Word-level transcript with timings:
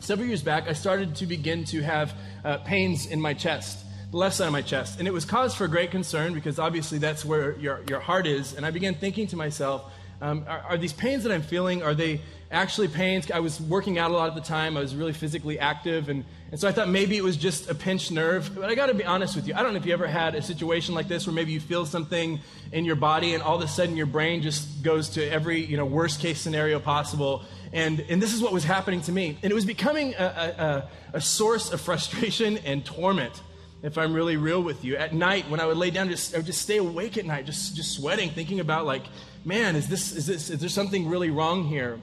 several 0.00 0.26
years 0.26 0.42
back, 0.42 0.66
I 0.66 0.72
started 0.72 1.14
to 1.16 1.26
begin 1.26 1.64
to 1.66 1.82
have 1.82 2.14
uh, 2.42 2.56
pains 2.58 3.06
in 3.06 3.20
my 3.20 3.34
chest, 3.34 3.84
the 4.10 4.16
left 4.16 4.34
side 4.34 4.46
of 4.46 4.52
my 4.52 4.62
chest. 4.62 4.98
And 4.98 5.06
it 5.06 5.10
was 5.10 5.26
cause 5.26 5.54
for 5.54 5.68
great 5.68 5.90
concern 5.90 6.32
because 6.32 6.58
obviously 6.58 6.96
that's 6.96 7.22
where 7.22 7.58
your, 7.58 7.82
your 7.86 8.00
heart 8.00 8.26
is. 8.26 8.54
And 8.54 8.64
I 8.64 8.70
began 8.70 8.94
thinking 8.94 9.26
to 9.26 9.36
myself, 9.36 9.92
um, 10.22 10.46
are, 10.48 10.60
are, 10.60 10.76
these 10.78 10.94
pains 10.94 11.22
that 11.24 11.32
I'm 11.32 11.42
feeling, 11.42 11.82
are 11.82 11.94
they 11.94 12.22
actually 12.50 12.88
pains? 12.88 13.30
I 13.30 13.40
was 13.40 13.60
working 13.60 13.98
out 13.98 14.10
a 14.10 14.14
lot 14.14 14.28
at 14.28 14.34
the 14.34 14.40
time. 14.40 14.76
I 14.76 14.80
was 14.80 14.94
really 14.94 15.12
physically 15.12 15.58
active. 15.58 16.08
And, 16.08 16.24
and 16.50 16.60
so 16.60 16.68
I 16.68 16.72
thought 16.72 16.88
maybe 16.88 17.16
it 17.16 17.24
was 17.24 17.36
just 17.36 17.68
a 17.68 17.74
pinched 17.74 18.12
nerve. 18.12 18.54
But 18.54 18.70
I 18.70 18.74
got 18.74 18.86
to 18.86 18.94
be 18.94 19.04
honest 19.04 19.36
with 19.36 19.48
you. 19.48 19.54
I 19.54 19.62
don't 19.62 19.72
know 19.72 19.78
if 19.78 19.86
you 19.86 19.92
ever 19.92 20.06
had 20.06 20.34
a 20.34 20.42
situation 20.42 20.94
like 20.94 21.08
this 21.08 21.26
where 21.26 21.34
maybe 21.34 21.52
you 21.52 21.60
feel 21.60 21.86
something 21.86 22.40
in 22.72 22.84
your 22.84 22.96
body 22.96 23.34
and 23.34 23.42
all 23.42 23.56
of 23.56 23.62
a 23.62 23.68
sudden 23.68 23.96
your 23.96 24.06
brain 24.06 24.42
just 24.42 24.82
goes 24.82 25.10
to 25.10 25.30
every 25.30 25.64
you 25.64 25.76
know, 25.76 25.84
worst 25.84 26.20
case 26.20 26.40
scenario 26.40 26.78
possible. 26.78 27.42
And, 27.72 28.00
and 28.08 28.22
this 28.22 28.32
is 28.32 28.40
what 28.40 28.52
was 28.52 28.64
happening 28.64 29.00
to 29.02 29.12
me. 29.12 29.38
And 29.42 29.50
it 29.50 29.54
was 29.54 29.64
becoming 29.64 30.14
a, 30.14 30.88
a, 31.12 31.16
a 31.16 31.20
source 31.20 31.72
of 31.72 31.80
frustration 31.80 32.58
and 32.58 32.84
torment 32.84 33.42
if 33.82 33.98
I'm 33.98 34.14
really 34.14 34.36
real 34.36 34.62
with 34.62 34.84
you. 34.84 34.96
At 34.96 35.14
night, 35.14 35.48
when 35.50 35.60
I 35.60 35.66
would 35.66 35.76
lay 35.76 35.90
down, 35.90 36.08
just, 36.08 36.34
I 36.34 36.38
would 36.38 36.46
just 36.46 36.62
stay 36.62 36.78
awake 36.78 37.18
at 37.18 37.24
night, 37.24 37.46
just, 37.46 37.76
just 37.76 37.94
sweating, 37.94 38.30
thinking 38.30 38.60
about, 38.60 38.86
like, 38.86 39.04
man, 39.44 39.76
is, 39.76 39.88
this, 39.88 40.12
is, 40.12 40.26
this, 40.26 40.50
is 40.50 40.60
there 40.60 40.68
something 40.68 41.08
really 41.08 41.30
wrong 41.30 41.64
here? 41.64 42.00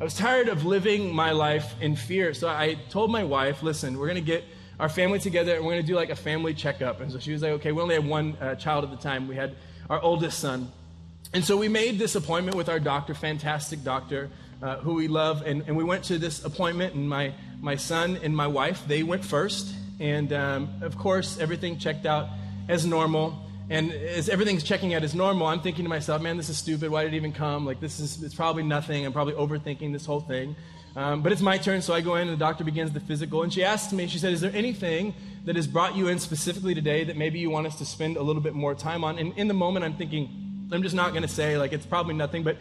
I 0.00 0.04
was 0.04 0.14
tired 0.14 0.48
of 0.48 0.64
living 0.64 1.14
my 1.14 1.32
life 1.32 1.74
in 1.82 1.94
fear. 1.94 2.32
So 2.32 2.48
I 2.48 2.78
told 2.88 3.10
my 3.10 3.22
wife, 3.22 3.62
listen, 3.62 3.98
we're 3.98 4.06
going 4.06 4.14
to 4.14 4.22
get 4.22 4.44
our 4.78 4.88
family 4.88 5.18
together 5.18 5.54
and 5.54 5.62
we're 5.62 5.72
going 5.72 5.82
to 5.82 5.86
do 5.86 5.94
like 5.94 6.08
a 6.08 6.16
family 6.16 6.54
checkup. 6.54 7.02
And 7.02 7.12
so 7.12 7.18
she 7.18 7.32
was 7.32 7.42
like, 7.42 7.52
okay, 7.52 7.70
we 7.70 7.82
only 7.82 7.96
had 7.96 8.06
one 8.06 8.34
uh, 8.40 8.54
child 8.54 8.82
at 8.84 8.90
the 8.90 8.96
time. 8.96 9.28
We 9.28 9.36
had 9.36 9.56
our 9.90 10.00
oldest 10.00 10.38
son. 10.38 10.72
And 11.34 11.44
so 11.44 11.58
we 11.58 11.68
made 11.68 11.98
this 11.98 12.14
appointment 12.14 12.56
with 12.56 12.70
our 12.70 12.80
doctor, 12.80 13.12
fantastic 13.12 13.84
doctor, 13.84 14.30
uh, 14.62 14.76
who 14.76 14.94
we 14.94 15.06
love. 15.06 15.42
And, 15.44 15.64
and 15.66 15.76
we 15.76 15.84
went 15.84 16.04
to 16.04 16.16
this 16.16 16.46
appointment, 16.46 16.94
and 16.94 17.06
my, 17.06 17.34
my 17.60 17.76
son 17.76 18.18
and 18.22 18.34
my 18.34 18.46
wife, 18.46 18.82
they 18.88 19.02
went 19.02 19.22
first. 19.22 19.74
And 20.00 20.32
um, 20.32 20.70
of 20.80 20.96
course, 20.96 21.38
everything 21.38 21.78
checked 21.78 22.06
out 22.06 22.28
as 22.70 22.86
normal. 22.86 23.38
And 23.70 23.92
as 23.92 24.28
everything's 24.28 24.64
checking 24.64 24.94
out 24.94 25.04
as 25.04 25.14
normal, 25.14 25.46
I'm 25.46 25.60
thinking 25.60 25.84
to 25.84 25.88
myself, 25.88 26.20
man, 26.20 26.36
this 26.36 26.48
is 26.48 26.58
stupid. 26.58 26.90
Why 26.90 27.04
did 27.04 27.14
it 27.14 27.16
even 27.16 27.32
come? 27.32 27.64
Like, 27.64 27.78
this 27.78 28.00
is 28.00 28.20
it's 28.20 28.34
probably 28.34 28.64
nothing. 28.64 29.06
I'm 29.06 29.12
probably 29.12 29.34
overthinking 29.34 29.92
this 29.92 30.04
whole 30.04 30.20
thing. 30.20 30.56
Um, 30.96 31.22
but 31.22 31.30
it's 31.30 31.40
my 31.40 31.56
turn, 31.56 31.80
so 31.80 31.94
I 31.94 32.00
go 32.00 32.16
in, 32.16 32.22
and 32.22 32.32
the 32.32 32.36
doctor 32.36 32.64
begins 32.64 32.90
the 32.90 32.98
physical. 32.98 33.44
And 33.44 33.52
she 33.52 33.62
asks 33.62 33.92
me, 33.92 34.08
she 34.08 34.18
said, 34.18 34.32
Is 34.32 34.40
there 34.40 34.50
anything 34.52 35.14
that 35.44 35.54
has 35.54 35.68
brought 35.68 35.94
you 35.96 36.08
in 36.08 36.18
specifically 36.18 36.74
today 36.74 37.04
that 37.04 37.16
maybe 37.16 37.38
you 37.38 37.48
want 37.48 37.68
us 37.68 37.78
to 37.78 37.84
spend 37.84 38.16
a 38.16 38.22
little 38.22 38.42
bit 38.42 38.54
more 38.54 38.74
time 38.74 39.04
on? 39.04 39.20
And 39.20 39.32
in 39.38 39.46
the 39.46 39.54
moment, 39.54 39.84
I'm 39.84 39.94
thinking, 39.94 40.68
I'm 40.72 40.82
just 40.82 40.96
not 40.96 41.10
going 41.10 41.22
to 41.22 41.28
say, 41.28 41.56
like, 41.56 41.72
it's 41.72 41.86
probably 41.86 42.14
nothing. 42.14 42.42
But 42.42 42.56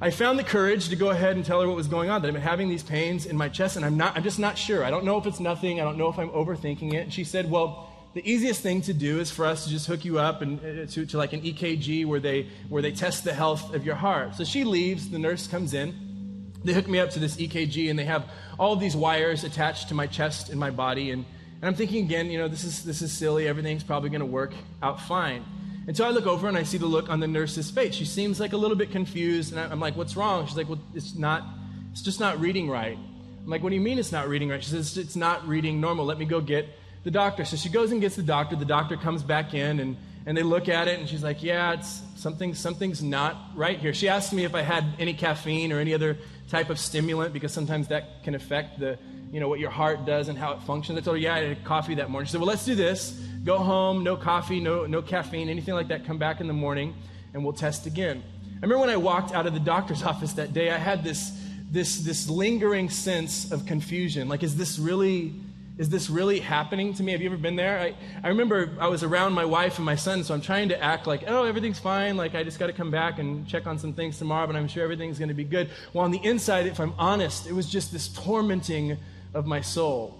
I 0.00 0.10
found 0.10 0.38
the 0.38 0.44
courage 0.44 0.88
to 0.88 0.96
go 0.96 1.10
ahead 1.10 1.36
and 1.36 1.44
tell 1.44 1.60
her 1.60 1.68
what 1.68 1.76
was 1.76 1.88
going 1.88 2.08
on, 2.08 2.22
that 2.22 2.28
I've 2.28 2.34
been 2.34 2.42
having 2.42 2.70
these 2.70 2.82
pains 2.82 3.26
in 3.26 3.36
my 3.36 3.50
chest, 3.50 3.76
and 3.76 3.84
I'm, 3.84 3.98
not, 3.98 4.16
I'm 4.16 4.22
just 4.22 4.38
not 4.38 4.56
sure. 4.56 4.82
I 4.82 4.88
don't 4.88 5.04
know 5.04 5.18
if 5.18 5.26
it's 5.26 5.40
nothing. 5.40 5.78
I 5.78 5.84
don't 5.84 5.98
know 5.98 6.08
if 6.08 6.18
I'm 6.18 6.30
overthinking 6.30 6.94
it. 6.94 7.02
And 7.02 7.12
she 7.12 7.24
said, 7.24 7.50
Well, 7.50 7.87
the 8.14 8.28
easiest 8.28 8.62
thing 8.62 8.80
to 8.82 8.94
do 8.94 9.20
is 9.20 9.30
for 9.30 9.44
us 9.44 9.64
to 9.64 9.70
just 9.70 9.86
hook 9.86 10.04
you 10.04 10.18
up 10.18 10.42
and 10.42 10.60
uh, 10.60 10.86
to, 10.92 11.06
to 11.06 11.18
like 11.18 11.32
an 11.32 11.42
EKG 11.42 12.06
where 12.06 12.20
they 12.20 12.48
where 12.68 12.82
they 12.82 12.92
test 12.92 13.24
the 13.24 13.34
health 13.34 13.74
of 13.74 13.84
your 13.84 13.94
heart. 13.94 14.34
So 14.34 14.44
she 14.44 14.64
leaves, 14.64 15.10
the 15.10 15.18
nurse 15.18 15.46
comes 15.46 15.74
in, 15.74 16.52
they 16.64 16.72
hook 16.72 16.88
me 16.88 16.98
up 16.98 17.10
to 17.10 17.18
this 17.18 17.36
EKG, 17.36 17.90
and 17.90 17.98
they 17.98 18.04
have 18.04 18.30
all 18.58 18.76
these 18.76 18.96
wires 18.96 19.44
attached 19.44 19.88
to 19.88 19.94
my 19.94 20.06
chest 20.06 20.50
and 20.50 20.58
my 20.58 20.70
body, 20.70 21.10
and, 21.10 21.24
and 21.60 21.68
I'm 21.68 21.74
thinking 21.74 22.04
again, 22.04 22.30
you 22.30 22.38
know, 22.38 22.48
this 22.48 22.64
is 22.64 22.84
this 22.84 23.02
is 23.02 23.12
silly. 23.12 23.46
Everything's 23.46 23.84
probably 23.84 24.10
going 24.10 24.20
to 24.20 24.26
work 24.26 24.52
out 24.82 25.00
fine. 25.00 25.44
And 25.86 25.96
so 25.96 26.04
I 26.04 26.10
look 26.10 26.26
over 26.26 26.48
and 26.48 26.56
I 26.56 26.64
see 26.64 26.76
the 26.76 26.86
look 26.86 27.08
on 27.08 27.20
the 27.20 27.26
nurse's 27.26 27.70
face. 27.70 27.94
She 27.94 28.04
seems 28.04 28.38
like 28.38 28.52
a 28.52 28.56
little 28.56 28.76
bit 28.76 28.90
confused, 28.90 29.54
and 29.54 29.72
I'm 29.72 29.80
like, 29.80 29.96
"What's 29.96 30.16
wrong?" 30.16 30.46
She's 30.46 30.56
like, 30.56 30.68
"Well, 30.68 30.80
it's 30.94 31.14
not. 31.14 31.44
It's 31.92 32.02
just 32.02 32.20
not 32.20 32.40
reading 32.40 32.68
right." 32.68 32.98
I'm 32.98 33.50
like, 33.50 33.62
"What 33.62 33.70
do 33.70 33.76
you 33.76 33.80
mean 33.80 33.98
it's 33.98 34.12
not 34.12 34.28
reading 34.28 34.48
right?" 34.48 34.62
She 34.62 34.70
says, 34.70 34.98
"It's 34.98 35.16
not 35.16 35.46
reading 35.46 35.80
normal. 35.80 36.04
Let 36.04 36.18
me 36.18 36.24
go 36.24 36.40
get." 36.40 36.68
The 37.04 37.10
doctor. 37.10 37.44
So 37.44 37.56
she 37.56 37.68
goes 37.68 37.92
and 37.92 38.00
gets 38.00 38.16
the 38.16 38.22
doctor. 38.22 38.56
The 38.56 38.64
doctor 38.64 38.96
comes 38.96 39.22
back 39.22 39.54
in 39.54 39.80
and, 39.80 39.96
and 40.26 40.36
they 40.36 40.42
look 40.42 40.68
at 40.68 40.88
it 40.88 40.98
and 40.98 41.08
she's 41.08 41.22
like, 41.22 41.42
Yeah, 41.42 41.72
it's 41.72 42.02
something, 42.16 42.54
something's 42.54 43.02
not 43.02 43.36
right 43.54 43.78
here. 43.78 43.94
She 43.94 44.08
asked 44.08 44.32
me 44.32 44.44
if 44.44 44.54
I 44.54 44.62
had 44.62 44.84
any 44.98 45.14
caffeine 45.14 45.72
or 45.72 45.78
any 45.78 45.94
other 45.94 46.18
type 46.48 46.70
of 46.70 46.78
stimulant 46.78 47.32
because 47.32 47.52
sometimes 47.52 47.88
that 47.88 48.22
can 48.24 48.34
affect 48.34 48.78
the, 48.78 48.98
you 49.30 49.40
know, 49.40 49.48
what 49.48 49.60
your 49.60 49.70
heart 49.70 50.04
does 50.04 50.28
and 50.28 50.38
how 50.38 50.52
it 50.52 50.62
functions. 50.62 50.98
I 50.98 51.02
told 51.02 51.16
her, 51.16 51.20
Yeah, 51.20 51.34
I 51.34 51.48
had 51.48 51.64
coffee 51.64 51.94
that 51.96 52.10
morning. 52.10 52.26
She 52.26 52.32
said, 52.32 52.40
Well, 52.40 52.48
let's 52.48 52.64
do 52.64 52.74
this. 52.74 53.20
Go 53.44 53.58
home, 53.58 54.02
no 54.04 54.16
coffee, 54.16 54.60
no, 54.60 54.86
no 54.86 55.00
caffeine, 55.00 55.48
anything 55.48 55.74
like 55.74 55.88
that. 55.88 56.04
Come 56.04 56.18
back 56.18 56.40
in 56.40 56.46
the 56.46 56.52
morning 56.52 56.94
and 57.32 57.44
we'll 57.44 57.52
test 57.52 57.86
again. 57.86 58.22
I 58.58 58.62
remember 58.62 58.80
when 58.80 58.90
I 58.90 58.96
walked 58.96 59.32
out 59.32 59.46
of 59.46 59.54
the 59.54 59.60
doctor's 59.60 60.02
office 60.12 60.32
that 60.34 60.52
day, 60.52 60.70
I 60.70 60.78
had 60.78 61.04
this, 61.04 61.32
this, 61.70 61.98
this 62.00 62.28
lingering 62.28 62.90
sense 62.90 63.52
of 63.52 63.66
confusion. 63.66 64.28
Like, 64.28 64.42
is 64.42 64.56
this 64.56 64.78
really 64.78 65.34
is 65.78 65.88
this 65.88 66.10
really 66.10 66.40
happening 66.40 66.92
to 66.94 67.02
me? 67.04 67.12
Have 67.12 67.20
you 67.20 67.28
ever 67.28 67.36
been 67.36 67.54
there? 67.54 67.78
I, 67.78 67.94
I 68.22 68.28
remember 68.28 68.76
I 68.80 68.88
was 68.88 69.04
around 69.04 69.32
my 69.32 69.44
wife 69.44 69.76
and 69.76 69.86
my 69.86 69.94
son, 69.94 70.24
so 70.24 70.34
I'm 70.34 70.40
trying 70.40 70.70
to 70.70 70.82
act 70.82 71.06
like, 71.06 71.24
oh, 71.28 71.44
everything's 71.44 71.78
fine. 71.78 72.16
Like, 72.16 72.34
I 72.34 72.42
just 72.42 72.58
got 72.58 72.66
to 72.66 72.72
come 72.72 72.90
back 72.90 73.20
and 73.20 73.46
check 73.46 73.66
on 73.68 73.78
some 73.78 73.92
things 73.92 74.18
tomorrow, 74.18 74.46
but 74.48 74.56
I'm 74.56 74.66
sure 74.66 74.82
everything's 74.82 75.18
going 75.18 75.28
to 75.28 75.34
be 75.34 75.44
good. 75.44 75.70
Well, 75.92 76.04
on 76.04 76.10
the 76.10 76.22
inside, 76.24 76.66
if 76.66 76.80
I'm 76.80 76.94
honest, 76.98 77.46
it 77.46 77.52
was 77.52 77.70
just 77.70 77.92
this 77.92 78.08
tormenting 78.08 78.98
of 79.34 79.46
my 79.46 79.60
soul. 79.60 80.18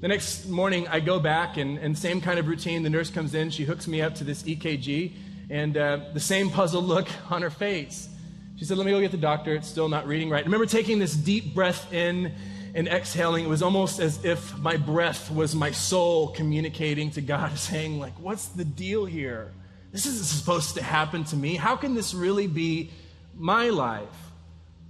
The 0.00 0.08
next 0.08 0.48
morning, 0.48 0.88
I 0.88 0.98
go 0.98 1.20
back, 1.20 1.56
and, 1.56 1.78
and 1.78 1.96
same 1.96 2.20
kind 2.20 2.40
of 2.40 2.48
routine. 2.48 2.82
The 2.82 2.90
nurse 2.90 3.08
comes 3.08 3.32
in, 3.34 3.50
she 3.50 3.64
hooks 3.64 3.86
me 3.86 4.02
up 4.02 4.16
to 4.16 4.24
this 4.24 4.42
EKG, 4.42 5.12
and 5.50 5.76
uh, 5.76 6.00
the 6.14 6.20
same 6.20 6.50
puzzled 6.50 6.84
look 6.84 7.06
on 7.30 7.42
her 7.42 7.50
face. 7.50 8.08
She 8.56 8.64
said, 8.64 8.76
Let 8.76 8.86
me 8.86 8.92
go 8.92 9.00
get 9.00 9.12
the 9.12 9.18
doctor. 9.18 9.54
It's 9.54 9.68
still 9.68 9.88
not 9.88 10.08
reading 10.08 10.30
right. 10.30 10.42
I 10.42 10.46
remember 10.46 10.66
taking 10.66 10.98
this 10.98 11.14
deep 11.14 11.54
breath 11.54 11.92
in 11.92 12.32
and 12.76 12.88
exhaling, 12.88 13.46
it 13.46 13.48
was 13.48 13.62
almost 13.62 14.00
as 14.00 14.22
if 14.22 14.56
my 14.58 14.76
breath 14.76 15.30
was 15.30 15.54
my 15.54 15.70
soul 15.70 16.28
communicating 16.28 17.10
to 17.12 17.22
God, 17.22 17.56
saying, 17.58 17.98
like, 17.98 18.12
what's 18.20 18.48
the 18.48 18.66
deal 18.66 19.06
here? 19.06 19.50
This 19.92 20.04
isn't 20.04 20.26
supposed 20.26 20.74
to 20.74 20.82
happen 20.82 21.24
to 21.24 21.36
me. 21.36 21.56
How 21.56 21.74
can 21.74 21.94
this 21.94 22.12
really 22.12 22.46
be 22.46 22.90
my 23.34 23.70
life? 23.70 24.08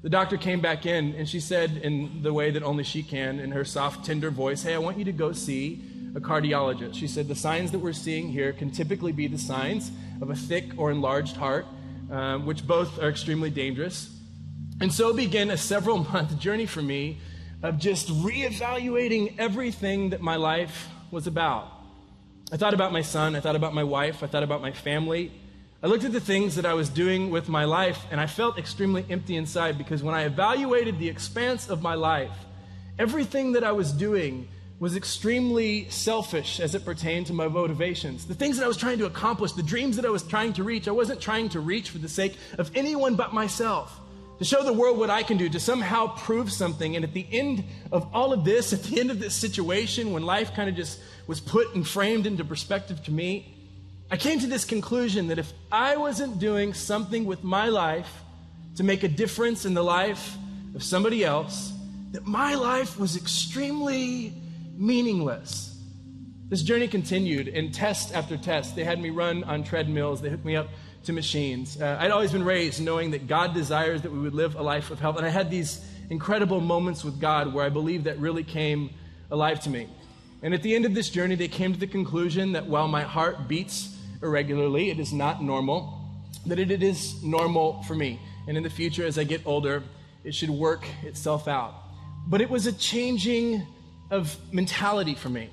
The 0.03 0.11
doctor 0.11 0.37
came 0.37 0.61
back 0.61 0.85
in 0.85 1.15
and 1.15 1.29
she 1.29 1.39
said, 1.39 1.77
in 1.77 2.23
the 2.23 2.33
way 2.33 2.51
that 2.51 2.65
only 2.65 2.83
she 2.83 3.05
can, 3.05 3.39
in 3.39 3.53
her 3.53 3.65
soft, 3.65 4.05
tender 4.05 4.31
voice, 4.33 4.65
Hey, 4.65 4.75
I 4.75 4.79
want 4.79 4.99
you 4.99 5.05
to 5.05 5.13
go 5.13 5.31
see 5.31 5.81
a 6.17 6.21
cardiologist. 6.21 6.97
She 6.97 7.07
said, 7.07 7.29
The 7.29 7.37
signs 7.37 7.71
that 7.71 7.79
we're 7.79 7.93
seeing 7.93 8.29
here 8.29 8.53
can 8.53 8.73
typically 8.73 9.12
be 9.12 9.29
the 9.29 9.39
signs 9.39 9.93
of 10.21 10.31
a 10.31 10.35
thick 10.35 10.65
or 10.77 10.91
enlarged 10.91 11.37
heart, 11.37 11.67
um, 12.11 12.47
which 12.47 12.67
both 12.67 13.00
are 13.00 13.09
extremely 13.09 13.50
dangerous. 13.50 14.11
And 14.81 14.93
so 14.93 15.12
began 15.12 15.50
a 15.50 15.56
several 15.56 15.99
month 15.99 16.37
journey 16.41 16.67
for 16.67 16.82
me 16.82 17.19
of 17.69 17.79
just 17.79 18.09
reevaluating 18.09 19.39
everything 19.39 20.11
that 20.11 20.21
my 20.21 20.37
life 20.37 20.89
was 21.11 21.27
about. 21.27 21.69
I 22.53 22.57
thought 22.57 22.75
about 22.75 22.93
my 22.93 23.03
son, 23.03 23.35
I 23.35 23.41
thought 23.41 23.57
about 23.57 23.75
my 23.75 23.85
wife, 23.85 24.23
I 24.23 24.27
thought 24.27 24.43
about 24.43 24.63
my 24.63 24.73
family. 24.73 25.33
I 25.83 25.89
looked 25.89 26.05
at 26.05 26.13
the 26.13 26.21
things 26.21 26.57
that 26.57 26.65
I 26.65 26.75
was 26.75 26.89
doing 26.89 27.31
with 27.31 27.49
my 27.49 27.65
life, 27.65 28.07
and 28.11 28.21
I 28.21 28.27
felt 28.27 28.59
extremely 28.59 29.05
empty 29.11 29.37
inside 29.37 29.77
because 29.77 30.03
when 30.03 30.15
I 30.15 30.23
evaluated 30.25 30.99
the 30.99 31.09
expanse 31.09 31.69
of 31.69 31.83
my 31.83 31.95
life, 31.95 32.33
everything 32.99 33.53
that 33.53 33.65
I 33.65 33.73
was 33.73 33.93
doing 33.93 34.49
was 34.79 34.95
extremely 34.95 35.89
selfish 35.89 36.61
as 36.61 36.75
it 36.75 36.85
pertained 36.85 37.27
to 37.27 37.33
my 37.33 37.49
motivations. 37.49 38.27
The 38.27 38.35
things 38.35 38.59
that 38.59 38.65
I 38.65 38.69
was 38.69 38.77
trying 38.77 38.99
to 38.99 39.07
accomplish, 39.07 39.53
the 39.53 39.63
dreams 39.63 39.97
that 39.97 40.05
I 40.05 40.11
was 40.11 40.23
trying 40.23 40.53
to 40.55 40.63
reach, 40.63 40.87
I 40.87 40.93
wasn't 40.93 41.21
trying 41.21 41.49
to 41.51 41.61
reach 41.61 41.91
for 41.91 41.99
the 41.99 42.09
sake 42.09 42.37
of 42.59 42.71
anyone 42.75 43.17
but 43.17 43.33
myself 43.33 44.01
to 44.38 44.44
show 44.44 44.62
the 44.62 44.73
world 44.73 44.99
what 44.99 45.11
I 45.11 45.23
can 45.23 45.37
do, 45.37 45.49
to 45.49 45.61
somehow 45.61 46.09
prove 46.17 46.53
something. 46.53 46.94
And 46.94 47.05
at 47.05 47.15
the 47.15 47.27
end 47.31 47.65
of 47.91 48.09
all 48.15 48.33
of 48.33 48.44
this, 48.44 48.73
at 48.73 48.83
the 48.83 49.00
end 49.00 49.11
of 49.11 49.19
this 49.19 49.35
situation, 49.35 50.12
when 50.12 50.25
life 50.25 50.55
kind 50.55 50.69
of 50.69 50.77
just 50.77 51.00
was 51.27 51.41
put 51.41 51.75
and 51.75 51.87
framed 51.87 52.27
into 52.27 52.44
perspective 52.44 53.03
to 53.05 53.11
me, 53.11 53.55
I 54.11 54.17
came 54.17 54.38
to 54.41 54.47
this 54.47 54.65
conclusion 54.65 55.29
that 55.29 55.38
if 55.38 55.53
I 55.73 55.97
wasn't 55.97 56.38
doing 56.38 56.75
something 56.75 57.25
with 57.25 57.43
my 57.43 57.69
life 57.69 58.23
to 58.77 58.85
make 58.85 59.03
a 59.03 59.09
difference 59.09 59.65
in 59.65 59.75
the 59.75 59.83
life 59.83 60.37
of 60.75 60.82
somebody 60.82 61.25
else, 61.25 61.73
that 62.12 62.27
my 62.27 62.55
life 62.55 62.99
was 62.99 63.17
extremely 63.17 64.32
meaningless. 64.77 65.77
This 66.49 66.62
journey 66.62 66.87
continued, 66.87 67.49
and 67.49 67.75
test 67.75 68.15
after 68.15 68.37
test, 68.37 68.77
they 68.77 68.85
had 68.85 69.00
me 69.00 69.11
run 69.11 69.43
on 69.44 69.65
treadmills, 69.65 70.21
they 70.21 70.31
hooked 70.31 70.44
me 70.44 70.55
up 70.55 70.69
to 71.06 71.12
machines. 71.12 71.81
Uh, 71.81 71.97
I'd 72.00 72.11
always 72.11 72.32
been 72.32 72.44
raised 72.44 72.81
knowing 72.81 73.12
that 73.12 73.26
God 73.26 73.55
desires 73.55 74.03
that 74.03 74.12
we 74.12 74.19
would 74.19 74.35
live 74.35 74.56
a 74.56 74.62
life 74.62 74.91
of 74.91 75.00
health, 75.00 75.17
and 75.17 75.26
I 75.26 75.31
had 75.31 75.50
these 75.50 75.85
incredible 76.11 76.61
moments 76.61 77.05
with 77.05 77.20
God 77.20 77.53
where 77.53 77.64
I 77.64 77.69
believe 77.69 78.05
that 78.05 78.19
really 78.19 78.44
came 78.44 78.91
alive 79.31 79.61
to 79.61 79.70
me. 79.70 79.88
And 80.43 80.55
at 80.55 80.62
the 80.62 80.75
end 80.75 80.85
of 80.85 80.94
this 80.94 81.08
journey, 81.08 81.35
they 81.35 81.49
came 81.49 81.73
to 81.73 81.79
the 81.79 81.87
conclusion 81.87 82.53
that 82.53 82.67
while 82.67 82.88
my 82.88 83.03
heart 83.03 83.49
beats 83.49 83.97
irregularly, 84.23 84.91
it 84.91 85.00
is 85.00 85.12
not 85.12 85.43
normal, 85.43 85.99
that 86.47 86.58
it 86.58 86.82
is 86.82 87.23
normal 87.23 87.82
for 87.85 87.94
me. 87.94 88.20
And 88.47 88.56
in 88.56 88.62
the 88.62 88.70
future, 88.70 89.05
as 89.06 89.19
I 89.19 89.25
get 89.25 89.43
older, 89.47 89.82
it 90.25 90.35
should 90.35 90.50
work 90.50 90.87
itself 91.03 91.49
out. 91.49 91.75
But 92.29 92.41
it 92.41 92.50
was 92.50 92.67
a 92.67 92.73
changing 92.73 93.67
of 94.11 94.37
mentality 94.53 95.14
for 95.14 95.29
me. 95.29 95.50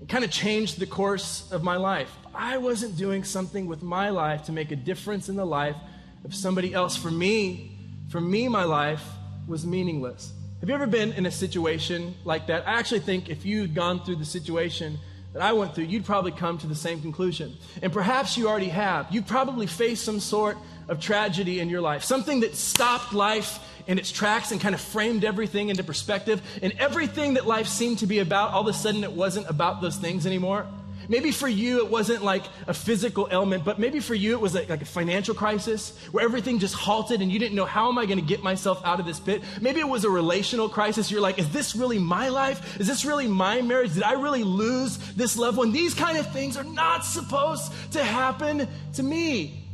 It 0.00 0.08
kind 0.08 0.24
of 0.24 0.30
changed 0.30 0.78
the 0.78 0.86
course 0.86 1.50
of 1.52 1.62
my 1.62 1.76
life. 1.76 2.10
I 2.34 2.58
wasn't 2.58 2.96
doing 2.96 3.24
something 3.24 3.66
with 3.66 3.82
my 3.82 4.10
life 4.10 4.44
to 4.44 4.52
make 4.52 4.70
a 4.70 4.76
difference 4.76 5.28
in 5.28 5.36
the 5.36 5.44
life 5.44 5.76
of 6.24 6.34
somebody 6.34 6.72
else. 6.72 6.96
For 6.96 7.10
me, 7.10 7.76
for 8.08 8.20
me, 8.20 8.48
my 8.48 8.64
life 8.64 9.04
was 9.46 9.66
meaningless. 9.66 10.32
Have 10.60 10.68
you 10.68 10.74
ever 10.74 10.86
been 10.86 11.12
in 11.12 11.26
a 11.26 11.30
situation 11.30 12.14
like 12.24 12.46
that? 12.46 12.66
I 12.68 12.78
actually 12.78 13.00
think 13.00 13.28
if 13.28 13.44
you'd 13.44 13.74
gone 13.74 14.04
through 14.04 14.16
the 14.16 14.24
situation 14.24 14.98
that 15.32 15.42
I 15.42 15.52
went 15.52 15.74
through, 15.74 15.84
you'd 15.84 16.04
probably 16.04 16.32
come 16.32 16.58
to 16.58 16.66
the 16.66 16.74
same 16.74 17.00
conclusion. 17.00 17.56
And 17.82 17.92
perhaps 17.92 18.36
you 18.36 18.48
already 18.48 18.68
have. 18.68 19.10
You 19.10 19.22
probably 19.22 19.66
faced 19.66 20.04
some 20.04 20.20
sort 20.20 20.56
of 20.88 21.00
tragedy 21.00 21.60
in 21.60 21.68
your 21.68 21.80
life, 21.80 22.04
something 22.04 22.40
that 22.40 22.54
stopped 22.54 23.12
life 23.12 23.58
in 23.86 23.98
its 23.98 24.12
tracks 24.12 24.52
and 24.52 24.60
kind 24.60 24.74
of 24.74 24.80
framed 24.80 25.24
everything 25.24 25.68
into 25.68 25.82
perspective. 25.82 26.40
And 26.62 26.72
everything 26.78 27.34
that 27.34 27.46
life 27.46 27.66
seemed 27.66 27.98
to 27.98 28.06
be 28.06 28.20
about, 28.20 28.52
all 28.52 28.60
of 28.60 28.68
a 28.68 28.72
sudden 28.72 29.02
it 29.02 29.12
wasn't 29.12 29.48
about 29.48 29.80
those 29.80 29.96
things 29.96 30.26
anymore. 30.26 30.66
Maybe 31.12 31.30
for 31.30 31.46
you, 31.46 31.76
it 31.84 31.90
wasn't 31.90 32.24
like 32.24 32.42
a 32.66 32.72
physical 32.72 33.28
ailment, 33.30 33.66
but 33.66 33.78
maybe 33.78 34.00
for 34.00 34.14
you, 34.14 34.32
it 34.32 34.40
was 34.40 34.54
like, 34.54 34.70
like, 34.70 34.80
a 34.80 34.86
financial 34.86 35.34
crisis 35.34 35.94
where 36.10 36.24
everything 36.24 36.58
just 36.58 36.74
halted 36.74 37.20
and 37.20 37.30
you 37.30 37.38
didn't 37.38 37.54
know, 37.54 37.66
how 37.66 37.90
am 37.90 37.98
I 37.98 38.06
going 38.06 38.18
to 38.18 38.24
get 38.24 38.42
myself 38.42 38.80
out 38.82 38.98
of 38.98 39.04
this 39.04 39.20
pit? 39.20 39.42
Maybe 39.60 39.80
it 39.80 39.86
was 39.86 40.06
a 40.06 40.08
relational 40.08 40.70
crisis. 40.70 41.10
You're 41.10 41.20
like, 41.20 41.38
is 41.38 41.50
this 41.50 41.76
really 41.76 41.98
my 41.98 42.30
life? 42.30 42.80
Is 42.80 42.86
this 42.86 43.04
really 43.04 43.26
my 43.26 43.60
marriage? 43.60 43.92
Did 43.92 44.04
I 44.04 44.14
really 44.14 44.42
lose 44.42 44.96
this 45.12 45.36
loved 45.36 45.58
one? 45.58 45.70
These 45.70 45.92
kind 45.92 46.16
of 46.16 46.32
things 46.32 46.56
are 46.56 46.64
not 46.64 47.04
supposed 47.04 47.74
to 47.92 48.02
happen 48.02 48.66
to 48.94 49.02
me. 49.02 49.68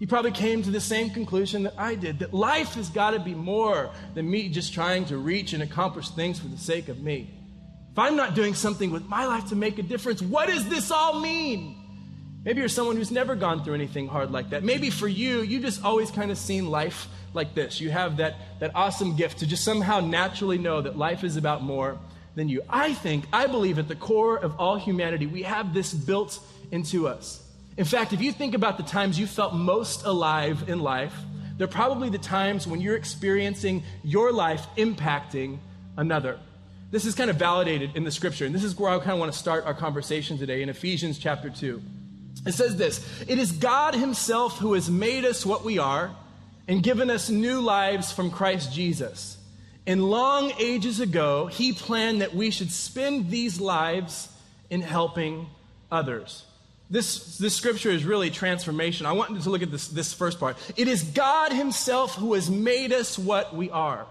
You 0.00 0.08
probably 0.08 0.32
came 0.32 0.64
to 0.64 0.72
the 0.72 0.80
same 0.80 1.10
conclusion 1.10 1.62
that 1.62 1.74
I 1.78 1.94
did 1.94 2.18
that 2.18 2.34
life 2.34 2.74
has 2.74 2.88
got 2.88 3.12
to 3.12 3.20
be 3.20 3.36
more 3.36 3.92
than 4.14 4.28
me 4.28 4.48
just 4.48 4.74
trying 4.74 5.04
to 5.04 5.16
reach 5.16 5.52
and 5.52 5.62
accomplish 5.62 6.08
things 6.08 6.40
for 6.40 6.48
the 6.48 6.58
sake 6.58 6.88
of 6.88 7.00
me. 7.00 7.37
If 7.98 8.02
I'm 8.02 8.14
not 8.14 8.36
doing 8.36 8.54
something 8.54 8.92
with 8.92 9.08
my 9.08 9.26
life 9.26 9.48
to 9.48 9.56
make 9.56 9.80
a 9.80 9.82
difference, 9.82 10.22
what 10.22 10.46
does 10.46 10.68
this 10.68 10.92
all 10.92 11.18
mean? 11.18 11.74
Maybe 12.44 12.60
you're 12.60 12.68
someone 12.68 12.94
who's 12.94 13.10
never 13.10 13.34
gone 13.34 13.64
through 13.64 13.74
anything 13.74 14.06
hard 14.06 14.30
like 14.30 14.50
that. 14.50 14.62
Maybe 14.62 14.88
for 14.88 15.08
you, 15.08 15.40
you 15.40 15.58
just 15.58 15.82
always 15.82 16.08
kind 16.12 16.30
of 16.30 16.38
seen 16.38 16.70
life 16.70 17.08
like 17.34 17.56
this. 17.56 17.80
You 17.80 17.90
have 17.90 18.18
that, 18.18 18.36
that 18.60 18.70
awesome 18.76 19.16
gift 19.16 19.40
to 19.40 19.48
just 19.48 19.64
somehow 19.64 19.98
naturally 19.98 20.58
know 20.58 20.80
that 20.80 20.96
life 20.96 21.24
is 21.24 21.36
about 21.36 21.64
more 21.64 21.98
than 22.36 22.48
you. 22.48 22.62
I 22.70 22.94
think, 22.94 23.24
I 23.32 23.48
believe 23.48 23.80
at 23.80 23.88
the 23.88 23.96
core 23.96 24.38
of 24.38 24.60
all 24.60 24.76
humanity, 24.76 25.26
we 25.26 25.42
have 25.42 25.74
this 25.74 25.92
built 25.92 26.38
into 26.70 27.08
us. 27.08 27.42
In 27.76 27.84
fact, 27.84 28.12
if 28.12 28.22
you 28.22 28.30
think 28.30 28.54
about 28.54 28.76
the 28.76 28.84
times 28.84 29.18
you 29.18 29.26
felt 29.26 29.54
most 29.54 30.04
alive 30.04 30.68
in 30.68 30.78
life, 30.78 31.16
they're 31.56 31.66
probably 31.66 32.10
the 32.10 32.18
times 32.18 32.64
when 32.64 32.80
you're 32.80 32.94
experiencing 32.94 33.82
your 34.04 34.30
life 34.30 34.64
impacting 34.76 35.58
another. 35.96 36.38
This 36.90 37.04
is 37.04 37.14
kind 37.14 37.28
of 37.28 37.36
validated 37.36 37.96
in 37.96 38.04
the 38.04 38.10
scripture, 38.10 38.46
and 38.46 38.54
this 38.54 38.64
is 38.64 38.78
where 38.78 38.90
I 38.90 38.98
kind 38.98 39.10
of 39.10 39.18
want 39.18 39.30
to 39.30 39.38
start 39.38 39.66
our 39.66 39.74
conversation 39.74 40.38
today 40.38 40.62
in 40.62 40.70
Ephesians 40.70 41.18
chapter 41.18 41.50
2. 41.50 41.82
It 42.46 42.52
says 42.52 42.76
this 42.76 43.06
It 43.28 43.38
is 43.38 43.52
God 43.52 43.94
Himself 43.94 44.58
who 44.58 44.72
has 44.72 44.90
made 44.90 45.26
us 45.26 45.44
what 45.44 45.64
we 45.64 45.78
are 45.78 46.10
and 46.66 46.82
given 46.82 47.10
us 47.10 47.28
new 47.28 47.60
lives 47.60 48.10
from 48.10 48.30
Christ 48.30 48.72
Jesus. 48.72 49.36
In 49.84 50.02
long 50.02 50.52
ages 50.58 51.00
ago, 51.00 51.46
He 51.46 51.74
planned 51.74 52.22
that 52.22 52.34
we 52.34 52.50
should 52.50 52.72
spend 52.72 53.28
these 53.28 53.60
lives 53.60 54.30
in 54.70 54.80
helping 54.80 55.46
others. 55.92 56.44
This, 56.88 57.36
this 57.36 57.54
scripture 57.54 57.90
is 57.90 58.06
really 58.06 58.30
transformation. 58.30 59.04
I 59.04 59.12
want 59.12 59.42
to 59.42 59.50
look 59.50 59.62
at 59.62 59.70
this, 59.70 59.88
this 59.88 60.14
first 60.14 60.40
part. 60.40 60.56
It 60.74 60.88
is 60.88 61.02
God 61.02 61.52
Himself 61.52 62.14
who 62.14 62.32
has 62.32 62.50
made 62.50 62.94
us 62.94 63.18
what 63.18 63.54
we 63.54 63.68
are. 63.68 64.06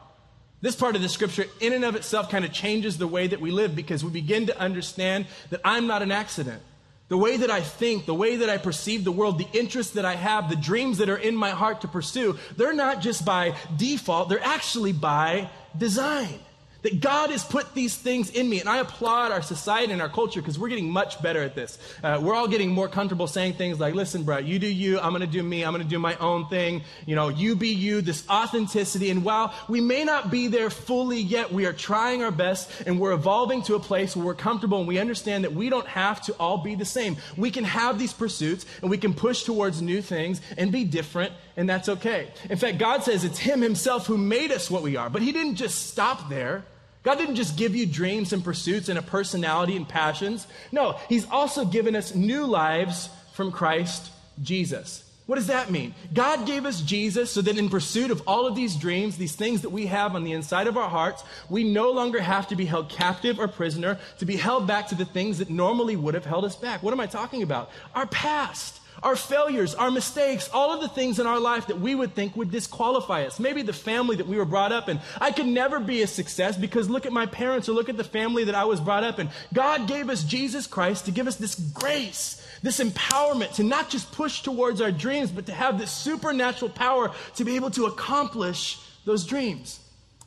This 0.59 0.75
part 0.75 0.95
of 0.95 1.01
the 1.01 1.09
scripture, 1.09 1.45
in 1.59 1.73
and 1.73 1.85
of 1.85 1.95
itself, 1.95 2.31
kind 2.31 2.43
of 2.43 2.51
changes 2.51 2.97
the 2.97 3.07
way 3.07 3.27
that 3.27 3.39
we 3.39 3.51
live 3.51 3.75
because 3.75 4.03
we 4.03 4.09
begin 4.09 4.47
to 4.47 4.59
understand 4.59 5.27
that 5.51 5.61
I'm 5.63 5.85
not 5.85 6.01
an 6.01 6.11
accident. 6.11 6.61
The 7.09 7.17
way 7.17 7.37
that 7.37 7.51
I 7.51 7.61
think, 7.61 8.05
the 8.05 8.13
way 8.13 8.37
that 8.37 8.49
I 8.49 8.57
perceive 8.57 9.03
the 9.03 9.11
world, 9.11 9.37
the 9.37 9.47
interests 9.57 9.93
that 9.93 10.03
I 10.03 10.15
have, 10.15 10.49
the 10.49 10.55
dreams 10.55 10.97
that 10.97 11.09
are 11.09 11.17
in 11.17 11.35
my 11.35 11.51
heart 11.51 11.81
to 11.81 11.87
pursue, 11.87 12.37
they're 12.57 12.73
not 12.73 13.01
just 13.01 13.23
by 13.23 13.55
default, 13.77 14.29
they're 14.29 14.43
actually 14.43 14.93
by 14.93 15.49
design. 15.77 16.39
That 16.87 17.01
God 17.01 17.31
has 17.31 17.43
put 17.43 17.73
these 17.73 17.97
things 17.97 18.29
in 18.29 18.49
me. 18.49 18.61
And 18.61 18.69
I 18.69 18.77
applaud 18.77 19.33
our 19.33 19.41
society 19.41 19.91
and 19.91 20.01
our 20.01 20.07
culture 20.07 20.39
because 20.39 20.57
we're 20.57 20.69
getting 20.69 20.89
much 20.89 21.21
better 21.21 21.43
at 21.43 21.53
this. 21.53 21.77
Uh, 22.01 22.21
we're 22.23 22.33
all 22.33 22.47
getting 22.47 22.71
more 22.71 22.87
comfortable 22.87 23.27
saying 23.27 23.55
things 23.55 23.77
like, 23.77 23.93
listen, 23.93 24.23
bro, 24.23 24.37
you 24.37 24.57
do 24.57 24.67
you, 24.67 24.97
I'm 24.97 25.09
going 25.09 25.19
to 25.19 25.27
do 25.27 25.43
me, 25.43 25.65
I'm 25.65 25.73
going 25.73 25.83
to 25.83 25.89
do 25.89 25.99
my 25.99 26.15
own 26.15 26.47
thing. 26.47 26.83
You 27.05 27.17
know, 27.17 27.27
you 27.27 27.57
be 27.57 27.67
you, 27.67 27.99
this 27.99 28.23
authenticity. 28.29 29.11
And 29.11 29.25
while 29.25 29.53
we 29.67 29.81
may 29.81 30.05
not 30.05 30.31
be 30.31 30.47
there 30.47 30.69
fully 30.69 31.19
yet, 31.19 31.51
we 31.51 31.65
are 31.65 31.73
trying 31.73 32.23
our 32.23 32.31
best 32.31 32.71
and 32.85 33.01
we're 33.01 33.11
evolving 33.11 33.63
to 33.63 33.75
a 33.75 33.81
place 33.81 34.15
where 34.15 34.25
we're 34.25 34.33
comfortable 34.33 34.77
and 34.77 34.87
we 34.87 34.97
understand 34.97 35.43
that 35.43 35.51
we 35.51 35.69
don't 35.69 35.87
have 35.87 36.21
to 36.21 36.33
all 36.39 36.59
be 36.59 36.75
the 36.75 36.85
same. 36.85 37.17
We 37.35 37.51
can 37.51 37.65
have 37.65 37.99
these 37.99 38.13
pursuits 38.13 38.65
and 38.81 38.89
we 38.89 38.97
can 38.97 39.13
push 39.13 39.43
towards 39.43 39.81
new 39.81 40.01
things 40.01 40.39
and 40.57 40.71
be 40.71 40.85
different, 40.85 41.33
and 41.57 41.69
that's 41.69 41.89
okay. 41.89 42.29
In 42.49 42.57
fact, 42.57 42.77
God 42.77 43.03
says 43.03 43.25
it's 43.25 43.39
Him 43.39 43.61
Himself 43.61 44.07
who 44.07 44.17
made 44.17 44.53
us 44.53 44.71
what 44.71 44.83
we 44.83 44.95
are, 44.95 45.09
but 45.09 45.21
He 45.21 45.33
didn't 45.33 45.55
just 45.55 45.87
stop 45.87 46.29
there. 46.29 46.63
God 47.07 47.19
didn't 47.19 47.35
just 47.35 47.55
give 47.55 47.73
you 47.73 47.85
dreams 47.85 48.33
and 48.33 48.43
pursuits 48.43 48.89
and 48.89 48.99
a 48.99 49.01
personality 49.01 49.77
and 49.77 49.87
passions. 49.87 50.45
No, 50.73 50.99
He's 51.07 51.25
also 51.31 51.63
given 51.63 51.95
us 51.95 52.13
new 52.13 52.45
lives 52.45 53.07
from 53.31 53.49
Christ 53.49 54.11
Jesus. 54.43 55.09
What 55.25 55.37
does 55.37 55.47
that 55.47 55.71
mean? 55.71 55.95
God 56.13 56.45
gave 56.45 56.65
us 56.65 56.81
Jesus 56.81 57.31
so 57.31 57.41
that 57.43 57.57
in 57.57 57.69
pursuit 57.69 58.11
of 58.11 58.21
all 58.27 58.45
of 58.45 58.57
these 58.57 58.75
dreams, 58.75 59.15
these 59.15 59.37
things 59.37 59.61
that 59.61 59.69
we 59.69 59.85
have 59.85 60.15
on 60.15 60.25
the 60.25 60.33
inside 60.33 60.67
of 60.67 60.75
our 60.75 60.89
hearts, 60.89 61.23
we 61.49 61.63
no 61.63 61.91
longer 61.91 62.19
have 62.19 62.49
to 62.49 62.57
be 62.57 62.65
held 62.65 62.89
captive 62.89 63.39
or 63.39 63.47
prisoner, 63.47 63.97
to 64.19 64.25
be 64.25 64.35
held 64.35 64.67
back 64.67 64.89
to 64.89 64.95
the 64.95 65.05
things 65.05 65.37
that 65.37 65.49
normally 65.49 65.95
would 65.95 66.13
have 66.13 66.25
held 66.25 66.43
us 66.43 66.57
back. 66.57 66.83
What 66.83 66.93
am 66.93 66.99
I 66.99 67.07
talking 67.07 67.41
about? 67.41 67.69
Our 67.95 68.07
past 68.07 68.81
our 69.03 69.15
failures, 69.15 69.75
our 69.75 69.91
mistakes, 69.91 70.49
all 70.53 70.73
of 70.73 70.81
the 70.81 70.87
things 70.87 71.19
in 71.19 71.27
our 71.27 71.39
life 71.39 71.67
that 71.67 71.79
we 71.79 71.95
would 71.95 72.15
think 72.15 72.35
would 72.35 72.51
disqualify 72.51 73.23
us. 73.25 73.39
Maybe 73.39 73.61
the 73.61 73.73
family 73.73 74.15
that 74.15 74.27
we 74.27 74.37
were 74.37 74.45
brought 74.45 74.71
up 74.71 74.89
in. 74.89 74.99
I 75.21 75.31
could 75.31 75.45
never 75.47 75.79
be 75.79 76.01
a 76.01 76.07
success 76.07 76.57
because 76.57 76.89
look 76.89 77.05
at 77.05 77.13
my 77.13 77.25
parents 77.25 77.69
or 77.69 77.73
look 77.73 77.89
at 77.89 77.97
the 77.97 78.03
family 78.03 78.45
that 78.45 78.55
I 78.55 78.65
was 78.65 78.79
brought 78.79 79.03
up 79.03 79.19
in. 79.19 79.29
God 79.53 79.87
gave 79.87 80.09
us 80.09 80.23
Jesus 80.23 80.67
Christ 80.67 81.05
to 81.05 81.11
give 81.11 81.27
us 81.27 81.35
this 81.35 81.55
grace, 81.55 82.45
this 82.63 82.79
empowerment 82.79 83.55
to 83.55 83.63
not 83.63 83.89
just 83.89 84.11
push 84.11 84.41
towards 84.41 84.81
our 84.81 84.91
dreams, 84.91 85.31
but 85.31 85.45
to 85.45 85.53
have 85.53 85.77
this 85.77 85.91
supernatural 85.91 86.71
power 86.71 87.11
to 87.35 87.45
be 87.45 87.55
able 87.55 87.71
to 87.71 87.85
accomplish 87.85 88.79
those 89.05 89.25
dreams. 89.25 89.79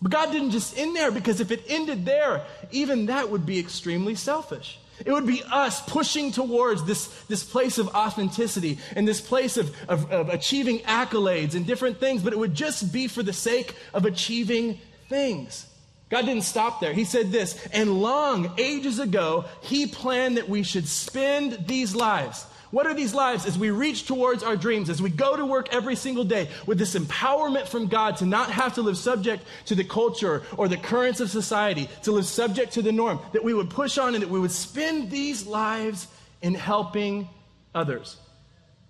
But 0.02 0.12
God 0.12 0.32
didn't 0.32 0.52
just 0.52 0.78
end 0.78 0.96
there 0.96 1.10
because 1.10 1.40
if 1.40 1.50
it 1.50 1.64
ended 1.68 2.06
there, 2.06 2.44
even 2.70 3.06
that 3.06 3.28
would 3.30 3.44
be 3.44 3.58
extremely 3.58 4.14
selfish. 4.14 4.78
It 5.04 5.12
would 5.12 5.26
be 5.26 5.42
us 5.50 5.80
pushing 5.82 6.32
towards 6.32 6.84
this, 6.84 7.06
this 7.24 7.42
place 7.44 7.78
of 7.78 7.88
authenticity 7.88 8.78
and 8.94 9.06
this 9.06 9.20
place 9.20 9.56
of, 9.56 9.74
of, 9.88 10.10
of 10.12 10.28
achieving 10.28 10.80
accolades 10.80 11.54
and 11.54 11.66
different 11.66 11.98
things, 12.00 12.22
but 12.22 12.32
it 12.32 12.38
would 12.38 12.54
just 12.54 12.92
be 12.92 13.08
for 13.08 13.22
the 13.22 13.32
sake 13.32 13.74
of 13.94 14.04
achieving 14.04 14.78
things. 15.08 15.66
God 16.10 16.26
didn't 16.26 16.42
stop 16.42 16.80
there. 16.80 16.92
He 16.92 17.04
said 17.04 17.30
this, 17.30 17.66
and 17.72 18.02
long 18.02 18.52
ages 18.58 18.98
ago, 18.98 19.44
He 19.62 19.86
planned 19.86 20.36
that 20.36 20.48
we 20.48 20.64
should 20.64 20.88
spend 20.88 21.66
these 21.66 21.94
lives 21.94 22.44
what 22.70 22.86
are 22.86 22.94
these 22.94 23.14
lives 23.14 23.46
as 23.46 23.58
we 23.58 23.70
reach 23.70 24.06
towards 24.06 24.42
our 24.42 24.56
dreams, 24.56 24.90
as 24.90 25.02
we 25.02 25.10
go 25.10 25.36
to 25.36 25.44
work 25.44 25.72
every 25.72 25.96
single 25.96 26.24
day 26.24 26.48
with 26.66 26.78
this 26.78 26.94
empowerment 26.94 27.66
from 27.66 27.88
God 27.88 28.16
to 28.18 28.26
not 28.26 28.50
have 28.50 28.74
to 28.74 28.82
live 28.82 28.96
subject 28.96 29.44
to 29.66 29.74
the 29.74 29.84
culture 29.84 30.42
or 30.56 30.68
the 30.68 30.76
currents 30.76 31.20
of 31.20 31.30
society, 31.30 31.88
to 32.04 32.12
live 32.12 32.26
subject 32.26 32.72
to 32.74 32.82
the 32.82 32.92
norm, 32.92 33.18
that 33.32 33.42
we 33.42 33.54
would 33.54 33.70
push 33.70 33.98
on 33.98 34.14
and 34.14 34.22
that 34.22 34.30
we 34.30 34.38
would 34.38 34.52
spend 34.52 35.10
these 35.10 35.46
lives 35.46 36.06
in 36.42 36.54
helping 36.54 37.28
others? 37.74 38.16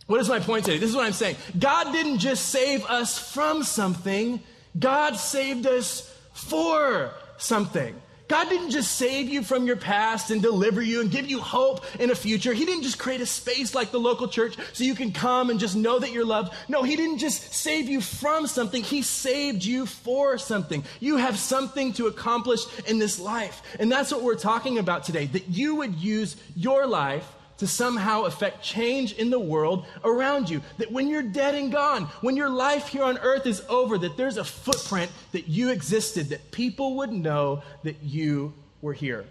What 0.06 0.20
is 0.20 0.28
my 0.28 0.40
point 0.40 0.64
today? 0.64 0.78
This 0.78 0.90
is 0.90 0.96
what 0.96 1.06
I'm 1.06 1.12
saying. 1.12 1.36
God 1.58 1.92
didn't 1.92 2.18
just 2.18 2.48
save 2.48 2.84
us 2.86 3.18
from 3.18 3.62
something, 3.62 4.42
God 4.78 5.14
saved 5.16 5.66
us 5.66 6.12
for 6.32 7.12
something. 7.38 7.94
God 8.30 8.48
didn't 8.48 8.70
just 8.70 8.92
save 8.92 9.28
you 9.28 9.42
from 9.42 9.66
your 9.66 9.74
past 9.74 10.30
and 10.30 10.40
deliver 10.40 10.80
you 10.80 11.00
and 11.00 11.10
give 11.10 11.28
you 11.28 11.40
hope 11.40 11.84
in 12.00 12.12
a 12.12 12.14
future. 12.14 12.52
He 12.52 12.64
didn't 12.64 12.84
just 12.84 12.96
create 12.96 13.20
a 13.20 13.26
space 13.26 13.74
like 13.74 13.90
the 13.90 13.98
local 13.98 14.28
church 14.28 14.56
so 14.72 14.84
you 14.84 14.94
can 14.94 15.10
come 15.10 15.50
and 15.50 15.58
just 15.58 15.74
know 15.74 15.98
that 15.98 16.12
you're 16.12 16.24
loved. 16.24 16.54
No, 16.68 16.84
He 16.84 16.94
didn't 16.94 17.18
just 17.18 17.52
save 17.52 17.88
you 17.88 18.00
from 18.00 18.46
something. 18.46 18.84
He 18.84 19.02
saved 19.02 19.64
you 19.64 19.84
for 19.84 20.38
something. 20.38 20.84
You 21.00 21.16
have 21.16 21.36
something 21.40 21.92
to 21.94 22.06
accomplish 22.06 22.60
in 22.86 23.00
this 23.00 23.18
life. 23.18 23.62
And 23.80 23.90
that's 23.90 24.12
what 24.12 24.22
we're 24.22 24.36
talking 24.36 24.78
about 24.78 25.02
today, 25.02 25.26
that 25.26 25.48
you 25.48 25.74
would 25.74 25.96
use 25.96 26.36
your 26.54 26.86
life 26.86 27.28
to 27.60 27.66
somehow 27.66 28.24
affect 28.24 28.62
change 28.62 29.12
in 29.12 29.30
the 29.30 29.38
world 29.38 29.86
around 30.04 30.50
you. 30.50 30.60
That 30.78 30.90
when 30.90 31.08
you're 31.08 31.22
dead 31.22 31.54
and 31.54 31.70
gone, 31.70 32.04
when 32.22 32.36
your 32.36 32.50
life 32.50 32.88
here 32.88 33.04
on 33.04 33.18
earth 33.18 33.46
is 33.46 33.62
over, 33.68 33.96
that 33.98 34.16
there's 34.16 34.36
a 34.36 34.44
footprint 34.44 35.10
that 35.32 35.48
you 35.48 35.70
existed, 35.70 36.30
that 36.30 36.50
people 36.50 36.96
would 36.96 37.12
know 37.12 37.62
that 37.84 38.02
you 38.02 38.52
were 38.82 38.94
here. 38.94 39.24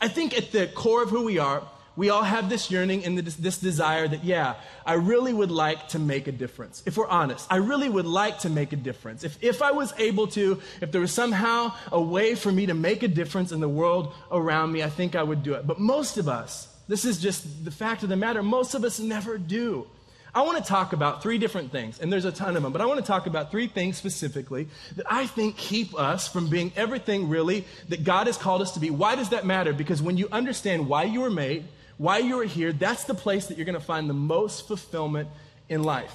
I 0.00 0.08
think 0.08 0.36
at 0.36 0.52
the 0.52 0.68
core 0.68 1.02
of 1.02 1.10
who 1.10 1.24
we 1.24 1.38
are, 1.38 1.62
we 1.94 2.08
all 2.08 2.22
have 2.22 2.48
this 2.48 2.70
yearning 2.70 3.04
and 3.04 3.18
this 3.18 3.58
desire 3.58 4.08
that, 4.08 4.24
yeah, 4.24 4.54
I 4.86 4.94
really 4.94 5.32
would 5.32 5.50
like 5.50 5.88
to 5.88 5.98
make 5.98 6.26
a 6.26 6.32
difference. 6.32 6.82
If 6.86 6.96
we're 6.96 7.08
honest, 7.08 7.46
I 7.50 7.56
really 7.56 7.88
would 7.88 8.06
like 8.06 8.38
to 8.40 8.48
make 8.48 8.72
a 8.72 8.76
difference. 8.76 9.24
If, 9.24 9.36
if 9.42 9.60
I 9.60 9.72
was 9.72 9.92
able 9.98 10.28
to, 10.28 10.62
if 10.80 10.90
there 10.90 11.02
was 11.02 11.12
somehow 11.12 11.74
a 11.90 12.00
way 12.00 12.34
for 12.34 12.50
me 12.50 12.66
to 12.66 12.74
make 12.74 13.02
a 13.02 13.08
difference 13.08 13.52
in 13.52 13.60
the 13.60 13.68
world 13.68 14.14
around 14.30 14.72
me, 14.72 14.82
I 14.82 14.88
think 14.88 15.14
I 15.14 15.22
would 15.22 15.42
do 15.42 15.54
it. 15.54 15.66
But 15.66 15.80
most 15.80 16.16
of 16.16 16.28
us, 16.28 16.71
this 16.88 17.04
is 17.04 17.20
just 17.20 17.64
the 17.64 17.70
fact 17.70 18.02
of 18.02 18.08
the 18.08 18.16
matter. 18.16 18.42
Most 18.42 18.74
of 18.74 18.84
us 18.84 18.98
never 18.98 19.38
do. 19.38 19.86
I 20.34 20.42
want 20.42 20.56
to 20.56 20.64
talk 20.64 20.94
about 20.94 21.22
three 21.22 21.36
different 21.36 21.72
things, 21.72 22.00
and 22.00 22.10
there's 22.10 22.24
a 22.24 22.32
ton 22.32 22.56
of 22.56 22.62
them, 22.62 22.72
but 22.72 22.80
I 22.80 22.86
want 22.86 22.98
to 23.00 23.06
talk 23.06 23.26
about 23.26 23.50
three 23.50 23.66
things 23.66 23.98
specifically 23.98 24.66
that 24.96 25.04
I 25.10 25.26
think 25.26 25.58
keep 25.58 25.94
us 25.94 26.26
from 26.26 26.48
being 26.48 26.72
everything 26.74 27.28
really 27.28 27.66
that 27.90 28.02
God 28.02 28.28
has 28.28 28.38
called 28.38 28.62
us 28.62 28.72
to 28.72 28.80
be. 28.80 28.88
Why 28.88 29.14
does 29.14 29.28
that 29.28 29.44
matter? 29.44 29.74
Because 29.74 30.00
when 30.00 30.16
you 30.16 30.28
understand 30.32 30.88
why 30.88 31.04
you 31.04 31.20
were 31.20 31.30
made, 31.30 31.64
why 31.98 32.18
you 32.18 32.40
are 32.40 32.44
here, 32.44 32.72
that's 32.72 33.04
the 33.04 33.14
place 33.14 33.46
that 33.46 33.58
you're 33.58 33.66
going 33.66 33.78
to 33.78 33.84
find 33.84 34.08
the 34.08 34.14
most 34.14 34.66
fulfillment 34.66 35.28
in 35.68 35.82
life. 35.82 36.14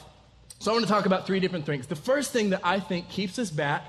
So 0.58 0.72
I 0.72 0.74
want 0.74 0.88
to 0.88 0.92
talk 0.92 1.06
about 1.06 1.28
three 1.28 1.40
different 1.40 1.68
things. 1.68 1.86
The 1.86 1.96
first 1.96 2.34
thing 2.34 2.50
that 2.50 2.62
I 2.64 2.80
think 2.80 3.10
keeps 3.10 3.38
us 3.38 3.52
back 3.52 3.86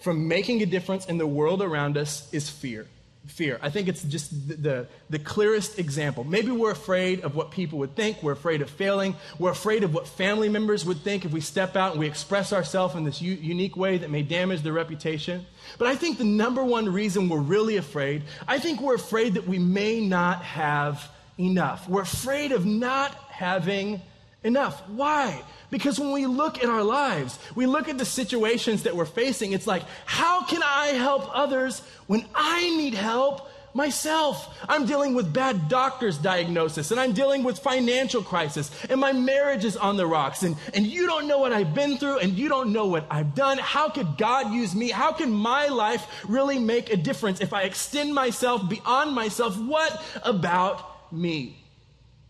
from 0.00 0.26
making 0.26 0.60
a 0.60 0.66
difference 0.66 1.06
in 1.06 1.18
the 1.18 1.26
world 1.26 1.62
around 1.62 1.96
us 1.96 2.28
is 2.32 2.50
fear 2.50 2.88
fear. 3.28 3.58
I 3.62 3.70
think 3.70 3.88
it's 3.88 4.02
just 4.02 4.48
the, 4.48 4.54
the, 4.54 4.86
the, 5.10 5.18
clearest 5.18 5.78
example. 5.78 6.24
Maybe 6.24 6.50
we're 6.50 6.70
afraid 6.70 7.20
of 7.20 7.34
what 7.34 7.50
people 7.50 7.78
would 7.80 7.94
think. 7.94 8.22
We're 8.22 8.32
afraid 8.32 8.62
of 8.62 8.70
failing. 8.70 9.16
We're 9.38 9.50
afraid 9.50 9.84
of 9.84 9.94
what 9.94 10.08
family 10.08 10.48
members 10.48 10.84
would 10.84 10.98
think 10.98 11.24
if 11.24 11.32
we 11.32 11.40
step 11.40 11.76
out 11.76 11.92
and 11.92 12.00
we 12.00 12.06
express 12.06 12.52
ourselves 12.52 12.94
in 12.94 13.04
this 13.04 13.20
u- 13.20 13.34
unique 13.34 13.76
way 13.76 13.98
that 13.98 14.10
may 14.10 14.22
damage 14.22 14.62
their 14.62 14.72
reputation. 14.72 15.46
But 15.78 15.88
I 15.88 15.96
think 15.96 16.18
the 16.18 16.24
number 16.24 16.64
one 16.64 16.90
reason 16.90 17.28
we're 17.28 17.38
really 17.38 17.76
afraid, 17.76 18.22
I 18.46 18.58
think 18.58 18.80
we're 18.80 18.94
afraid 18.94 19.34
that 19.34 19.46
we 19.46 19.58
may 19.58 20.00
not 20.00 20.42
have 20.42 21.10
enough. 21.38 21.88
We're 21.88 22.02
afraid 22.02 22.52
of 22.52 22.66
not 22.66 23.14
having 23.28 24.02
enough. 24.42 24.88
Why? 24.88 25.42
Because 25.70 26.00
when 26.00 26.12
we 26.12 26.26
look 26.26 26.62
at 26.62 26.70
our 26.70 26.82
lives, 26.82 27.38
we 27.54 27.66
look 27.66 27.88
at 27.88 27.98
the 27.98 28.04
situations 28.04 28.84
that 28.84 28.96
we're 28.96 29.04
facing, 29.04 29.52
it's 29.52 29.66
like, 29.66 29.82
how 30.06 30.44
can 30.44 30.62
I 30.62 30.88
help 30.88 31.28
others 31.36 31.82
when 32.06 32.24
I 32.34 32.70
need 32.70 32.94
help 32.94 33.50
myself? 33.74 34.58
I'm 34.66 34.86
dealing 34.86 35.14
with 35.14 35.30
bad 35.30 35.68
doctor's 35.68 36.16
diagnosis, 36.16 36.90
and 36.90 36.98
I'm 36.98 37.12
dealing 37.12 37.44
with 37.44 37.58
financial 37.58 38.22
crisis, 38.22 38.70
and 38.88 38.98
my 38.98 39.12
marriage 39.12 39.66
is 39.66 39.76
on 39.76 39.98
the 39.98 40.06
rocks, 40.06 40.42
and, 40.42 40.56
and 40.72 40.86
you 40.86 41.06
don't 41.06 41.28
know 41.28 41.38
what 41.38 41.52
I've 41.52 41.74
been 41.74 41.98
through, 41.98 42.20
and 42.20 42.32
you 42.32 42.48
don't 42.48 42.72
know 42.72 42.86
what 42.86 43.06
I've 43.10 43.34
done. 43.34 43.58
How 43.58 43.90
could 43.90 44.16
God 44.16 44.52
use 44.54 44.74
me? 44.74 44.88
How 44.88 45.12
can 45.12 45.30
my 45.30 45.66
life 45.66 46.24
really 46.26 46.58
make 46.58 46.90
a 46.90 46.96
difference 46.96 47.42
if 47.42 47.52
I 47.52 47.64
extend 47.64 48.14
myself 48.14 48.66
beyond 48.70 49.14
myself? 49.14 49.58
What 49.58 50.02
about 50.22 51.12
me? 51.12 51.62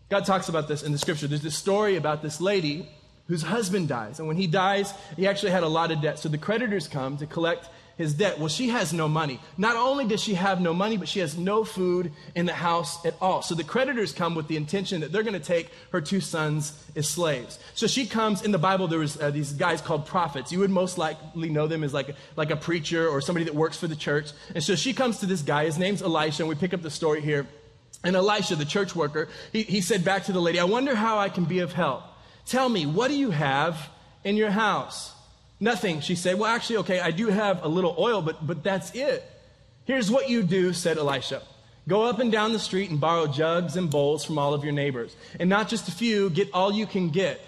God 0.09 0.25
talks 0.25 0.49
about 0.49 0.67
this 0.67 0.83
in 0.83 0.91
the 0.91 0.97
scripture. 0.97 1.27
There's 1.27 1.41
this 1.41 1.55
story 1.55 1.95
about 1.95 2.21
this 2.21 2.41
lady 2.41 2.89
whose 3.29 3.43
husband 3.43 3.87
dies. 3.87 4.19
And 4.19 4.27
when 4.27 4.37
he 4.37 4.47
dies, 4.47 4.93
he 5.15 5.27
actually 5.27 5.51
had 5.51 5.63
a 5.63 5.67
lot 5.67 5.91
of 5.91 6.01
debt. 6.01 6.19
So 6.19 6.27
the 6.27 6.37
creditors 6.37 6.87
come 6.87 7.15
to 7.17 7.25
collect 7.25 7.69
his 7.95 8.13
debt. 8.13 8.39
Well, 8.39 8.47
she 8.47 8.69
has 8.69 8.91
no 8.91 9.07
money. 9.07 9.39
Not 9.57 9.75
only 9.75 10.07
does 10.07 10.23
she 10.23 10.33
have 10.33 10.61
no 10.61 10.73
money, 10.73 10.97
but 10.97 11.07
she 11.07 11.19
has 11.19 11.37
no 11.37 11.63
food 11.63 12.11
in 12.33 12.45
the 12.47 12.53
house 12.53 13.05
at 13.05 13.13
all. 13.21 13.41
So 13.41 13.53
the 13.55 13.63
creditors 13.63 14.13
come 14.13 14.35
with 14.35 14.47
the 14.47 14.55
intention 14.55 15.01
that 15.01 15.11
they're 15.11 15.21
going 15.21 15.39
to 15.39 15.39
take 15.39 15.69
her 15.91 16.01
two 16.01 16.21
sons 16.21 16.81
as 16.95 17.07
slaves. 17.07 17.59
So 17.75 17.87
she 17.87 18.07
comes, 18.07 18.41
in 18.41 18.51
the 18.51 18.57
Bible, 18.57 18.87
there 18.87 18.99
was 18.99 19.21
uh, 19.21 19.29
these 19.31 19.51
guys 19.51 19.81
called 19.81 20.05
prophets. 20.05 20.51
You 20.51 20.59
would 20.59 20.71
most 20.71 20.97
likely 20.97 21.49
know 21.49 21.67
them 21.67 21.83
as 21.83 21.93
like, 21.93 22.15
like 22.35 22.51
a 22.51 22.55
preacher 22.55 23.07
or 23.07 23.21
somebody 23.21 23.45
that 23.45 23.53
works 23.53 23.77
for 23.77 23.87
the 23.87 23.97
church. 23.97 24.31
And 24.55 24.63
so 24.63 24.75
she 24.75 24.93
comes 24.93 25.19
to 25.19 25.27
this 25.27 25.41
guy. 25.41 25.65
His 25.65 25.77
name's 25.77 26.01
Elisha, 26.01 26.43
and 26.43 26.49
we 26.49 26.55
pick 26.55 26.73
up 26.73 26.81
the 26.81 26.89
story 26.89 27.21
here. 27.21 27.45
And 28.03 28.15
Elisha, 28.15 28.55
the 28.55 28.65
church 28.65 28.95
worker, 28.95 29.27
he, 29.51 29.63
he 29.63 29.81
said 29.81 30.05
back 30.05 30.23
to 30.23 30.31
the 30.31 30.41
lady, 30.41 30.57
I 30.57 30.63
wonder 30.63 30.95
how 30.95 31.19
I 31.19 31.27
can 31.27 31.43
be 31.43 31.59
of 31.59 31.73
help. 31.73 32.03
Tell 32.49 32.67
me, 32.67 32.87
what 32.87 33.09
do 33.09 33.15
you 33.15 33.29
have 33.29 33.89
in 34.23 34.35
your 34.35 34.49
house? 34.49 35.13
Nothing, 35.59 36.01
she 36.01 36.15
said. 36.15 36.39
Well, 36.39 36.49
actually, 36.49 36.77
okay, 36.77 36.99
I 36.99 37.11
do 37.11 37.27
have 37.27 37.63
a 37.63 37.67
little 37.67 37.95
oil, 37.99 38.23
but, 38.23 38.45
but 38.45 38.63
that's 38.63 38.89
it. 38.95 39.23
Here's 39.85 40.09
what 40.09 40.29
you 40.29 40.41
do, 40.41 40.73
said 40.73 40.97
Elisha. 40.97 41.43
Go 41.87 42.03
up 42.03 42.17
and 42.17 42.31
down 42.31 42.51
the 42.51 42.59
street 42.59 42.89
and 42.89 42.99
borrow 42.99 43.27
jugs 43.27 43.75
and 43.75 43.87
bowls 43.87 44.25
from 44.25 44.39
all 44.39 44.55
of 44.55 44.63
your 44.63 44.73
neighbors. 44.73 45.15
And 45.39 45.47
not 45.47 45.69
just 45.69 45.87
a 45.89 45.91
few, 45.91 46.31
get 46.31 46.49
all 46.51 46.73
you 46.73 46.87
can 46.87 47.09
get. 47.09 47.39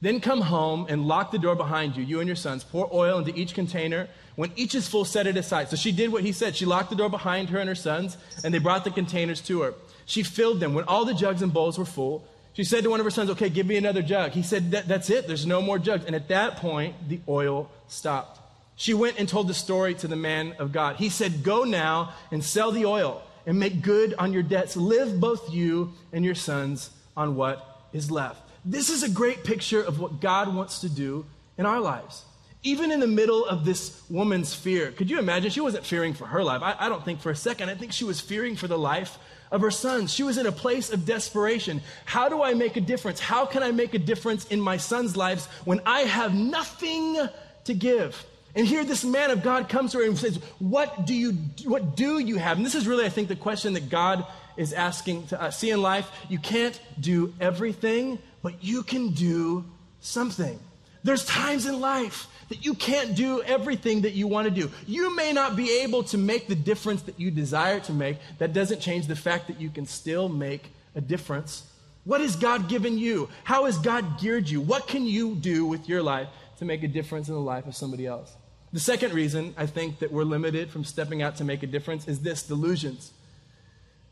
Then 0.00 0.20
come 0.20 0.42
home 0.42 0.86
and 0.88 1.06
lock 1.06 1.32
the 1.32 1.38
door 1.38 1.56
behind 1.56 1.96
you, 1.96 2.04
you 2.04 2.20
and 2.20 2.28
your 2.28 2.36
sons. 2.36 2.62
Pour 2.62 2.88
oil 2.92 3.18
into 3.18 3.34
each 3.34 3.52
container. 3.52 4.08
When 4.36 4.52
each 4.54 4.76
is 4.76 4.86
full, 4.86 5.04
set 5.04 5.26
it 5.26 5.36
aside. 5.36 5.70
So 5.70 5.76
she 5.76 5.90
did 5.90 6.12
what 6.12 6.22
he 6.22 6.30
said. 6.30 6.54
She 6.54 6.66
locked 6.66 6.90
the 6.90 6.96
door 6.96 7.10
behind 7.10 7.50
her 7.50 7.58
and 7.58 7.68
her 7.68 7.74
sons, 7.74 8.16
and 8.44 8.54
they 8.54 8.58
brought 8.58 8.84
the 8.84 8.92
containers 8.92 9.40
to 9.42 9.62
her. 9.62 9.74
She 10.06 10.22
filled 10.22 10.60
them. 10.60 10.72
When 10.72 10.84
all 10.84 11.04
the 11.04 11.14
jugs 11.14 11.42
and 11.42 11.52
bowls 11.52 11.78
were 11.78 11.84
full, 11.84 12.24
she 12.52 12.64
said 12.64 12.84
to 12.84 12.90
one 12.90 13.00
of 13.00 13.04
her 13.04 13.10
sons, 13.10 13.30
Okay, 13.30 13.48
give 13.48 13.66
me 13.66 13.76
another 13.76 14.02
jug. 14.02 14.32
He 14.32 14.42
said, 14.42 14.72
that, 14.72 14.88
That's 14.88 15.10
it. 15.10 15.26
There's 15.26 15.46
no 15.46 15.62
more 15.62 15.78
jugs. 15.78 16.04
And 16.04 16.14
at 16.14 16.28
that 16.28 16.56
point, 16.56 16.94
the 17.08 17.20
oil 17.28 17.70
stopped. 17.88 18.40
She 18.76 18.94
went 18.94 19.18
and 19.18 19.28
told 19.28 19.46
the 19.46 19.54
story 19.54 19.94
to 19.96 20.08
the 20.08 20.16
man 20.16 20.54
of 20.58 20.72
God. 20.72 20.96
He 20.96 21.10
said, 21.10 21.42
Go 21.42 21.64
now 21.64 22.14
and 22.30 22.42
sell 22.42 22.72
the 22.72 22.86
oil 22.86 23.22
and 23.46 23.58
make 23.58 23.82
good 23.82 24.14
on 24.18 24.32
your 24.32 24.42
debts. 24.42 24.76
Live 24.76 25.20
both 25.20 25.52
you 25.52 25.92
and 26.12 26.24
your 26.24 26.34
sons 26.34 26.90
on 27.16 27.36
what 27.36 27.82
is 27.92 28.10
left. 28.10 28.42
This 28.64 28.90
is 28.90 29.02
a 29.02 29.08
great 29.08 29.44
picture 29.44 29.82
of 29.82 30.00
what 30.00 30.20
God 30.20 30.54
wants 30.54 30.80
to 30.80 30.88
do 30.88 31.26
in 31.56 31.66
our 31.66 31.80
lives. 31.80 32.24
Even 32.62 32.90
in 32.90 33.00
the 33.00 33.06
middle 33.06 33.46
of 33.46 33.64
this 33.64 34.02
woman's 34.10 34.52
fear, 34.54 34.90
could 34.92 35.08
you 35.08 35.18
imagine? 35.18 35.50
She 35.50 35.62
wasn't 35.62 35.86
fearing 35.86 36.12
for 36.12 36.26
her 36.26 36.44
life. 36.44 36.62
I, 36.62 36.76
I 36.78 36.88
don't 36.90 37.04
think 37.04 37.20
for 37.20 37.30
a 37.30 37.36
second. 37.36 37.70
I 37.70 37.74
think 37.74 37.92
she 37.92 38.04
was 38.04 38.20
fearing 38.20 38.56
for 38.56 38.68
the 38.68 38.76
life 38.76 39.18
of 39.50 39.60
her 39.60 39.70
sons. 39.70 40.12
She 40.12 40.22
was 40.22 40.38
in 40.38 40.46
a 40.46 40.52
place 40.52 40.90
of 40.90 41.04
desperation. 41.04 41.82
How 42.04 42.28
do 42.28 42.42
I 42.42 42.54
make 42.54 42.76
a 42.76 42.80
difference? 42.80 43.20
How 43.20 43.46
can 43.46 43.62
I 43.62 43.72
make 43.72 43.94
a 43.94 43.98
difference 43.98 44.46
in 44.46 44.60
my 44.60 44.76
sons' 44.76 45.16
lives 45.16 45.46
when 45.64 45.80
I 45.84 46.00
have 46.00 46.34
nothing 46.34 47.18
to 47.64 47.74
give? 47.74 48.24
And 48.54 48.66
here 48.66 48.84
this 48.84 49.04
man 49.04 49.30
of 49.30 49.42
God 49.42 49.68
comes 49.68 49.92
to 49.92 49.98
her 49.98 50.04
and 50.04 50.18
says, 50.18 50.36
What 50.58 51.06
do 51.06 51.14
you 51.14 51.32
what 51.64 51.96
do 51.96 52.18
you 52.18 52.36
have? 52.36 52.56
And 52.56 52.66
this 52.66 52.74
is 52.74 52.86
really, 52.86 53.06
I 53.06 53.08
think, 53.08 53.28
the 53.28 53.36
question 53.36 53.74
that 53.74 53.88
God 53.88 54.26
is 54.56 54.72
asking 54.72 55.28
to 55.28 55.40
us. 55.40 55.58
See 55.58 55.70
in 55.70 55.82
life, 55.82 56.10
you 56.28 56.38
can't 56.38 56.78
do 56.98 57.32
everything, 57.40 58.18
but 58.42 58.62
you 58.62 58.82
can 58.82 59.10
do 59.10 59.64
something. 60.00 60.58
There's 61.02 61.24
times 61.24 61.66
in 61.66 61.80
life 61.80 62.26
that 62.50 62.64
you 62.64 62.74
can't 62.74 63.14
do 63.14 63.42
everything 63.42 64.02
that 64.02 64.12
you 64.12 64.26
want 64.26 64.44
to 64.44 64.50
do. 64.50 64.70
You 64.86 65.16
may 65.16 65.32
not 65.32 65.56
be 65.56 65.80
able 65.82 66.02
to 66.04 66.18
make 66.18 66.48
the 66.48 66.54
difference 66.54 67.02
that 67.02 67.18
you 67.18 67.30
desire 67.30 67.80
to 67.80 67.92
make. 67.92 68.18
That 68.38 68.52
doesn't 68.52 68.80
change 68.80 69.06
the 69.06 69.16
fact 69.16 69.46
that 69.46 69.60
you 69.60 69.70
can 69.70 69.86
still 69.86 70.28
make 70.28 70.70
a 70.94 71.00
difference. 71.00 71.64
What 72.04 72.20
has 72.20 72.34
God 72.34 72.68
given 72.68 72.98
you? 72.98 73.28
How 73.44 73.66
has 73.66 73.78
God 73.78 74.20
geared 74.20 74.48
you? 74.48 74.60
What 74.60 74.88
can 74.88 75.06
you 75.06 75.36
do 75.36 75.64
with 75.64 75.88
your 75.88 76.02
life 76.02 76.28
to 76.58 76.64
make 76.64 76.82
a 76.82 76.88
difference 76.88 77.28
in 77.28 77.34
the 77.34 77.40
life 77.40 77.66
of 77.66 77.76
somebody 77.76 78.06
else? 78.06 78.34
The 78.72 78.80
second 78.80 79.14
reason 79.14 79.54
I 79.56 79.66
think 79.66 80.00
that 80.00 80.12
we're 80.12 80.24
limited 80.24 80.70
from 80.70 80.84
stepping 80.84 81.22
out 81.22 81.36
to 81.36 81.44
make 81.44 81.62
a 81.62 81.66
difference 81.66 82.08
is 82.08 82.20
this 82.20 82.42
delusions. 82.42 83.12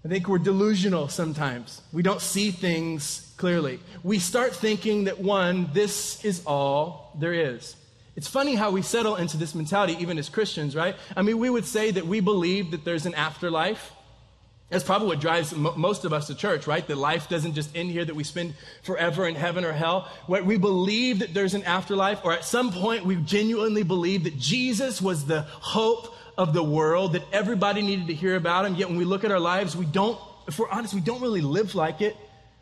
I 0.04 0.09
think 0.09 0.28
we're 0.28 0.38
delusional 0.38 1.09
sometimes. 1.09 1.83
We 1.92 2.02
don't 2.02 2.21
see 2.21 2.52
things 2.52 3.33
clearly. 3.37 3.80
We 4.04 4.21
start 4.21 4.54
thinking 4.54 5.04
that, 5.04 5.18
one, 5.18 5.71
this 5.73 6.25
is 6.25 6.42
all 6.47 7.16
there 7.18 7.33
is. 7.33 7.75
It's 8.18 8.26
funny 8.26 8.56
how 8.56 8.72
we 8.72 8.82
settle 8.82 9.14
into 9.14 9.37
this 9.37 9.54
mentality, 9.54 9.96
even 10.00 10.18
as 10.18 10.28
Christians, 10.28 10.75
right? 10.75 10.96
I 11.16 11.22
mean, 11.22 11.38
we 11.38 11.48
would 11.48 11.64
say 11.64 11.92
that 11.92 12.04
we 12.04 12.18
believe 12.18 12.72
that 12.72 12.84
there's 12.84 13.06
an 13.06 13.14
afterlife. 13.14 13.92
That's 14.70 14.82
probably 14.82 15.06
what 15.06 15.20
drives 15.20 15.54
most 15.54 16.04
of 16.04 16.12
us 16.12 16.26
to 16.26 16.34
church, 16.34 16.66
right? 16.66 16.84
That 16.84 16.98
life 16.98 17.28
doesn't 17.28 17.54
just 17.54 17.76
end 17.76 17.92
here, 17.92 18.04
that 18.04 18.16
we 18.16 18.25
spend 18.25 18.54
forever 18.82 19.28
in 19.28 19.37
heaven 19.37 19.64
or 19.64 19.70
hell. 19.70 20.10
Where 20.26 20.42
we 20.42 20.58
believe 20.58 21.20
that 21.20 21.32
there's 21.32 21.54
an 21.54 21.62
afterlife, 21.62 22.25
or 22.25 22.32
at 22.32 22.44
some 22.44 22.72
point 22.72 23.06
we 23.06 23.14
genuinely 23.14 23.84
believe 23.84 24.25
that 24.25 24.37
Jesus 24.37 25.00
was 25.00 25.26
the 25.26 25.42
hope 25.42 26.12
of 26.37 26.52
the 26.52 26.64
world, 26.64 27.12
that 27.12 27.22
everybody 27.32 27.82
needed 27.82 28.08
to 28.08 28.14
hear 28.14 28.34
about 28.34 28.64
him. 28.66 28.75
Yet 28.75 28.88
when 28.88 28.98
we 28.98 29.04
look 29.04 29.22
at 29.22 29.30
our 29.30 29.38
lives, 29.38 29.76
we 29.76 29.87
don't, 29.87 30.18
if 30.48 30.58
we're 30.58 30.68
honest, 30.70 30.92
we 30.92 31.00
don't 31.00 31.22
really 31.22 31.40
live 31.40 31.76
like 31.76 32.00
it. 32.00 32.16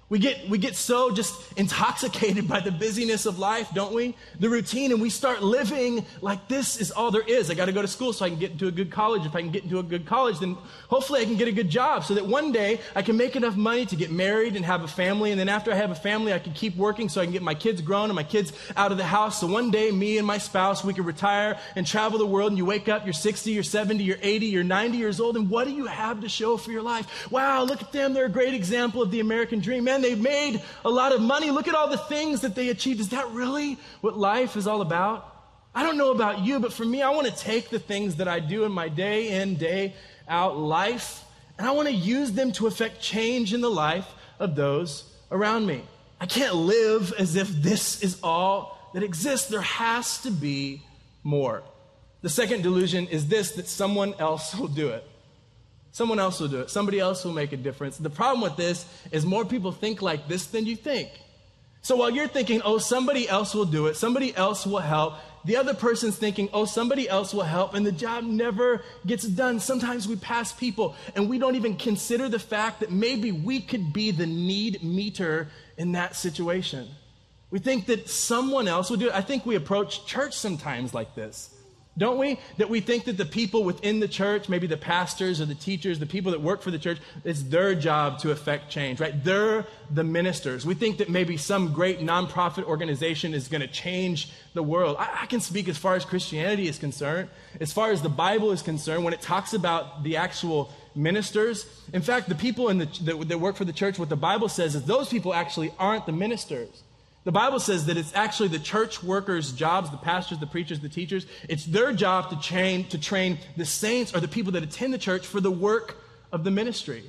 We 0.08 0.20
get, 0.20 0.48
we 0.48 0.58
get 0.58 0.76
so 0.76 1.10
just 1.10 1.34
intoxicated 1.54 2.46
by 2.46 2.60
the 2.60 2.70
busyness 2.70 3.26
of 3.26 3.40
life, 3.40 3.70
don't 3.74 3.92
we? 3.92 4.14
The 4.38 4.48
routine, 4.48 4.92
and 4.92 5.02
we 5.02 5.10
start 5.10 5.42
living 5.42 6.06
like 6.20 6.46
this 6.46 6.76
is 6.76 6.92
all 6.92 7.10
there 7.10 7.22
is. 7.26 7.50
I 7.50 7.54
got 7.54 7.64
to 7.64 7.72
go 7.72 7.82
to 7.82 7.88
school 7.88 8.12
so 8.12 8.24
I 8.24 8.28
can 8.28 8.38
get 8.38 8.52
into 8.52 8.68
a 8.68 8.70
good 8.70 8.92
college. 8.92 9.26
If 9.26 9.34
I 9.34 9.40
can 9.40 9.50
get 9.50 9.64
into 9.64 9.80
a 9.80 9.82
good 9.82 10.06
college, 10.06 10.38
then 10.38 10.56
hopefully 10.88 11.22
I 11.22 11.24
can 11.24 11.34
get 11.34 11.48
a 11.48 11.52
good 11.52 11.68
job 11.68 12.04
so 12.04 12.14
that 12.14 12.24
one 12.24 12.52
day 12.52 12.80
I 12.94 13.02
can 13.02 13.16
make 13.16 13.34
enough 13.34 13.56
money 13.56 13.84
to 13.86 13.96
get 13.96 14.12
married 14.12 14.54
and 14.54 14.64
have 14.64 14.84
a 14.84 14.88
family. 14.88 15.32
And 15.32 15.40
then 15.40 15.48
after 15.48 15.72
I 15.72 15.74
have 15.74 15.90
a 15.90 15.96
family, 15.96 16.32
I 16.32 16.38
can 16.38 16.52
keep 16.52 16.76
working 16.76 17.08
so 17.08 17.20
I 17.20 17.24
can 17.24 17.32
get 17.32 17.42
my 17.42 17.54
kids 17.54 17.80
grown 17.80 18.04
and 18.04 18.14
my 18.14 18.22
kids 18.22 18.52
out 18.76 18.92
of 18.92 18.98
the 18.98 19.04
house. 19.04 19.40
So 19.40 19.48
one 19.48 19.72
day, 19.72 19.90
me 19.90 20.18
and 20.18 20.26
my 20.26 20.38
spouse, 20.38 20.84
we 20.84 20.94
can 20.94 21.04
retire 21.04 21.58
and 21.74 21.84
travel 21.84 22.20
the 22.20 22.26
world. 22.26 22.52
And 22.52 22.58
you 22.58 22.64
wake 22.64 22.88
up, 22.88 23.04
you're 23.04 23.12
60, 23.12 23.50
you're 23.50 23.64
70, 23.64 24.04
you're 24.04 24.18
80, 24.22 24.46
you're 24.46 24.62
90 24.62 24.98
years 24.98 25.18
old. 25.18 25.36
And 25.36 25.50
what 25.50 25.66
do 25.66 25.72
you 25.72 25.86
have 25.86 26.20
to 26.20 26.28
show 26.28 26.56
for 26.56 26.70
your 26.70 26.82
life? 26.82 27.32
Wow, 27.32 27.64
look 27.64 27.82
at 27.82 27.90
them. 27.90 28.14
They're 28.14 28.26
a 28.26 28.30
great 28.30 28.54
example 28.54 29.02
of 29.02 29.10
the 29.10 29.18
American 29.18 29.58
dream. 29.58 29.82
Man, 29.82 29.95
they've 30.02 30.20
made 30.20 30.62
a 30.84 30.90
lot 30.90 31.12
of 31.12 31.20
money. 31.20 31.50
Look 31.50 31.68
at 31.68 31.74
all 31.74 31.88
the 31.88 31.98
things 31.98 32.40
that 32.42 32.54
they 32.54 32.68
achieved. 32.68 33.00
Is 33.00 33.10
that 33.10 33.28
really 33.30 33.78
what 34.00 34.16
life 34.16 34.56
is 34.56 34.66
all 34.66 34.80
about? 34.80 35.32
I 35.74 35.82
don't 35.82 35.98
know 35.98 36.10
about 36.10 36.40
you, 36.40 36.58
but 36.58 36.72
for 36.72 36.84
me, 36.84 37.02
I 37.02 37.10
want 37.10 37.26
to 37.26 37.36
take 37.36 37.68
the 37.68 37.78
things 37.78 38.16
that 38.16 38.28
I 38.28 38.40
do 38.40 38.64
in 38.64 38.72
my 38.72 38.88
day 38.88 39.40
in, 39.40 39.56
day 39.56 39.94
out 40.26 40.56
life, 40.56 41.22
and 41.58 41.66
I 41.66 41.72
want 41.72 41.88
to 41.88 41.94
use 41.94 42.32
them 42.32 42.52
to 42.52 42.66
affect 42.66 43.00
change 43.00 43.52
in 43.52 43.60
the 43.60 43.70
life 43.70 44.06
of 44.38 44.56
those 44.56 45.04
around 45.30 45.66
me. 45.66 45.82
I 46.20 46.26
can't 46.26 46.54
live 46.54 47.12
as 47.18 47.36
if 47.36 47.48
this 47.48 48.02
is 48.02 48.18
all 48.22 48.90
that 48.94 49.02
exists. 49.02 49.48
There 49.48 49.60
has 49.60 50.22
to 50.22 50.30
be 50.30 50.82
more. 51.22 51.62
The 52.22 52.30
second 52.30 52.62
delusion 52.62 53.06
is 53.08 53.28
this 53.28 53.52
that 53.52 53.68
someone 53.68 54.14
else 54.18 54.54
will 54.54 54.68
do 54.68 54.88
it. 54.88 55.04
Someone 55.96 56.18
else 56.18 56.40
will 56.40 56.48
do 56.48 56.60
it. 56.60 56.68
Somebody 56.68 57.00
else 57.00 57.24
will 57.24 57.32
make 57.32 57.54
a 57.54 57.56
difference. 57.56 57.96
The 57.96 58.10
problem 58.10 58.42
with 58.42 58.58
this 58.58 58.84
is 59.12 59.24
more 59.24 59.46
people 59.46 59.72
think 59.72 60.02
like 60.02 60.28
this 60.28 60.44
than 60.44 60.66
you 60.66 60.76
think. 60.76 61.08
So 61.80 61.96
while 61.96 62.10
you're 62.10 62.28
thinking, 62.28 62.60
oh, 62.66 62.76
somebody 62.76 63.26
else 63.26 63.54
will 63.54 63.64
do 63.64 63.86
it, 63.86 63.96
somebody 63.96 64.36
else 64.36 64.66
will 64.66 64.80
help, 64.80 65.14
the 65.46 65.56
other 65.56 65.72
person's 65.72 66.18
thinking, 66.18 66.50
oh, 66.52 66.66
somebody 66.66 67.08
else 67.08 67.32
will 67.32 67.44
help, 67.44 67.72
and 67.72 67.86
the 67.86 67.92
job 67.92 68.24
never 68.24 68.82
gets 69.06 69.24
done. 69.24 69.58
Sometimes 69.58 70.06
we 70.06 70.16
pass 70.16 70.52
people 70.52 70.94
and 71.14 71.30
we 71.30 71.38
don't 71.38 71.54
even 71.54 71.76
consider 71.76 72.28
the 72.28 72.38
fact 72.38 72.80
that 72.80 72.92
maybe 72.92 73.32
we 73.32 73.62
could 73.62 73.94
be 73.94 74.10
the 74.10 74.26
need 74.26 74.82
meter 74.82 75.48
in 75.78 75.92
that 75.92 76.14
situation. 76.14 76.88
We 77.50 77.58
think 77.58 77.86
that 77.86 78.10
someone 78.10 78.68
else 78.68 78.90
will 78.90 78.98
do 78.98 79.08
it. 79.08 79.14
I 79.14 79.22
think 79.22 79.46
we 79.46 79.54
approach 79.54 80.04
church 80.04 80.34
sometimes 80.34 80.92
like 80.92 81.14
this. 81.14 81.55
Don't 81.98 82.18
we? 82.18 82.38
That 82.58 82.68
we 82.68 82.80
think 82.80 83.04
that 83.04 83.16
the 83.16 83.24
people 83.24 83.64
within 83.64 84.00
the 84.00 84.08
church, 84.08 84.50
maybe 84.50 84.66
the 84.66 84.76
pastors 84.76 85.40
or 85.40 85.46
the 85.46 85.54
teachers, 85.54 85.98
the 85.98 86.04
people 86.04 86.32
that 86.32 86.42
work 86.42 86.60
for 86.60 86.70
the 86.70 86.78
church, 86.78 86.98
it's 87.24 87.42
their 87.44 87.74
job 87.74 88.18
to 88.18 88.32
affect 88.32 88.70
change, 88.70 89.00
right? 89.00 89.24
They're 89.24 89.66
the 89.90 90.04
ministers. 90.04 90.66
We 90.66 90.74
think 90.74 90.98
that 90.98 91.08
maybe 91.08 91.38
some 91.38 91.72
great 91.72 92.00
nonprofit 92.00 92.64
organization 92.64 93.32
is 93.32 93.48
going 93.48 93.62
to 93.62 93.66
change 93.66 94.30
the 94.52 94.62
world. 94.62 94.96
I, 94.98 95.20
I, 95.22 95.26
can 95.26 95.40
speak 95.40 95.68
as 95.68 95.78
far 95.78 95.94
as 95.94 96.04
Christianity 96.04 96.68
is 96.68 96.78
concerned, 96.78 97.30
as 97.60 97.72
far 97.72 97.90
as 97.90 98.02
the 98.02 98.10
Bible 98.10 98.52
is 98.52 98.60
concerned, 98.60 99.04
when 99.04 99.14
it 99.14 99.22
talks 99.22 99.54
about 99.54 100.02
the 100.02 100.16
actual 100.16 100.72
ministers. 100.94 101.66
In 101.92 102.02
fact, 102.02 102.28
the 102.28 102.34
people 102.34 102.68
in 102.68 102.78
the, 102.78 102.86
that, 103.04 103.28
that 103.28 103.38
work 103.38 103.56
for 103.56 103.64
the 103.64 103.72
church, 103.72 103.98
what 103.98 104.08
the 104.08 104.16
Bible 104.16 104.48
says 104.48 104.74
is 104.74 104.84
those 104.84 105.08
people 105.08 105.32
actually 105.32 105.72
aren't 105.78 106.04
the 106.06 106.12
ministers. 106.12 106.82
The 107.26 107.32
Bible 107.32 107.58
says 107.58 107.86
that 107.86 107.96
it's 107.96 108.14
actually 108.14 108.50
the 108.50 108.60
church 108.60 109.02
workers' 109.02 109.50
jobs, 109.50 109.90
the 109.90 109.96
pastors, 109.96 110.38
the 110.38 110.46
preachers, 110.46 110.78
the 110.78 110.88
teachers, 110.88 111.26
it's 111.48 111.64
their 111.64 111.92
job 111.92 112.30
to 112.30 112.38
train, 112.38 112.86
to 112.90 112.98
train 112.98 113.38
the 113.56 113.64
saints 113.64 114.14
or 114.14 114.20
the 114.20 114.28
people 114.28 114.52
that 114.52 114.62
attend 114.62 114.94
the 114.94 114.98
church 114.98 115.26
for 115.26 115.40
the 115.40 115.50
work 115.50 115.96
of 116.30 116.44
the 116.44 116.52
ministry. 116.52 117.02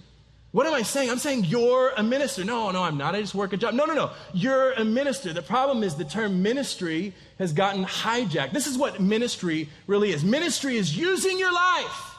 What 0.53 0.65
am 0.65 0.73
I 0.73 0.81
saying? 0.81 1.11
I'm 1.11 1.19
saying 1.19 1.45
you're 1.45 1.91
a 1.95 2.01
minister. 2.01 2.43
No, 2.43 2.71
no, 2.71 2.81
I'm 2.81 2.97
not. 2.97 3.13
I 3.13 3.21
just 3.21 3.35
work 3.35 3.53
a 3.53 3.57
job. 3.57 3.75
No, 3.75 3.85
no, 3.85 3.93
no. 3.93 4.09
You're 4.33 4.71
a 4.71 4.83
minister. 4.83 5.33
The 5.33 5.43
problem 5.43 5.83
is 5.83 5.93
the 5.93 6.03
term 6.03 6.41
ministry 6.41 7.13
has 7.37 7.53
gotten 7.53 7.85
hijacked. 7.85 8.53
This 8.53 8.65
is 8.65 8.75
what 8.75 8.99
ministry 8.99 9.69
really 9.85 10.13
is. 10.13 10.23
Ministry 10.23 10.77
is 10.77 10.97
using 10.97 11.37
your 11.37 11.53
life 11.53 12.15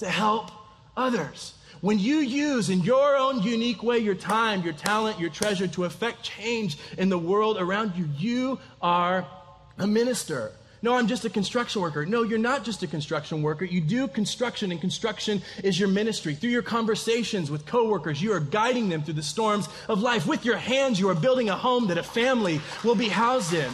to 0.00 0.10
help 0.10 0.50
others. 0.98 1.54
When 1.80 1.98
you 1.98 2.16
use 2.16 2.70
in 2.70 2.80
your 2.80 3.16
own 3.16 3.42
unique 3.42 3.82
way 3.82 3.98
your 3.98 4.14
time, 4.14 4.62
your 4.62 4.72
talent, 4.72 5.20
your 5.20 5.30
treasure 5.30 5.68
to 5.68 5.84
affect 5.84 6.22
change 6.22 6.76
in 6.96 7.08
the 7.08 7.18
world 7.18 7.56
around 7.58 7.94
you, 7.96 8.08
you 8.16 8.58
are 8.82 9.26
a 9.78 9.86
minister. 9.86 10.52
No, 10.80 10.94
I'm 10.94 11.08
just 11.08 11.24
a 11.24 11.30
construction 11.30 11.82
worker. 11.82 12.06
No, 12.06 12.22
you're 12.22 12.38
not 12.38 12.64
just 12.64 12.82
a 12.82 12.86
construction 12.86 13.42
worker. 13.42 13.64
You 13.64 13.80
do 13.80 14.06
construction, 14.06 14.70
and 14.70 14.80
construction 14.80 15.42
is 15.64 15.78
your 15.78 15.88
ministry. 15.88 16.34
Through 16.34 16.50
your 16.50 16.62
conversations 16.62 17.50
with 17.50 17.66
coworkers, 17.66 18.22
you 18.22 18.32
are 18.32 18.40
guiding 18.40 18.88
them 18.88 19.02
through 19.02 19.14
the 19.14 19.22
storms 19.22 19.68
of 19.88 20.00
life. 20.00 20.26
With 20.26 20.44
your 20.44 20.56
hands, 20.56 21.00
you 21.00 21.08
are 21.10 21.16
building 21.16 21.48
a 21.48 21.56
home 21.56 21.88
that 21.88 21.98
a 21.98 22.02
family 22.02 22.60
will 22.84 22.94
be 22.94 23.08
housed 23.08 23.54
in. 23.54 23.70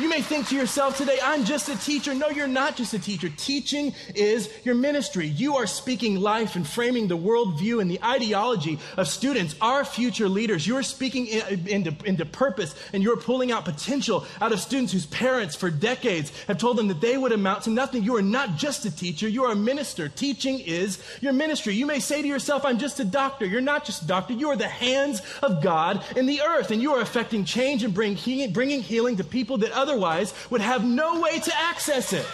You 0.00 0.08
may 0.08 0.22
think 0.22 0.48
to 0.48 0.56
yourself 0.56 0.96
today, 0.96 1.18
I'm 1.22 1.44
just 1.44 1.68
a 1.68 1.78
teacher. 1.78 2.14
No, 2.14 2.30
you're 2.30 2.48
not 2.48 2.74
just 2.74 2.94
a 2.94 2.98
teacher. 2.98 3.28
Teaching 3.36 3.92
is 4.14 4.48
your 4.64 4.74
ministry. 4.74 5.26
You 5.26 5.56
are 5.56 5.66
speaking 5.66 6.18
life 6.18 6.56
and 6.56 6.66
framing 6.66 7.06
the 7.06 7.18
worldview 7.18 7.82
and 7.82 7.90
the 7.90 8.02
ideology 8.02 8.78
of 8.96 9.08
students, 9.08 9.54
our 9.60 9.84
future 9.84 10.26
leaders. 10.26 10.66
You're 10.66 10.82
speaking 10.82 11.26
in, 11.26 11.68
into, 11.68 11.94
into 12.06 12.24
purpose 12.24 12.74
and 12.94 13.02
you're 13.02 13.18
pulling 13.18 13.52
out 13.52 13.66
potential 13.66 14.24
out 14.40 14.52
of 14.52 14.60
students 14.60 14.94
whose 14.94 15.04
parents 15.04 15.54
for 15.54 15.68
decades 15.68 16.32
have 16.46 16.56
told 16.56 16.78
them 16.78 16.88
that 16.88 17.02
they 17.02 17.18
would 17.18 17.32
amount 17.32 17.64
to 17.64 17.70
nothing. 17.70 18.02
You 18.02 18.16
are 18.16 18.22
not 18.22 18.56
just 18.56 18.86
a 18.86 18.90
teacher, 18.90 19.28
you 19.28 19.44
are 19.44 19.52
a 19.52 19.56
minister. 19.56 20.08
Teaching 20.08 20.60
is 20.60 20.98
your 21.20 21.34
ministry. 21.34 21.74
You 21.74 21.84
may 21.84 22.00
say 22.00 22.22
to 22.22 22.28
yourself, 22.28 22.64
I'm 22.64 22.78
just 22.78 23.00
a 23.00 23.04
doctor. 23.04 23.44
You're 23.44 23.60
not 23.60 23.84
just 23.84 24.04
a 24.04 24.06
doctor. 24.06 24.32
You 24.32 24.48
are 24.48 24.56
the 24.56 24.66
hands 24.66 25.20
of 25.42 25.62
God 25.62 26.02
in 26.16 26.24
the 26.24 26.40
earth 26.40 26.70
and 26.70 26.80
you 26.80 26.94
are 26.94 27.02
affecting 27.02 27.44
change 27.44 27.84
and 27.84 27.92
bring 27.92 28.16
he- 28.16 28.46
bringing 28.46 28.80
healing 28.80 29.18
to 29.18 29.24
people 29.24 29.58
that 29.58 29.72
otherwise 29.90 30.34
would 30.50 30.60
have 30.60 30.84
no 30.84 31.20
way 31.20 31.38
to 31.40 31.52
access 31.56 32.12
it. 32.12 32.26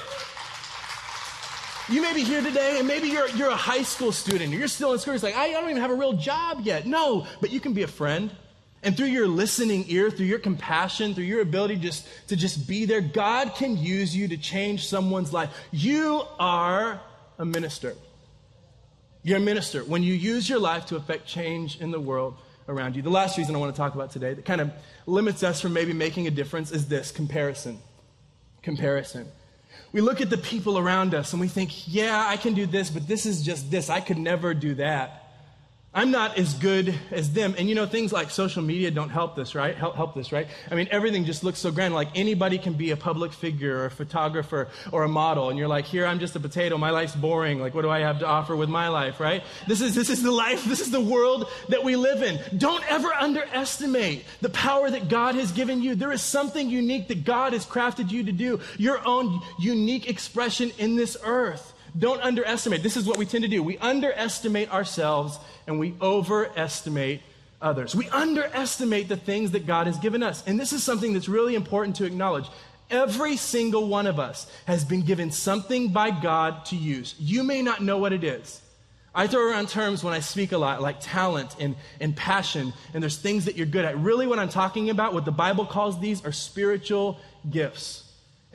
You 1.89 2.03
may 2.03 2.13
be 2.15 2.25
here 2.25 2.43
today, 2.43 2.79
and 2.79 2.89
maybe 2.89 3.09
you're, 3.09 3.29
you're 3.31 3.51
a 3.51 3.57
high 3.57 3.83
school 3.83 4.11
student, 4.11 4.53
or 4.53 4.57
you're 4.57 4.67
still 4.67 4.93
in 4.93 4.99
school. 4.99 5.15
It's 5.15 5.23
like, 5.23 5.37
I 5.37 5.47
I 5.47 5.53
don't 5.53 5.71
even 5.71 5.81
have 5.81 5.93
a 5.93 5.95
real 5.95 6.15
job 6.15 6.63
yet. 6.65 6.85
No, 6.85 7.27
but 7.41 7.51
you 7.51 7.61
can 7.61 7.75
be 7.75 7.85
a 7.85 7.89
friend. 7.89 8.31
And 8.83 8.97
through 8.97 9.07
your 9.07 9.27
listening 9.27 9.85
ear, 9.89 10.11
through 10.11 10.27
your 10.27 10.39
compassion, 10.39 11.15
through 11.15 11.25
your 11.25 11.41
ability 11.41 11.77
just 11.77 12.07
to 12.29 12.37
just 12.37 12.69
be 12.69 12.85
there, 12.85 13.01
God 13.01 13.55
can 13.55 13.77
use 13.77 14.15
you 14.15 14.29
to 14.29 14.37
change 14.37 14.87
someone's 14.87 15.33
life. 15.33 15.51
You 15.73 16.23
are 16.39 17.01
a 17.39 17.45
minister. 17.45 17.95
You're 19.23 19.39
a 19.39 19.41
minister. 19.41 19.83
When 19.83 20.03
you 20.03 20.15
use 20.15 20.49
your 20.49 20.59
life 20.61 20.87
to 20.87 20.97
affect 20.97 21.27
change 21.27 21.81
in 21.81 21.91
the 21.91 22.01
world 22.01 22.35
around 22.69 22.97
you. 22.97 23.03
The 23.03 23.11
last 23.11 23.39
reason 23.39 23.55
I 23.55 23.59
want 23.59 23.75
to 23.75 23.77
talk 23.77 23.95
about 23.95 24.11
today 24.11 24.35
that 24.35 24.45
kind 24.45 24.61
of 24.61 24.71
limits 25.07 25.43
us 25.43 25.61
from 25.61 25.73
maybe 25.73 25.93
making 25.93 26.27
a 26.27 26.31
difference 26.31 26.73
is 26.73 26.89
this 26.89 27.11
comparison. 27.11 27.79
Comparison. 28.63 29.27
We 29.93 30.01
look 30.01 30.21
at 30.21 30.31
the 30.31 30.39
people 30.39 30.79
around 30.79 31.15
us 31.15 31.33
and 31.33 31.41
we 31.41 31.49
think, 31.49 31.87
yeah, 31.87 32.27
I 32.27 32.37
can 32.37 32.55
do 32.55 32.67
this, 32.67 32.91
but 32.91 33.07
this 33.07 33.25
is 33.25 33.43
just 33.43 33.71
this. 33.71 33.89
I 33.89 34.01
could 34.01 34.19
never 34.19 34.53
do 34.53 34.75
that. 34.75 35.26
I'm 35.97 36.11
not 36.11 36.37
as 36.37 36.53
good 36.53 36.95
as 37.11 37.33
them. 37.33 37.55
And 37.57 37.71
you 37.71 37.75
know, 37.75 37.87
things 37.87 38.13
like 38.13 38.31
social 38.31 38.63
media 38.63 38.91
don't 38.91 39.09
help 39.09 39.35
this, 39.35 39.55
right? 39.55 39.75
Help, 39.75 39.97
help 39.97 40.15
this, 40.15 40.31
right? 40.31 40.47
I 40.71 40.75
mean, 40.75 40.89
everything 40.91 41.25
just 41.25 41.43
looks 41.43 41.59
so 41.59 41.73
grand. 41.73 41.95
Like 41.95 42.09
anybody 42.15 42.59
can 42.59 42.75
be 42.75 42.91
a 42.91 42.99
public 42.99 43.33
figure 43.33 43.79
or 43.79 43.87
a 43.87 43.91
photographer 43.91 44.69
or 44.93 45.05
a 45.05 45.09
model. 45.09 45.49
And 45.49 45.59
you're 45.59 45.69
like, 45.69 45.87
here, 45.87 46.05
I'm 46.05 46.19
just 46.19 46.37
a 46.37 46.41
potato. 46.41 46.77
My 46.77 46.91
life's 46.91 47.17
boring. 47.17 47.61
Like, 47.61 47.75
what 47.75 47.81
do 47.81 47.89
I 47.89 48.01
have 48.01 48.19
to 48.19 48.27
offer 48.27 48.55
with 48.55 48.69
my 48.69 48.89
life, 48.89 49.21
right? 49.21 49.43
This 49.67 49.81
is, 49.81 49.95
this 49.95 50.11
is 50.11 50.23
the 50.23 50.31
life. 50.31 50.67
This 50.67 50.81
is 50.81 50.91
the 50.91 51.01
world 51.01 51.49
that 51.71 51.83
we 51.83 51.97
live 51.97 52.23
in. 52.23 52.39
Don't 52.59 52.85
ever 52.93 53.09
underestimate 53.15 54.27
the 54.43 54.51
power 54.51 54.91
that 54.91 55.09
God 55.09 55.35
has 55.35 55.51
given 55.51 55.81
you. 55.81 55.95
There 55.95 56.13
is 56.13 56.21
something 56.21 56.69
unique 56.69 57.09
that 57.09 57.25
God 57.25 57.55
has 57.55 57.65
crafted 57.65 58.11
you 58.11 58.25
to 58.25 58.33
do. 58.33 58.61
Your 58.77 59.01
own 59.09 59.41
unique 59.59 60.11
expression 60.11 60.73
in 60.77 60.97
this 60.97 61.17
earth. 61.25 61.73
Don't 61.99 62.21
underestimate. 62.21 62.83
This 62.83 62.97
is 62.97 63.07
what 63.07 63.17
we 63.17 63.27
tend 63.27 63.45
to 63.45 63.49
do. 63.49 63.63
We 63.63 63.79
underestimate 63.79 64.73
ourselves 64.73 65.39
and 65.67 65.79
we 65.79 65.95
overestimate 66.01 67.23
others. 67.61 67.95
We 67.95 68.09
underestimate 68.11 69.09
the 69.09 69.17
things 69.17 69.53
that 69.53 69.67
God 69.67 69.87
has 69.87 69.99
given 69.99 70.23
us. 70.23 70.43
And 70.47 70.61
this 70.61 70.73
is 70.73 70.83
something 70.83 71.13
that's 71.13 71.29
really 71.29 71.55
important 71.55 71.97
to 71.97 72.05
acknowledge. 72.05 72.47
Every 72.91 73.37
single 73.37 73.89
one 73.89 74.07
of 74.07 74.21
us 74.21 74.51
has 74.67 74.85
been 74.85 75.03
given 75.03 75.31
something 75.31 75.89
by 75.89 76.11
God 76.11 76.67
to 76.67 76.77
use. 76.77 77.15
You 77.19 77.43
may 77.43 77.63
not 77.63 77.83
know 77.83 77.99
what 77.99 78.13
it 78.13 78.23
is. 78.23 78.61
I 79.17 79.27
throw 79.27 79.51
around 79.51 79.71
terms 79.71 80.05
when 80.05 80.13
I 80.13 80.21
speak 80.21 80.53
a 80.53 80.59
lot 80.59 80.83
like 80.83 80.99
talent 81.01 81.57
and, 81.59 81.75
and 82.01 82.15
passion, 82.15 82.75
and 82.93 83.03
there's 83.03 83.17
things 83.17 83.47
that 83.47 83.57
you're 83.57 83.67
good 83.67 83.87
at. 83.87 83.97
Really, 83.99 84.27
what 84.27 84.39
I'm 84.39 84.51
talking 84.51 84.91
about, 84.91 85.15
what 85.15 85.25
the 85.25 85.33
Bible 85.33 85.65
calls 85.65 85.99
these, 85.99 86.23
are 86.27 86.33
spiritual 86.33 87.19
gifts. 87.49 88.06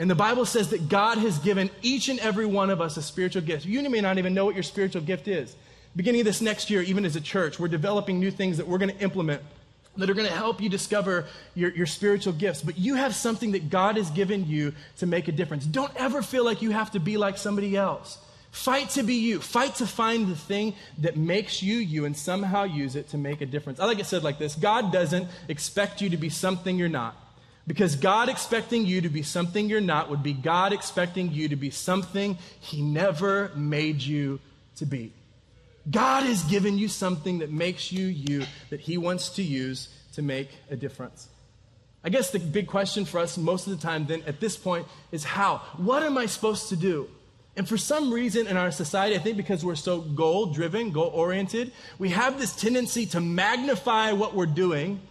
And 0.02 0.10
the 0.10 0.16
Bible 0.16 0.48
says 0.48 0.72
that 0.72 0.90
God 0.90 1.20
has 1.20 1.38
given 1.38 1.70
each 1.84 2.10
and 2.10 2.20
every 2.22 2.48
one 2.48 2.72
of 2.72 2.82
us 2.82 2.98
a 2.98 3.04
spiritual 3.04 3.44
gift. 3.44 3.68
You 3.68 3.88
may 3.88 4.02
not 4.02 4.18
even 4.18 4.34
know 4.34 4.46
what 4.46 4.56
your 4.56 4.64
spiritual 4.64 5.04
gift 5.04 5.28
is. 5.28 5.56
Beginning 5.96 6.22
of 6.22 6.26
this 6.26 6.42
next 6.42 6.72
year, 6.72 6.82
even 6.82 7.06
as 7.06 7.16
a 7.16 7.22
church, 7.22 7.60
we're 7.60 7.68
developing 7.68 8.20
new 8.20 8.32
things 8.32 8.58
that 8.58 8.68
we're 8.68 8.80
going 8.80 8.90
to 8.90 9.00
implement 9.04 9.44
that 9.98 10.10
are 10.10 10.16
going 10.16 10.28
to 10.28 10.34
help 10.34 10.60
you 10.60 10.70
discover 10.70 11.28
your, 11.54 11.70
your 11.76 11.86
spiritual 11.86 12.34
gifts. 12.34 12.64
But 12.64 12.80
you 12.80 12.96
have 12.96 13.14
something 13.14 13.52
that 13.52 13.70
God 13.70 13.96
has 13.96 14.10
given 14.10 14.48
you 14.48 14.74
to 14.98 15.06
make 15.06 15.28
a 15.28 15.32
difference. 15.32 15.68
Don't 15.68 15.96
ever 15.96 16.24
feel 16.24 16.44
like 16.44 16.64
you 16.64 16.72
have 16.72 16.90
to 16.94 17.00
be 17.00 17.18
like 17.18 17.38
somebody 17.38 17.78
else. 17.78 18.18
Fight 18.50 18.90
to 18.92 19.04
be 19.04 19.14
you. 19.14 19.40
Fight 19.40 19.76
to 19.76 19.86
find 19.86 20.28
the 20.28 20.36
thing 20.36 20.74
that 20.98 21.16
makes 21.16 21.62
you 21.62 21.78
you 21.78 22.06
and 22.06 22.18
somehow 22.18 22.64
use 22.64 22.96
it 22.96 23.10
to 23.10 23.20
make 23.20 23.42
a 23.42 23.46
difference. 23.46 23.80
I 23.80 23.86
like 23.86 24.00
it 24.00 24.08
said 24.08 24.24
like 24.24 24.40
this 24.40 24.56
God 24.56 24.92
doesn't 24.92 25.28
expect 25.48 26.02
you 26.02 26.10
to 26.10 26.18
be 26.18 26.30
something 26.30 26.80
you're 26.80 26.90
not. 26.90 27.16
Because 27.68 27.96
God 27.96 28.28
expecting 28.28 28.86
you 28.86 29.02
to 29.02 29.10
be 29.10 29.22
something 29.22 29.70
you're 29.70 29.82
not 29.82 30.10
would 30.10 30.24
be 30.24 30.34
God 30.34 30.74
expecting 30.74 31.32
you 31.32 31.50
to 31.50 31.56
be 31.56 31.70
something 31.70 32.38
He 32.60 32.82
never 32.82 33.52
made 33.56 34.02
you 34.02 34.40
to 34.78 34.86
be. 34.86 35.14
God 35.90 36.24
has 36.24 36.44
given 36.44 36.78
you 36.78 36.88
something 36.88 37.40
that 37.40 37.52
makes 37.52 37.92
you 37.92 38.06
you, 38.06 38.46
that 38.70 38.82
He 38.82 38.98
wants 38.98 39.30
to 39.30 39.44
use 39.44 39.90
to 40.14 40.22
make 40.22 40.50
a 40.70 40.76
difference. 40.76 41.28
I 42.04 42.10
guess 42.10 42.32
the 42.32 42.40
big 42.40 42.68
question 42.68 43.06
for 43.06 43.20
us 43.20 43.38
most 43.38 43.68
of 43.68 43.76
the 43.76 43.82
time, 43.82 44.08
then, 44.08 44.24
at 44.26 44.40
this 44.40 44.58
point, 44.58 44.88
is 45.12 45.24
how? 45.24 45.58
What 45.78 46.02
am 46.04 46.18
I 46.18 46.26
supposed 46.26 46.70
to 46.70 46.76
do? 46.76 47.10
And 47.56 47.68
for 47.68 47.78
some 47.78 48.14
reason 48.14 48.48
in 48.48 48.58
our 48.58 48.72
society, 48.72 49.16
I 49.16 49.20
think 49.20 49.38
because 49.38 49.64
we're 49.64 49.76
so 49.76 50.00
goal 50.02 50.48
driven, 50.48 50.92
goal 50.92 51.12
oriented, 51.14 51.72
we 52.00 52.10
have 52.10 52.40
this 52.40 52.56
tendency 52.56 53.06
to 53.08 53.20
magnify 53.20 54.14
what 54.14 54.34
we're 54.34 54.46
doing. 54.46 55.02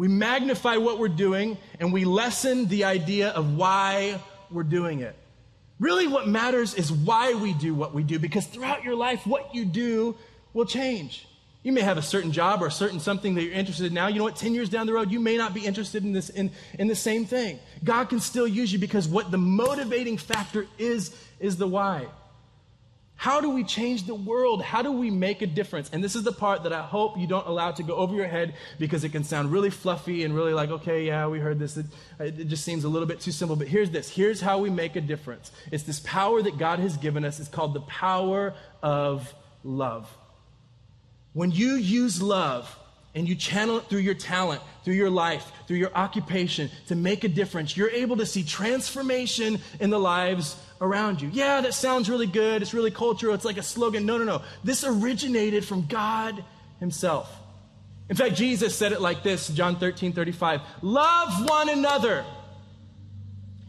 We 0.00 0.08
magnify 0.08 0.78
what 0.78 0.98
we're 0.98 1.08
doing 1.08 1.58
and 1.78 1.92
we 1.92 2.06
lessen 2.06 2.68
the 2.68 2.84
idea 2.84 3.28
of 3.28 3.58
why 3.58 4.18
we're 4.50 4.62
doing 4.62 5.00
it. 5.00 5.14
Really, 5.78 6.06
what 6.06 6.26
matters 6.26 6.72
is 6.72 6.90
why 6.90 7.34
we 7.34 7.52
do 7.52 7.74
what 7.74 7.92
we 7.92 8.02
do 8.02 8.18
because 8.18 8.46
throughout 8.46 8.82
your 8.82 8.94
life, 8.94 9.26
what 9.26 9.54
you 9.54 9.66
do 9.66 10.16
will 10.54 10.64
change. 10.64 11.28
You 11.62 11.72
may 11.72 11.82
have 11.82 11.98
a 11.98 12.02
certain 12.02 12.32
job 12.32 12.62
or 12.62 12.68
a 12.68 12.70
certain 12.70 12.98
something 12.98 13.34
that 13.34 13.42
you're 13.42 13.52
interested 13.52 13.88
in 13.88 13.92
now. 13.92 14.06
You 14.06 14.16
know 14.16 14.24
what? 14.24 14.36
10 14.36 14.54
years 14.54 14.70
down 14.70 14.86
the 14.86 14.94
road, 14.94 15.10
you 15.10 15.20
may 15.20 15.36
not 15.36 15.52
be 15.52 15.66
interested 15.66 16.02
in 16.02 16.14
this 16.14 16.30
in, 16.30 16.50
in 16.78 16.88
the 16.88 16.96
same 16.96 17.26
thing. 17.26 17.58
God 17.84 18.08
can 18.08 18.20
still 18.20 18.48
use 18.48 18.72
you 18.72 18.78
because 18.78 19.06
what 19.06 19.30
the 19.30 19.36
motivating 19.36 20.16
factor 20.16 20.66
is, 20.78 21.14
is 21.40 21.58
the 21.58 21.68
why. 21.68 22.06
How 23.20 23.42
do 23.42 23.50
we 23.50 23.64
change 23.64 24.06
the 24.06 24.14
world? 24.14 24.62
How 24.62 24.80
do 24.80 24.90
we 24.90 25.10
make 25.10 25.42
a 25.42 25.46
difference? 25.46 25.90
And 25.92 26.02
this 26.02 26.16
is 26.16 26.22
the 26.22 26.32
part 26.32 26.62
that 26.62 26.72
I 26.72 26.80
hope 26.80 27.18
you 27.18 27.26
don't 27.26 27.46
allow 27.46 27.70
to 27.70 27.82
go 27.82 27.96
over 27.96 28.14
your 28.14 28.26
head 28.26 28.54
because 28.78 29.04
it 29.04 29.10
can 29.10 29.24
sound 29.24 29.52
really 29.52 29.68
fluffy 29.68 30.24
and 30.24 30.34
really 30.34 30.54
like, 30.54 30.70
okay, 30.70 31.04
yeah, 31.04 31.26
we 31.26 31.38
heard 31.38 31.58
this. 31.58 31.76
It, 31.76 31.84
it, 32.18 32.48
just 32.48 32.64
seems 32.64 32.84
a 32.84 32.88
little 32.88 33.06
bit 33.06 33.20
too 33.20 33.30
simple. 33.30 33.56
But 33.56 33.68
here's 33.68 33.90
this 33.90 34.08
here's 34.08 34.40
how 34.40 34.58
we 34.58 34.70
make 34.70 34.96
a 34.96 35.02
difference 35.02 35.52
it's 35.70 35.82
this 35.82 36.00
power 36.00 36.40
that 36.40 36.56
God 36.56 36.78
has 36.78 36.96
given 36.96 37.26
us. 37.26 37.38
It's 37.38 37.50
called 37.50 37.74
the 37.74 37.82
power 37.82 38.54
of 38.82 39.34
love. 39.64 40.10
When 41.34 41.50
you 41.50 41.74
use 41.74 42.22
love 42.22 42.74
and 43.14 43.28
you 43.28 43.34
channel 43.34 43.78
it 43.78 43.84
through 43.88 44.00
your 44.00 44.14
talent, 44.14 44.62
through 44.84 44.94
your 44.94 45.10
life, 45.10 45.50
through 45.66 45.78
your 45.78 45.92
occupation 45.94 46.70
to 46.86 46.94
make 46.94 47.24
a 47.24 47.28
difference, 47.28 47.76
you're 47.76 47.90
able 47.90 48.16
to 48.16 48.26
see 48.26 48.44
transformation 48.44 49.58
in 49.80 49.90
the 49.90 49.98
lives 49.98 50.56
around 50.80 51.20
you. 51.20 51.28
Yeah, 51.32 51.60
that 51.60 51.74
sounds 51.74 52.08
really 52.08 52.26
good. 52.26 52.62
It's 52.62 52.72
really 52.72 52.90
cultural. 52.90 53.34
It's 53.34 53.44
like 53.44 53.58
a 53.58 53.62
slogan. 53.62 54.06
No, 54.06 54.16
no, 54.18 54.24
no. 54.24 54.42
This 54.64 54.84
originated 54.84 55.64
from 55.64 55.86
God 55.86 56.42
Himself. 56.78 57.30
In 58.08 58.16
fact, 58.16 58.34
Jesus 58.34 58.74
said 58.74 58.92
it 58.92 59.00
like 59.00 59.22
this 59.22 59.48
John 59.48 59.76
13, 59.76 60.12
35. 60.12 60.60
Love 60.82 61.48
one 61.48 61.68
another 61.68 62.24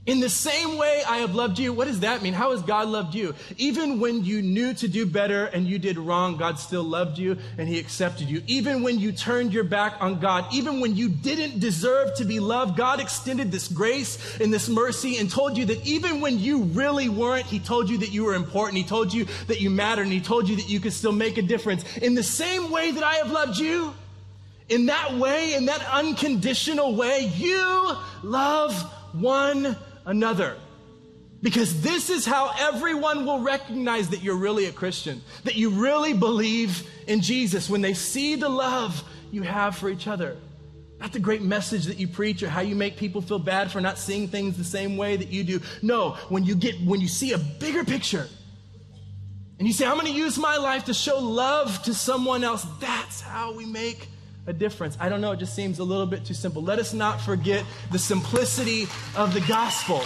in 0.08 0.20
the 0.20 0.30
same 0.30 0.80
way 0.80 1.04
I 1.08 1.18
have 1.18 1.36
loved 1.36 1.60
you, 1.60 1.72
what 1.74 1.88
does 1.88 2.00
that 2.00 2.24
mean? 2.24 2.34
How 2.34 2.52
has 2.52 2.64
God 2.64 2.88
loved 2.88 3.14
you? 3.14 3.36
Even 3.58 4.00
when 4.00 4.26
you 4.26 4.42
knew 4.42 4.74
to 4.74 4.88
do 4.88 5.06
better 5.06 5.46
and 5.46 5.68
you 5.68 5.78
did 5.78 5.96
wrong, 6.00 6.38
God 6.38 6.58
still 6.58 6.84
loved 6.84 7.20
you 7.20 7.38
and 7.60 7.68
He 7.68 7.78
accepted 7.78 8.28
you. 8.28 8.42
Even 8.48 8.82
when 8.82 8.98
you 8.98 9.12
turned 9.12 9.54
your 9.54 9.64
back 9.64 10.02
on 10.02 10.20
God, 10.20 10.52
even 10.52 10.80
when 10.80 10.96
you 10.96 11.08
didn't 11.08 11.60
deserve 11.60 12.16
to 12.16 12.26
be 12.26 12.40
loved, 12.40 12.78
God 12.78 13.00
extended 13.00 13.52
this 13.52 13.68
grace 13.68 14.40
and 14.40 14.52
this 14.52 14.68
mercy 14.68 15.18
and 15.18 15.30
told 15.30 15.56
you 15.56 15.66
that 15.66 15.86
even 15.86 16.20
when 16.20 16.40
you 16.40 16.64
really 16.64 17.08
weren't, 17.08 17.46
He 17.46 17.60
told 17.60 17.88
you 17.88 18.00
that 18.00 18.12
you 18.12 18.24
were 18.24 18.34
important. 18.34 18.78
He 18.78 18.84
told 18.84 19.14
you 19.14 19.28
that 19.46 19.62
you 19.62 19.70
mattered 19.70 20.04
and 20.04 20.12
He 20.12 20.20
told 20.20 20.50
you 20.50 20.56
that 20.56 20.68
you 20.68 20.80
could 20.80 20.94
still 20.94 21.12
make 21.12 21.38
a 21.38 21.44
difference. 21.44 21.86
In 21.98 22.16
the 22.16 22.24
same 22.24 22.72
way 22.72 22.90
that 22.90 23.04
I 23.04 23.16
have 23.18 23.30
loved 23.30 23.60
you, 23.60 23.94
in 24.68 24.88
that 24.88 25.14
way, 25.14 25.54
in 25.54 25.66
that 25.66 25.86
unconditional 25.92 26.96
way, 26.96 27.32
you 27.36 27.96
love 28.24 28.82
one 29.14 29.58
another. 29.58 29.91
Because 31.42 31.82
this 31.82 32.10
is 32.10 32.26
how 32.26 32.52
everyone 32.58 33.26
will 33.26 33.40
recognize 33.40 34.10
that 34.10 34.22
you're 34.22 34.36
really 34.36 34.66
a 34.66 34.72
Christian, 34.72 35.22
that 35.44 35.56
you 35.56 35.72
really 35.72 36.14
believe 36.14 36.88
in 37.08 37.22
Jesus 37.22 37.70
when 37.70 37.82
they 37.82 37.96
see 37.96 38.36
the 38.36 38.50
love 38.50 39.04
you 39.32 39.42
have 39.42 39.76
for 39.76 39.90
each 39.90 40.08
other. 40.08 40.38
Not 41.00 41.14
the 41.14 41.20
great 41.20 41.42
message 41.42 41.86
that 41.86 42.00
you 42.00 42.08
preach 42.08 42.44
or 42.44 42.50
how 42.50 42.62
you 42.62 42.76
make 42.76 42.96
people 42.96 43.22
feel 43.22 43.40
bad 43.40 43.72
for 43.72 43.82
not 43.82 43.98
seeing 43.98 44.28
things 44.28 44.56
the 44.56 44.64
same 44.64 44.98
way 44.98 45.18
that 45.18 45.30
you 45.30 45.44
do. 45.44 45.60
No, 45.82 46.12
when 46.30 46.44
you 46.44 46.54
get 46.54 46.80
when 46.80 47.02
you 47.02 47.08
see 47.08 47.34
a 47.34 47.40
bigger 47.40 47.84
picture 47.84 48.28
and 49.58 49.68
you 49.68 49.74
say, 49.74 49.88
I'm 49.88 50.00
to 50.00 50.12
use 50.12 50.38
my 50.38 50.58
life 50.58 50.86
to 50.86 50.94
show 50.94 51.18
love 51.18 51.82
to 51.84 51.96
someone 51.96 52.44
else, 52.44 52.66
that's 52.80 53.20
how 53.20 53.54
we 53.54 53.66
make 53.66 54.11
a 54.48 54.54
difference. 54.54 54.98
I 55.00 55.10
don't 55.10 55.22
know, 55.22 55.32
it 55.32 55.40
just 55.40 55.56
seems 55.56 55.80
a 55.80 55.84
little 55.84 56.06
bit 56.06 56.26
too 56.26 56.34
simple. 56.34 56.62
Let 56.62 56.80
us 56.80 56.94
not 56.94 57.22
forget 57.22 57.64
the 57.92 58.00
simplicity 58.00 58.84
of 59.16 59.34
the 59.34 59.42
gospel. 59.42 60.04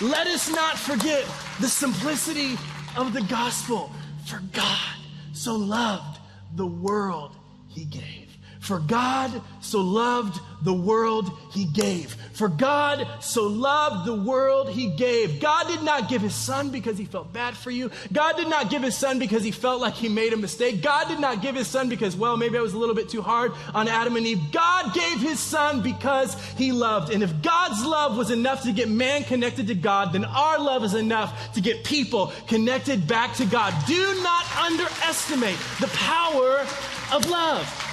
Let 0.00 0.26
us 0.28 0.50
not 0.50 0.78
forget 0.78 1.24
the 1.60 1.68
simplicity 1.68 2.56
of 2.96 3.12
the 3.12 3.22
gospel. 3.22 3.90
For 4.26 4.40
God 4.52 4.96
so 5.32 5.56
loved 5.56 6.18
the 6.54 6.66
world, 6.66 7.36
he 7.68 7.84
gave. 7.84 8.27
For 8.68 8.80
God 8.80 9.40
so 9.62 9.80
loved 9.80 10.38
the 10.60 10.74
world, 10.74 11.30
he 11.52 11.64
gave. 11.64 12.12
For 12.34 12.48
God 12.48 13.08
so 13.20 13.46
loved 13.46 14.06
the 14.06 14.14
world, 14.14 14.68
he 14.68 14.90
gave. 14.90 15.40
God 15.40 15.68
did 15.68 15.82
not 15.82 16.10
give 16.10 16.20
his 16.20 16.34
son 16.34 16.68
because 16.68 16.98
he 16.98 17.06
felt 17.06 17.32
bad 17.32 17.56
for 17.56 17.70
you. 17.70 17.90
God 18.12 18.36
did 18.36 18.48
not 18.48 18.68
give 18.68 18.82
his 18.82 18.94
son 18.94 19.18
because 19.18 19.42
he 19.42 19.52
felt 19.52 19.80
like 19.80 19.94
he 19.94 20.10
made 20.10 20.34
a 20.34 20.36
mistake. 20.36 20.82
God 20.82 21.08
did 21.08 21.18
not 21.18 21.40
give 21.40 21.54
his 21.54 21.66
son 21.66 21.88
because, 21.88 22.14
well, 22.14 22.36
maybe 22.36 22.58
I 22.58 22.60
was 22.60 22.74
a 22.74 22.78
little 22.78 22.94
bit 22.94 23.08
too 23.08 23.22
hard 23.22 23.52
on 23.72 23.88
Adam 23.88 24.16
and 24.16 24.26
Eve. 24.26 24.52
God 24.52 24.92
gave 24.92 25.18
his 25.18 25.40
son 25.40 25.80
because 25.80 26.34
he 26.58 26.70
loved. 26.70 27.10
And 27.10 27.22
if 27.22 27.40
God's 27.40 27.82
love 27.82 28.18
was 28.18 28.30
enough 28.30 28.64
to 28.64 28.72
get 28.72 28.90
man 28.90 29.24
connected 29.24 29.68
to 29.68 29.74
God, 29.74 30.12
then 30.12 30.26
our 30.26 30.58
love 30.58 30.84
is 30.84 30.92
enough 30.92 31.54
to 31.54 31.62
get 31.62 31.84
people 31.84 32.34
connected 32.48 33.08
back 33.08 33.32
to 33.36 33.46
God. 33.46 33.72
Do 33.86 34.22
not 34.22 34.44
underestimate 34.58 35.56
the 35.80 35.88
power 35.94 36.66
of 37.14 37.24
love. 37.30 37.87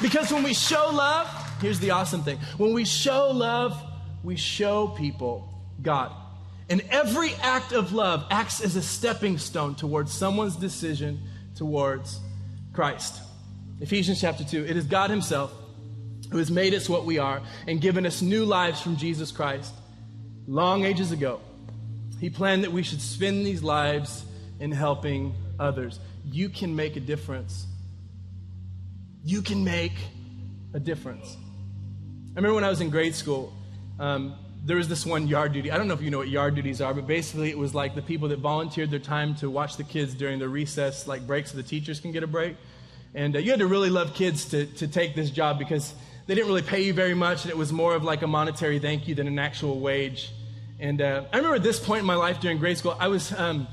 Because 0.00 0.32
when 0.32 0.44
we 0.44 0.54
show 0.54 0.90
love, 0.92 1.28
here's 1.60 1.80
the 1.80 1.90
awesome 1.90 2.22
thing 2.22 2.38
when 2.56 2.72
we 2.72 2.84
show 2.84 3.30
love, 3.30 3.76
we 4.22 4.36
show 4.36 4.88
people 4.88 5.52
God. 5.82 6.12
And 6.70 6.82
every 6.90 7.34
act 7.36 7.72
of 7.72 7.92
love 7.92 8.26
acts 8.30 8.60
as 8.60 8.76
a 8.76 8.82
stepping 8.82 9.38
stone 9.38 9.74
towards 9.74 10.12
someone's 10.12 10.56
decision 10.56 11.20
towards 11.56 12.20
Christ. 12.72 13.22
Ephesians 13.80 14.20
chapter 14.20 14.44
2 14.44 14.66
it 14.66 14.76
is 14.76 14.84
God 14.84 15.10
Himself 15.10 15.52
who 16.30 16.38
has 16.38 16.50
made 16.50 16.74
us 16.74 16.88
what 16.88 17.04
we 17.04 17.18
are 17.18 17.40
and 17.66 17.80
given 17.80 18.04
us 18.06 18.22
new 18.22 18.44
lives 18.44 18.80
from 18.80 18.96
Jesus 18.96 19.32
Christ. 19.32 19.72
Long 20.46 20.84
ages 20.84 21.10
ago, 21.10 21.40
He 22.20 22.30
planned 22.30 22.64
that 22.64 22.72
we 22.72 22.82
should 22.82 23.00
spend 23.00 23.44
these 23.44 23.62
lives 23.62 24.24
in 24.60 24.70
helping 24.70 25.34
others. 25.58 25.98
You 26.24 26.48
can 26.50 26.76
make 26.76 26.96
a 26.96 27.00
difference 27.00 27.66
you 29.28 29.42
can 29.42 29.62
make 29.62 29.92
a 30.72 30.80
difference. 30.80 31.36
I 32.32 32.36
remember 32.36 32.54
when 32.54 32.64
I 32.64 32.70
was 32.70 32.80
in 32.80 32.88
grade 32.88 33.14
school, 33.14 33.52
um, 33.98 34.34
there 34.64 34.78
was 34.78 34.88
this 34.88 35.04
one 35.04 35.28
yard 35.28 35.52
duty. 35.52 35.70
I 35.70 35.76
don't 35.76 35.86
know 35.86 35.92
if 35.92 36.00
you 36.00 36.10
know 36.10 36.16
what 36.16 36.28
yard 36.28 36.54
duties 36.54 36.80
are, 36.80 36.94
but 36.94 37.06
basically 37.06 37.50
it 37.50 37.58
was 37.58 37.74
like 37.74 37.94
the 37.94 38.00
people 38.00 38.28
that 38.28 38.38
volunteered 38.38 38.90
their 38.90 38.98
time 38.98 39.34
to 39.36 39.50
watch 39.50 39.76
the 39.76 39.84
kids 39.84 40.14
during 40.14 40.38
the 40.38 40.48
recess, 40.48 41.06
like 41.06 41.26
breaks, 41.26 41.50
so 41.50 41.58
the 41.58 41.62
teachers 41.62 42.00
can 42.00 42.10
get 42.10 42.22
a 42.22 42.26
break. 42.26 42.56
And 43.14 43.36
uh, 43.36 43.40
you 43.40 43.50
had 43.50 43.60
to 43.60 43.66
really 43.66 43.90
love 43.90 44.14
kids 44.14 44.46
to, 44.46 44.64
to 44.64 44.88
take 44.88 45.14
this 45.14 45.28
job 45.28 45.58
because 45.58 45.94
they 46.26 46.34
didn't 46.34 46.48
really 46.48 46.62
pay 46.62 46.80
you 46.80 46.94
very 46.94 47.14
much, 47.14 47.44
and 47.44 47.50
it 47.50 47.56
was 47.58 47.70
more 47.70 47.94
of 47.94 48.04
like 48.04 48.22
a 48.22 48.26
monetary 48.26 48.78
thank 48.78 49.08
you 49.08 49.14
than 49.14 49.26
an 49.26 49.38
actual 49.38 49.78
wage. 49.78 50.32
And 50.80 51.02
uh, 51.02 51.24
I 51.34 51.36
remember 51.36 51.56
at 51.56 51.62
this 51.62 51.78
point 51.78 52.00
in 52.00 52.06
my 52.06 52.14
life 52.14 52.40
during 52.40 52.56
grade 52.56 52.78
school, 52.78 52.96
I 52.98 53.08
was, 53.08 53.30
um, 53.32 53.68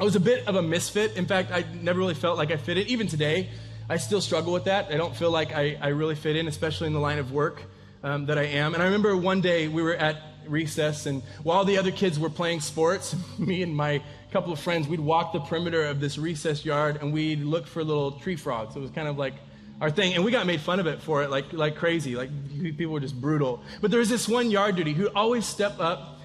I 0.00 0.04
was 0.04 0.16
a 0.16 0.20
bit 0.20 0.48
of 0.48 0.56
a 0.56 0.62
misfit. 0.62 1.14
In 1.16 1.26
fact, 1.26 1.52
I 1.52 1.66
never 1.74 1.98
really 1.98 2.14
felt 2.14 2.38
like 2.38 2.50
I 2.50 2.56
fit 2.56 2.78
in. 2.78 2.86
Even 2.86 3.06
today, 3.06 3.50
I 3.88 3.98
still 3.98 4.20
struggle 4.20 4.52
with 4.52 4.64
that. 4.64 4.90
I 4.90 4.96
don't 4.96 5.14
feel 5.14 5.30
like 5.30 5.52
I, 5.54 5.76
I 5.80 5.88
really 5.88 6.14
fit 6.14 6.36
in, 6.36 6.48
especially 6.48 6.86
in 6.86 6.92
the 6.92 7.00
line 7.00 7.18
of 7.18 7.32
work 7.32 7.62
um, 8.02 8.26
that 8.26 8.38
I 8.38 8.44
am. 8.44 8.74
And 8.74 8.82
I 8.82 8.86
remember 8.86 9.16
one 9.16 9.40
day 9.40 9.68
we 9.68 9.82
were 9.82 9.94
at 9.94 10.16
recess, 10.46 11.06
and 11.06 11.22
while 11.42 11.64
the 11.64 11.78
other 11.78 11.90
kids 11.90 12.18
were 12.18 12.30
playing 12.30 12.60
sports, 12.60 13.14
me 13.38 13.62
and 13.62 13.74
my 13.74 14.02
couple 14.34 14.52
of 14.52 14.58
friends, 14.58 14.88
we'd 14.88 14.98
walk 14.98 15.32
the 15.32 15.38
perimeter 15.38 15.84
of 15.84 16.00
this 16.00 16.18
recess 16.18 16.64
yard 16.64 16.98
and 17.00 17.12
we'd 17.12 17.40
look 17.40 17.68
for 17.68 17.84
little 17.84 18.18
tree 18.18 18.34
frogs. 18.34 18.74
It 18.74 18.80
was 18.80 18.90
kind 18.90 19.06
of 19.06 19.16
like 19.16 19.34
our 19.80 19.92
thing. 19.92 20.14
And 20.14 20.24
we 20.24 20.32
got 20.32 20.44
made 20.44 20.60
fun 20.60 20.80
of 20.80 20.88
it 20.88 21.00
for 21.00 21.22
it, 21.22 21.30
like, 21.30 21.52
like 21.52 21.76
crazy. 21.76 22.16
Like 22.16 22.30
people 22.76 22.94
were 22.94 22.98
just 22.98 23.20
brutal. 23.20 23.62
But 23.80 23.92
there 23.92 24.00
was 24.00 24.08
this 24.08 24.28
one 24.28 24.50
yard 24.50 24.74
duty 24.74 24.92
who'd 24.92 25.12
always 25.14 25.46
step 25.46 25.78
up 25.78 26.18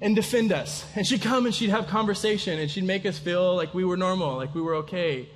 and 0.00 0.16
defend 0.16 0.52
us. 0.52 0.84
And 0.96 1.06
she'd 1.06 1.22
come 1.22 1.46
and 1.46 1.54
she'd 1.54 1.70
have 1.70 1.86
conversation 1.86 2.58
and 2.58 2.68
she'd 2.68 2.82
make 2.82 3.06
us 3.06 3.16
feel 3.16 3.54
like 3.54 3.72
we 3.74 3.84
were 3.84 3.96
normal, 3.96 4.34
like 4.34 4.56
we 4.56 4.60
were 4.60 4.74
okay. 4.76 5.28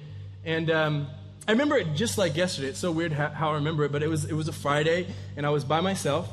And 0.44 0.68
um, 0.68 1.06
I 1.48 1.52
remember 1.52 1.76
it 1.76 1.94
just 1.94 2.18
like 2.18 2.36
yesterday. 2.36 2.68
It's 2.68 2.78
so 2.80 2.90
weird 2.90 3.12
how, 3.12 3.50
I 3.50 3.54
remember 3.54 3.84
it, 3.84 3.92
but 3.92 4.02
it 4.02 4.08
was, 4.08 4.24
it 4.24 4.32
was 4.32 4.48
a 4.48 4.52
Friday, 4.52 5.06
and 5.36 5.46
I 5.46 5.50
was 5.50 5.64
by 5.64 5.80
myself, 5.80 6.28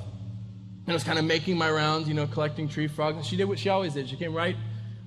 and 0.85 0.89
I 0.89 0.93
was 0.93 1.03
kind 1.03 1.19
of 1.19 1.25
making 1.25 1.57
my 1.57 1.69
rounds, 1.69 2.07
you 2.07 2.15
know, 2.15 2.25
collecting 2.25 2.67
tree 2.67 2.87
frogs. 2.87 3.17
And 3.17 3.25
she 3.25 3.37
did 3.37 3.45
what 3.45 3.59
she 3.59 3.69
always 3.69 3.93
did. 3.93 4.09
She 4.09 4.15
came 4.15 4.33
right, 4.33 4.55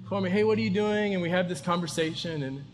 for 0.09 0.21
me, 0.21 0.31
hey, 0.31 0.45
what 0.45 0.59
are 0.59 0.61
you 0.61 0.71
doing? 0.71 1.15
And 1.15 1.23
we 1.23 1.29
had 1.29 1.49
this 1.49 1.61
conversation, 1.61 2.43
and 2.43 2.65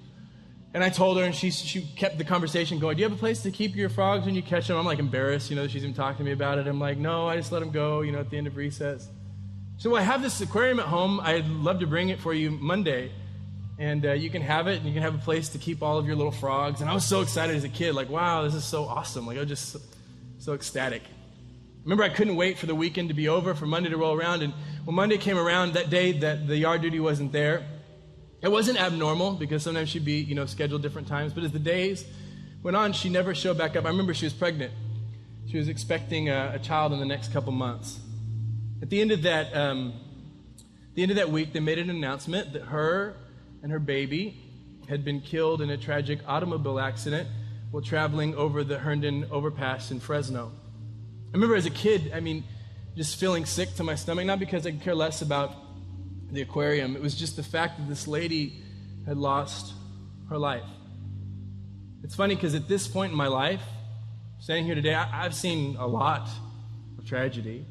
and 0.74 0.82
I 0.82 0.88
told 0.88 1.18
her, 1.18 1.24
and 1.24 1.34
she 1.34 1.50
she 1.50 1.82
kept 1.82 2.16
the 2.16 2.24
conversation 2.24 2.78
going. 2.78 2.96
Do 2.96 3.02
you 3.02 3.08
have 3.08 3.16
a 3.16 3.20
place 3.20 3.42
to 3.42 3.50
keep 3.50 3.76
your 3.76 3.88
frogs 3.88 4.24
when 4.24 4.34
you 4.34 4.42
catch 4.42 4.68
them? 4.68 4.76
I'm 4.76 4.86
like 4.86 4.98
embarrassed, 4.98 5.50
you 5.50 5.56
know, 5.56 5.66
she's 5.66 5.82
even 5.82 5.94
talking 5.94 6.18
to 6.18 6.24
me 6.24 6.32
about 6.32 6.58
it. 6.58 6.66
I'm 6.66 6.80
like, 6.80 6.98
no, 6.98 7.26
I 7.28 7.36
just 7.36 7.52
let 7.52 7.60
them 7.60 7.70
go, 7.70 8.00
you 8.02 8.12
know, 8.12 8.20
at 8.20 8.30
the 8.30 8.38
end 8.38 8.46
of 8.46 8.56
recess. 8.56 9.08
So 9.78 9.96
I 9.96 10.02
have 10.02 10.22
this 10.22 10.40
aquarium 10.40 10.80
at 10.80 10.86
home. 10.86 11.20
I'd 11.20 11.46
love 11.46 11.80
to 11.80 11.86
bring 11.86 12.10
it 12.10 12.20
for 12.20 12.32
you 12.32 12.50
Monday, 12.50 13.12
and 13.82 14.06
uh, 14.06 14.12
you 14.12 14.30
can 14.30 14.42
have 14.42 14.68
it, 14.68 14.76
and 14.76 14.86
you 14.86 14.92
can 14.92 15.02
have 15.02 15.16
a 15.16 15.18
place 15.18 15.48
to 15.48 15.58
keep 15.58 15.82
all 15.82 15.98
of 15.98 16.06
your 16.06 16.14
little 16.14 16.30
frogs. 16.30 16.80
And 16.80 16.88
I 16.88 16.94
was 16.94 17.04
so 17.04 17.20
excited 17.20 17.56
as 17.56 17.64
a 17.64 17.68
kid, 17.68 17.96
like, 17.96 18.08
wow, 18.08 18.42
this 18.44 18.54
is 18.54 18.64
so 18.64 18.84
awesome. 18.84 19.26
Like 19.26 19.36
I 19.36 19.40
was 19.40 19.48
just 19.48 19.70
so, 19.70 19.80
so 20.38 20.52
ecstatic. 20.52 21.02
Remember, 21.82 22.04
I 22.04 22.08
couldn't 22.08 22.36
wait 22.36 22.58
for 22.58 22.66
the 22.66 22.76
weekend 22.76 23.08
to 23.08 23.14
be 23.14 23.28
over, 23.28 23.56
for 23.56 23.66
Monday 23.66 23.90
to 23.90 23.96
roll 23.96 24.16
around. 24.16 24.42
And 24.42 24.54
when 24.84 24.94
Monday 24.94 25.18
came 25.18 25.36
around, 25.36 25.72
that 25.72 25.90
day 25.90 26.12
that 26.12 26.46
the 26.46 26.56
yard 26.56 26.82
duty 26.82 27.00
wasn't 27.00 27.32
there, 27.32 27.66
it 28.40 28.52
wasn't 28.52 28.80
abnormal 28.80 29.32
because 29.32 29.64
sometimes 29.64 29.88
she'd 29.88 30.04
be, 30.04 30.20
you 30.20 30.36
know, 30.36 30.46
scheduled 30.46 30.80
different 30.82 31.08
times. 31.08 31.32
But 31.32 31.42
as 31.42 31.50
the 31.50 31.58
days 31.58 32.04
went 32.62 32.76
on, 32.76 32.92
she 32.92 33.08
never 33.08 33.34
showed 33.34 33.58
back 33.58 33.74
up. 33.74 33.84
I 33.84 33.88
remember 33.88 34.14
she 34.14 34.26
was 34.26 34.32
pregnant. 34.32 34.72
She 35.48 35.58
was 35.58 35.66
expecting 35.68 36.28
a, 36.28 36.52
a 36.54 36.60
child 36.60 36.92
in 36.92 37.00
the 37.00 37.06
next 37.06 37.32
couple 37.32 37.50
months. 37.50 37.98
At 38.80 38.90
the 38.90 39.00
end 39.00 39.10
of 39.10 39.22
that, 39.22 39.52
um, 39.56 39.94
the 40.94 41.02
end 41.02 41.10
of 41.10 41.16
that 41.16 41.30
week, 41.30 41.52
they 41.52 41.58
made 41.58 41.80
an 41.80 41.90
announcement 41.90 42.52
that 42.52 42.62
her 42.66 43.16
and 43.62 43.70
her 43.70 43.78
baby 43.78 44.36
had 44.88 45.04
been 45.04 45.20
killed 45.20 45.62
in 45.62 45.70
a 45.70 45.76
tragic 45.76 46.18
automobile 46.26 46.80
accident 46.80 47.28
while 47.70 47.82
traveling 47.82 48.34
over 48.34 48.64
the 48.64 48.78
Herndon 48.78 49.26
overpass 49.30 49.90
in 49.90 50.00
Fresno. 50.00 50.52
I 51.28 51.32
remember 51.32 51.56
as 51.56 51.66
a 51.66 51.70
kid, 51.70 52.12
I 52.14 52.20
mean, 52.20 52.44
just 52.96 53.18
feeling 53.18 53.46
sick 53.46 53.74
to 53.76 53.84
my 53.84 53.94
stomach, 53.94 54.26
not 54.26 54.38
because 54.38 54.66
I 54.66 54.72
could 54.72 54.82
care 54.82 54.94
less 54.94 55.22
about 55.22 55.54
the 56.30 56.42
aquarium, 56.42 56.96
it 56.96 57.02
was 57.02 57.14
just 57.14 57.36
the 57.36 57.42
fact 57.42 57.78
that 57.78 57.88
this 57.88 58.08
lady 58.08 58.62
had 59.06 59.16
lost 59.16 59.74
her 60.28 60.38
life. 60.38 60.64
It's 62.02 62.14
funny 62.14 62.34
because 62.34 62.54
at 62.54 62.68
this 62.68 62.88
point 62.88 63.12
in 63.12 63.18
my 63.18 63.28
life, 63.28 63.62
standing 64.38 64.64
here 64.64 64.74
today, 64.74 64.94
I, 64.94 65.22
have 65.22 65.34
seen 65.34 65.76
a 65.76 65.86
lot 65.86 66.28
of 66.98 67.06
tragedy. 67.06 67.64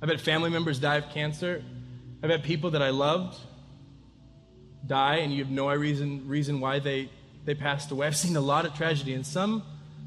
I've 0.00 0.08
had 0.08 0.20
family 0.20 0.50
members 0.50 0.78
die 0.78 0.96
of 0.96 1.10
cancer. 1.10 1.64
I've 2.22 2.30
had 2.30 2.42
people 2.42 2.70
that 2.70 2.82
I 2.82 2.90
loved 2.90 3.38
die, 4.86 5.16
and 5.16 5.32
you 5.32 5.42
have 5.42 5.52
no 5.52 5.68
reason, 5.68 6.28
reason 6.28 6.60
why 6.60 6.78
they, 6.78 7.08
they 7.44 7.54
passed 7.54 7.90
away. 7.90 8.06
I've 8.06 8.16
seen 8.16 8.36
a 8.36 8.40
lot 8.40 8.66
of 8.66 8.74
tragedy, 8.74 9.14
and 9.14 9.26
some, 9.26 9.62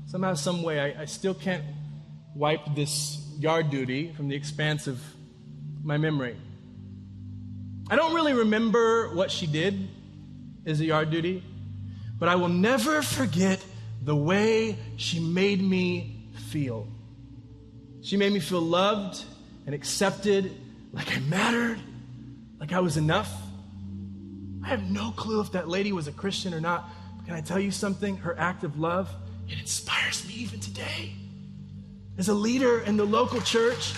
somehow, 0.08 0.34
some 0.34 0.64
way, 0.64 0.80
I, 0.80 1.04
I 1.04 1.06
still 1.06 1.34
can't 1.34 1.64
wipe 2.36 2.76
this 2.76 3.18
yard 3.40 3.70
duty 3.70 4.14
from 4.14 4.28
the 4.28 4.36
expanse 4.36 4.88
of 4.88 5.02
my 5.84 5.98
memory. 5.98 6.36
I 7.90 7.96
don't 7.96 8.14
really 8.14 8.34
remember 8.34 9.14
what 9.16 9.32
she 9.32 9.48
did 9.48 9.88
as 10.66 10.82
a 10.82 10.86
yard 10.86 11.10
duty, 11.10 11.44
but 12.20 12.28
I 12.28 12.36
will 12.36 12.50
never 12.50 13.02
forget 13.02 13.64
the 14.04 14.16
way 14.16 14.78
she 14.98 15.20
made 15.20 15.62
me 15.62 16.30
feel. 16.50 16.88
She 18.02 18.18
made 18.18 18.34
me 18.34 18.40
feel 18.40 18.62
loved 18.62 19.24
and 19.66 19.74
accepted, 19.74 20.52
like 20.94 21.16
I 21.16 21.20
mattered, 21.22 21.80
like 22.60 22.74
I 22.74 22.80
was 22.80 22.98
enough. 22.98 23.32
I 24.68 24.72
have 24.72 24.92
no 24.92 25.12
clue 25.12 25.40
if 25.40 25.54
that 25.54 25.70
lady 25.70 25.94
was 25.94 26.10
a 26.10 26.12
Christian 26.12 26.54
or 26.54 26.60
not. 26.60 26.90
But 27.16 27.26
can 27.28 27.36
I 27.36 27.40
tell 27.40 27.58
you 27.58 27.72
something? 27.72 28.18
Her 28.18 28.38
act 28.38 28.66
of 28.66 28.78
love, 28.78 29.10
it 29.48 29.58
inspires 29.58 30.28
me 30.28 30.34
even 30.34 30.60
today 30.60 31.14
as 32.18 32.28
a 32.28 32.34
leader 32.34 32.82
in 32.82 32.98
the 32.98 33.06
local 33.06 33.40
church. 33.40 33.94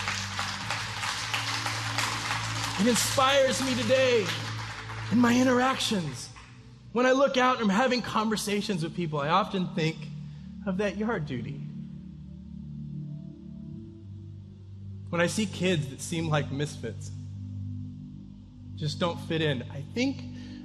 It 2.79 2.85
inspires 2.85 3.65
me 3.65 3.73
today 3.81 4.27
in 5.11 5.17
my 5.17 5.35
interactions. 5.35 6.29
When 6.91 7.07
I 7.07 7.13
look 7.13 7.35
out 7.35 7.59
and 7.59 7.71
I'm 7.71 7.75
having 7.75 8.03
conversations 8.03 8.83
with 8.83 8.95
people, 8.95 9.19
I 9.19 9.29
often 9.29 9.69
think 9.69 9.97
of 10.67 10.77
that 10.77 10.97
yard 10.97 11.25
duty. 11.25 11.59
When 15.09 15.19
I 15.19 15.25
see 15.25 15.47
kids 15.47 15.87
that 15.87 15.99
seem 15.99 16.29
like 16.29 16.51
misfits, 16.51 17.09
just 18.75 18.99
don't 18.99 19.19
fit 19.21 19.41
in, 19.41 19.63
I 19.73 19.83
think 19.95 20.17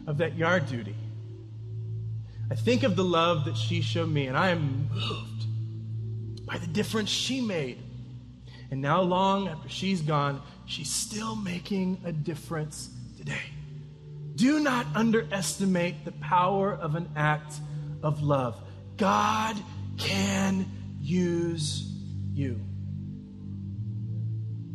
of 0.07 0.19
that 0.19 0.37
yard 0.37 0.67
duty. 0.67 0.95
I 2.51 2.55
think 2.55 2.83
of 2.83 2.95
the 2.97 3.05
love 3.05 3.47
that 3.47 3.57
she 3.57 3.81
showed 3.81 4.11
me, 4.11 4.27
and 4.27 4.37
I 4.37 4.51
am 4.51 4.89
moved 4.93 6.47
by 6.47 6.59
the 6.59 6.67
difference 6.67 7.11
she 7.11 7.41
made. 7.41 7.79
And 8.71 8.83
now, 8.83 9.01
long 9.03 9.49
after 9.49 9.69
she's 9.69 10.01
gone, 10.01 10.43
she's 10.67 10.91
still 10.91 11.37
making 11.37 12.01
a 12.05 12.13
difference 12.13 12.91
today. 13.17 13.41
Do 14.37 14.61
not 14.61 14.87
underestimate 14.95 16.05
the 16.05 16.13
power 16.13 16.75
of 16.75 16.97
an 16.97 17.09
act 17.17 17.55
of 18.03 18.23
love. 18.23 18.61
God 18.97 19.57
can 19.97 20.67
use 21.01 21.91
you. 22.33 22.61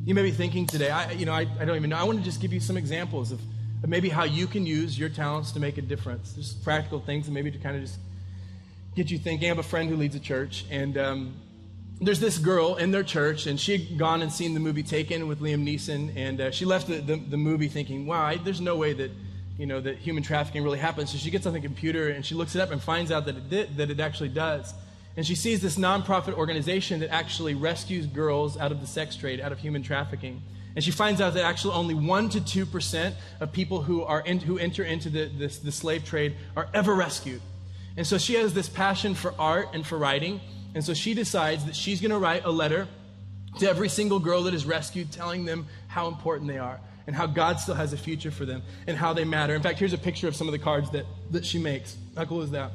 You 0.06 0.16
may 0.16 0.24
be 0.24 0.32
thinking 0.32 0.66
today, 0.66 0.90
I, 0.90 1.12
you 1.12 1.26
know, 1.26 1.34
I, 1.34 1.42
I 1.60 1.66
don't 1.66 1.76
even 1.76 1.90
know. 1.90 1.98
I 1.98 2.04
want 2.04 2.20
to 2.20 2.24
just 2.24 2.42
give 2.42 2.54
you 2.54 2.60
some 2.60 2.78
examples 2.78 3.32
of, 3.32 3.42
of 3.84 3.90
maybe 3.90 4.10
how 4.10 4.24
you 4.24 4.48
can 4.48 4.66
use 4.66 4.98
your 4.98 5.10
talents 5.10 5.52
to 5.54 5.60
make 5.60 5.78
a 5.78 5.82
difference. 5.82 6.34
Just 6.34 6.64
practical 6.64 7.00
things, 7.00 7.28
and 7.28 7.34
maybe 7.34 7.52
to 7.52 7.58
kind 7.58 7.76
of 7.76 7.84
just 7.84 8.00
get 8.96 9.10
you 9.10 9.18
thinking. 9.18 9.48
I 9.48 9.50
have 9.50 9.60
a 9.60 9.64
friend 9.64 9.90
who 9.90 9.96
leads 9.96 10.16
a 10.16 10.20
church, 10.20 10.66
and 10.70 10.98
um, 10.98 11.34
there's 12.02 12.20
this 12.20 12.38
girl 12.38 12.76
in 12.76 12.92
their 12.92 13.04
church, 13.04 13.46
and 13.46 13.60
she 13.60 13.78
had 13.78 13.98
gone 13.98 14.22
and 14.22 14.32
seen 14.32 14.54
the 14.54 14.60
movie 14.60 14.84
Taken 14.84 15.28
with 15.28 15.42
Liam 15.42 15.66
Neeson, 15.66 16.16
and 16.16 16.40
uh, 16.40 16.52
she 16.52 16.66
left 16.66 16.88
the, 16.88 17.00
the, 17.00 17.16
the, 17.18 17.38
movie 17.38 17.68
thinking, 17.68 18.06
wow, 18.06 18.26
I, 18.26 18.38
there's 18.38 18.62
no 18.62 18.78
way 18.78 18.94
that, 18.94 19.12
you 19.58 19.66
know, 19.66 19.82
that 19.82 19.98
human 19.98 20.24
trafficking 20.24 20.64
really 20.64 20.80
happens. 20.80 21.12
So 21.12 21.18
she 21.18 21.30
gets 21.30 21.46
on 21.46 21.54
the 21.54 21.60
computer 21.60 22.10
and 22.10 22.26
she 22.26 22.36
looks 22.36 22.56
it 22.56 22.62
up 22.62 22.72
and 22.72 22.82
finds 22.82 23.12
out 23.12 23.26
that 23.26 23.36
it, 23.36 23.50
did, 23.50 23.78
that 23.78 23.90
it 23.90 24.00
actually 24.00 24.30
does. 24.30 24.74
And 25.18 25.26
she 25.26 25.36
sees 25.36 25.62
this 25.62 25.76
nonprofit 25.76 26.34
organization 26.34 27.02
that 27.02 27.12
actually 27.12 27.54
rescues 27.54 28.06
girls 28.06 28.58
out 28.58 28.72
of 28.72 28.80
the 28.80 28.88
sex 28.88 29.18
trade, 29.18 29.42
out 29.42 29.52
of 29.52 29.60
human 29.60 29.84
trafficking. 29.84 30.42
And 30.76 30.84
she 30.84 30.92
finds 30.92 31.20
out 31.20 31.34
that 31.34 31.44
actually 31.44 31.74
only 31.74 31.96
1% 31.96 32.46
to 32.46 32.66
2% 32.66 33.14
of 33.40 33.52
people 33.52 33.82
who, 33.82 34.04
are 34.04 34.22
in, 34.22 34.40
who 34.40 34.58
enter 34.58 34.84
into 34.84 35.10
the, 35.10 35.26
this, 35.26 35.58
the 35.60 35.72
slave 35.72 36.06
trade 36.06 36.36
are 36.56 36.68
ever 36.74 36.94
rescued. 36.94 37.42
And 37.98 38.06
so 38.06 38.18
she 38.18 38.36
has 38.36 38.54
this 38.54 38.70
passion 38.70 39.16
for 39.16 39.34
art 39.40 39.70
and 39.74 39.86
for 39.86 39.98
writing. 39.98 40.40
And 40.76 40.84
so 40.84 40.94
she 40.94 41.14
decides 41.14 41.66
that 41.66 41.76
she's 41.76 42.00
going 42.02 42.12
to 42.12 42.20
write 42.20 42.46
a 42.46 42.52
letter 42.52 42.88
to 43.58 43.68
every 43.68 43.90
single 43.90 44.20
girl 44.20 44.44
that 44.44 44.54
is 44.54 44.66
rescued, 44.66 45.12
telling 45.12 45.46
them 45.46 45.68
how 45.88 46.08
important 46.08 46.48
they 46.48 46.60
are 46.60 46.80
and 47.08 47.16
how 47.16 47.26
God 47.26 47.60
still 47.60 47.74
has 47.74 47.92
a 47.92 47.98
future 47.98 48.30
for 48.30 48.46
them 48.46 48.62
and 48.86 48.96
how 48.96 49.14
they 49.14 49.26
matter. 49.26 49.56
In 49.56 49.64
fact, 49.64 49.80
here's 49.80 49.94
a 49.94 49.98
picture 49.98 50.28
of 50.28 50.36
some 50.36 50.48
of 50.48 50.52
the 50.52 50.60
cards 50.60 50.92
that, 50.92 51.06
that 51.32 51.44
she 51.44 51.58
makes. 51.58 51.98
How 52.16 52.26
cool 52.26 52.44
is 52.44 52.52
that? 52.52 52.72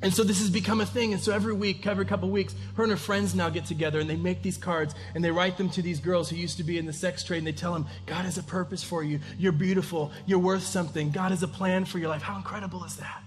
And 0.00 0.14
so 0.14 0.22
this 0.22 0.38
has 0.38 0.48
become 0.48 0.80
a 0.80 0.86
thing. 0.86 1.12
And 1.12 1.20
so 1.20 1.32
every 1.32 1.52
week, 1.52 1.86
every 1.86 2.06
couple 2.06 2.28
weeks, 2.30 2.54
her 2.76 2.84
and 2.84 2.92
her 2.92 2.96
friends 2.98 3.34
now 3.34 3.48
get 3.48 3.64
together 3.64 3.98
and 3.98 4.08
they 4.08 4.16
make 4.16 4.42
these 4.42 4.56
cards 4.56 4.94
and 5.14 5.24
they 5.24 5.30
write 5.30 5.56
them 5.56 5.68
to 5.70 5.82
these 5.82 5.98
girls 5.98 6.30
who 6.30 6.36
used 6.36 6.56
to 6.58 6.62
be 6.62 6.78
in 6.78 6.86
the 6.86 6.92
sex 6.92 7.24
trade 7.24 7.38
and 7.38 7.46
they 7.46 7.52
tell 7.52 7.72
them, 7.72 7.86
God 8.06 8.24
has 8.24 8.38
a 8.38 8.42
purpose 8.44 8.84
for 8.84 9.02
you. 9.02 9.18
You're 9.38 9.52
beautiful. 9.52 10.12
You're 10.24 10.38
worth 10.38 10.62
something. 10.62 11.10
God 11.10 11.32
has 11.32 11.42
a 11.42 11.48
plan 11.48 11.84
for 11.84 11.98
your 11.98 12.10
life. 12.10 12.22
How 12.22 12.36
incredible 12.36 12.84
is 12.84 12.96
that? 12.96 13.22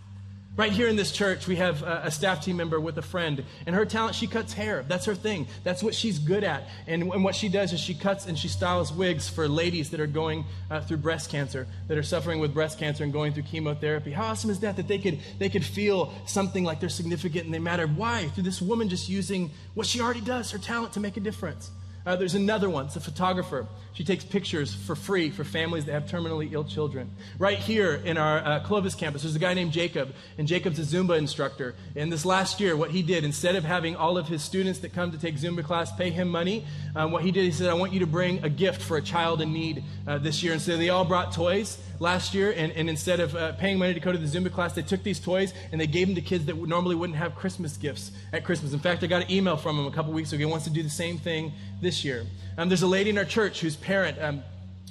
Right 0.57 0.73
here 0.73 0.89
in 0.89 0.97
this 0.97 1.13
church, 1.13 1.47
we 1.47 1.55
have 1.55 1.81
a, 1.81 2.11
staff 2.11 2.43
team 2.43 2.57
member 2.57 2.77
with 2.77 2.97
a 2.97 3.01
friend, 3.01 3.41
and 3.65 3.73
her 3.73 3.85
talent, 3.85 4.15
she 4.15 4.27
cuts 4.27 4.51
hair. 4.51 4.83
That's 4.85 5.05
her 5.05 5.15
thing. 5.15 5.47
That's 5.63 5.81
what 5.81 5.95
she's 5.95 6.19
good 6.19 6.43
at. 6.43 6.67
And, 6.87 7.03
and 7.03 7.23
what 7.23 7.35
she 7.35 7.47
does 7.47 7.71
is 7.71 7.79
she 7.79 7.93
cuts 7.93 8.25
and 8.25 8.37
she 8.37 8.49
styles 8.49 8.91
wigs 8.91 9.29
for 9.29 9.47
ladies 9.47 9.91
that 9.91 10.01
are 10.01 10.07
going 10.07 10.43
uh, 10.69 10.81
through 10.81 10.97
breast 10.97 11.29
cancer, 11.29 11.67
that 11.87 11.97
are 11.97 12.03
suffering 12.03 12.41
with 12.41 12.53
breast 12.53 12.79
cancer 12.79 13.05
and 13.05 13.13
going 13.13 13.31
through 13.31 13.43
chemotherapy. 13.43 14.11
How 14.11 14.25
awesome 14.25 14.49
is 14.49 14.59
that? 14.59 14.75
That 14.75 14.89
they 14.89 14.97
could, 14.97 15.19
they 15.39 15.47
could 15.47 15.63
feel 15.63 16.13
something 16.25 16.65
like 16.65 16.81
they're 16.81 16.89
significant 16.89 17.45
and 17.45 17.53
they 17.53 17.59
matter. 17.59 17.87
Why? 17.87 18.27
Through 18.27 18.43
this 18.43 18.61
woman 18.61 18.89
just 18.89 19.07
using 19.07 19.51
what 19.73 19.87
she 19.87 20.01
already 20.01 20.19
does, 20.19 20.51
her 20.51 20.57
talent, 20.57 20.91
to 20.93 20.99
make 20.99 21.15
a 21.15 21.21
difference. 21.21 21.71
Uh, 22.05 22.15
there's 22.15 22.35
another 22.35 22.69
one. 22.69 22.85
It's 22.85 22.95
a 22.95 22.99
photographer. 22.99 23.67
She 23.93 24.03
takes 24.03 24.23
pictures 24.23 24.73
for 24.73 24.95
free 24.95 25.29
for 25.29 25.43
families 25.43 25.85
that 25.85 25.91
have 25.91 26.05
terminally 26.05 26.51
ill 26.51 26.63
children. 26.63 27.11
Right 27.37 27.59
here 27.59 27.93
in 27.93 28.17
our 28.17 28.39
uh, 28.39 28.59
Clovis 28.61 28.95
campus, 28.95 29.21
there's 29.21 29.35
a 29.35 29.39
guy 29.39 29.53
named 29.53 29.71
Jacob, 29.71 30.13
and 30.37 30.47
Jacob's 30.47 30.79
a 30.79 30.83
Zumba 30.83 31.17
instructor. 31.17 31.75
And 31.95 32.11
this 32.11 32.25
last 32.25 32.59
year, 32.59 32.75
what 32.75 32.89
he 32.91 33.03
did, 33.03 33.23
instead 33.23 33.55
of 33.55 33.63
having 33.63 33.95
all 33.95 34.17
of 34.17 34.27
his 34.27 34.41
students 34.41 34.79
that 34.79 34.93
come 34.93 35.11
to 35.11 35.17
take 35.17 35.35
Zumba 35.35 35.63
class 35.63 35.91
pay 35.95 36.09
him 36.09 36.29
money, 36.29 36.65
um, 36.95 37.11
what 37.11 37.23
he 37.23 37.31
did, 37.31 37.45
he 37.45 37.51
said, 37.51 37.69
I 37.69 37.73
want 37.73 37.93
you 37.93 37.99
to 37.99 38.07
bring 38.07 38.43
a 38.43 38.49
gift 38.49 38.81
for 38.81 38.97
a 38.97 39.01
child 39.01 39.41
in 39.41 39.53
need 39.53 39.83
uh, 40.07 40.17
this 40.17 40.41
year. 40.41 40.53
And 40.53 40.61
so 40.61 40.77
they 40.77 40.89
all 40.89 41.05
brought 41.05 41.33
toys 41.33 41.77
last 42.01 42.33
year, 42.33 42.51
and, 42.57 42.71
and 42.71 42.89
instead 42.89 43.19
of 43.19 43.35
uh, 43.35 43.51
paying 43.53 43.77
money 43.77 43.93
to 43.93 43.99
go 43.99 44.11
to 44.11 44.17
the 44.17 44.25
Zumba 44.25 44.51
class, 44.51 44.73
they 44.73 44.81
took 44.81 45.03
these 45.03 45.19
toys 45.19 45.53
and 45.71 45.79
they 45.79 45.85
gave 45.85 46.07
them 46.07 46.15
to 46.15 46.21
kids 46.21 46.45
that 46.45 46.57
normally 46.57 46.95
wouldn't 46.95 47.17
have 47.17 47.35
Christmas 47.35 47.77
gifts 47.77 48.11
at 48.33 48.43
Christmas. 48.43 48.73
In 48.73 48.79
fact, 48.79 49.03
I 49.03 49.07
got 49.07 49.21
an 49.21 49.31
email 49.31 49.55
from 49.55 49.77
him 49.77 49.85
a 49.85 49.91
couple 49.91 50.11
weeks 50.11 50.33
ago. 50.33 50.39
He 50.39 50.45
wants 50.45 50.65
to 50.65 50.71
do 50.71 50.81
the 50.81 50.89
same 50.89 51.19
thing 51.19 51.53
this 51.79 52.03
year. 52.03 52.25
Um, 52.57 52.69
there's 52.69 52.81
a 52.81 52.87
lady 52.87 53.11
in 53.11 53.17
our 53.19 53.25
church 53.25 53.61
whose 53.61 53.75
parent, 53.75 54.19
um, 54.19 54.43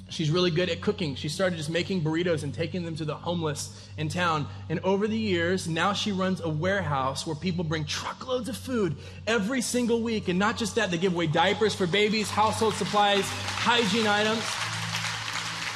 She's 0.09 0.29
really 0.29 0.51
good 0.51 0.67
at 0.67 0.81
cooking. 0.81 1.15
She 1.15 1.29
started 1.29 1.55
just 1.55 1.69
making 1.69 2.01
burritos 2.01 2.43
and 2.43 2.53
taking 2.53 2.83
them 2.83 2.97
to 2.97 3.05
the 3.05 3.15
homeless 3.15 3.87
in 3.97 4.09
town. 4.09 4.45
And 4.67 4.81
over 4.81 5.07
the 5.07 5.17
years, 5.17 5.69
now 5.69 5.93
she 5.93 6.11
runs 6.11 6.41
a 6.41 6.49
warehouse 6.49 7.25
where 7.25 7.35
people 7.35 7.63
bring 7.63 7.85
truckloads 7.85 8.49
of 8.49 8.57
food 8.57 8.97
every 9.25 9.61
single 9.61 10.01
week. 10.01 10.27
And 10.27 10.37
not 10.37 10.57
just 10.57 10.75
that, 10.75 10.91
they 10.91 10.97
give 10.97 11.13
away 11.13 11.27
diapers 11.27 11.73
for 11.73 11.87
babies, 11.87 12.29
household 12.29 12.73
supplies, 12.73 13.23
hygiene 13.23 14.05
items. 14.05 14.43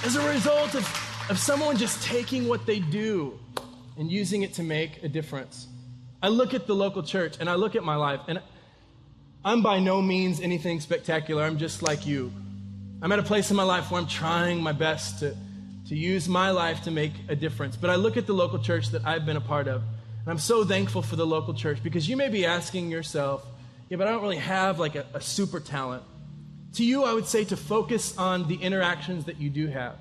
As 0.03 0.17
a 0.17 0.29
result 0.29 0.75
of 0.75 1.04
of 1.29 1.39
someone 1.39 1.75
just 1.75 2.03
taking 2.03 2.47
what 2.47 2.65
they 2.65 2.79
do 2.79 3.39
and 3.97 4.11
using 4.11 4.43
it 4.43 4.53
to 4.53 4.63
make 4.63 5.01
a 5.03 5.09
difference. 5.09 5.67
I 6.21 6.27
look 6.27 6.53
at 6.53 6.67
the 6.67 6.75
local 6.75 7.01
church 7.01 7.37
and 7.39 7.49
I 7.49 7.55
look 7.55 7.75
at 7.75 7.83
my 7.83 7.95
life, 7.95 8.19
and 8.27 8.41
I'm 9.43 9.61
by 9.61 9.79
no 9.79 10.01
means 10.01 10.39
anything 10.39 10.79
spectacular. 10.79 11.43
I'm 11.43 11.57
just 11.57 11.81
like 11.81 12.05
you. 12.05 12.31
I'm 13.01 13.11
at 13.11 13.19
a 13.19 13.23
place 13.23 13.49
in 13.49 13.57
my 13.57 13.63
life 13.63 13.91
where 13.91 13.99
I'm 13.99 14.07
trying 14.07 14.61
my 14.61 14.71
best 14.71 15.19
to, 15.19 15.35
to 15.89 15.95
use 15.95 16.29
my 16.29 16.51
life 16.51 16.83
to 16.83 16.91
make 16.91 17.13
a 17.27 17.35
difference. 17.35 17.75
But 17.75 17.89
I 17.89 17.95
look 17.95 18.17
at 18.17 18.27
the 18.27 18.33
local 18.33 18.59
church 18.59 18.89
that 18.89 19.05
I've 19.05 19.25
been 19.25 19.37
a 19.37 19.41
part 19.41 19.67
of, 19.67 19.81
and 19.81 20.27
I'm 20.27 20.39
so 20.39 20.63
thankful 20.63 21.01
for 21.01 21.15
the 21.15 21.25
local 21.25 21.53
church 21.53 21.83
because 21.83 22.07
you 22.07 22.17
may 22.17 22.29
be 22.29 22.45
asking 22.45 22.89
yourself, 22.89 23.45
yeah, 23.89 23.97
but 23.97 24.07
I 24.07 24.11
don't 24.11 24.21
really 24.21 24.37
have 24.37 24.79
like 24.79 24.95
a, 24.95 25.05
a 25.13 25.21
super 25.21 25.59
talent. 25.59 26.03
To 26.73 26.85
you, 26.85 27.03
I 27.03 27.13
would 27.13 27.25
say 27.25 27.45
to 27.45 27.57
focus 27.57 28.17
on 28.17 28.47
the 28.47 28.55
interactions 28.55 29.25
that 29.25 29.39
you 29.39 29.49
do 29.49 29.67
have. 29.67 29.95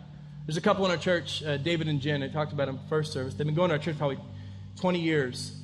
There's 0.46 0.58
a 0.58 0.60
couple 0.60 0.84
in 0.84 0.90
our 0.90 0.98
church, 0.98 1.42
uh, 1.42 1.56
David 1.56 1.88
and 1.88 2.02
Jen. 2.02 2.22
I 2.22 2.28
talked 2.28 2.52
about 2.52 2.66
them 2.66 2.78
first 2.90 3.14
service. 3.14 3.32
They've 3.32 3.46
been 3.46 3.54
going 3.54 3.70
to 3.70 3.76
our 3.76 3.82
church 3.82 3.96
probably 3.96 4.18
20 4.78 5.00
years. 5.00 5.58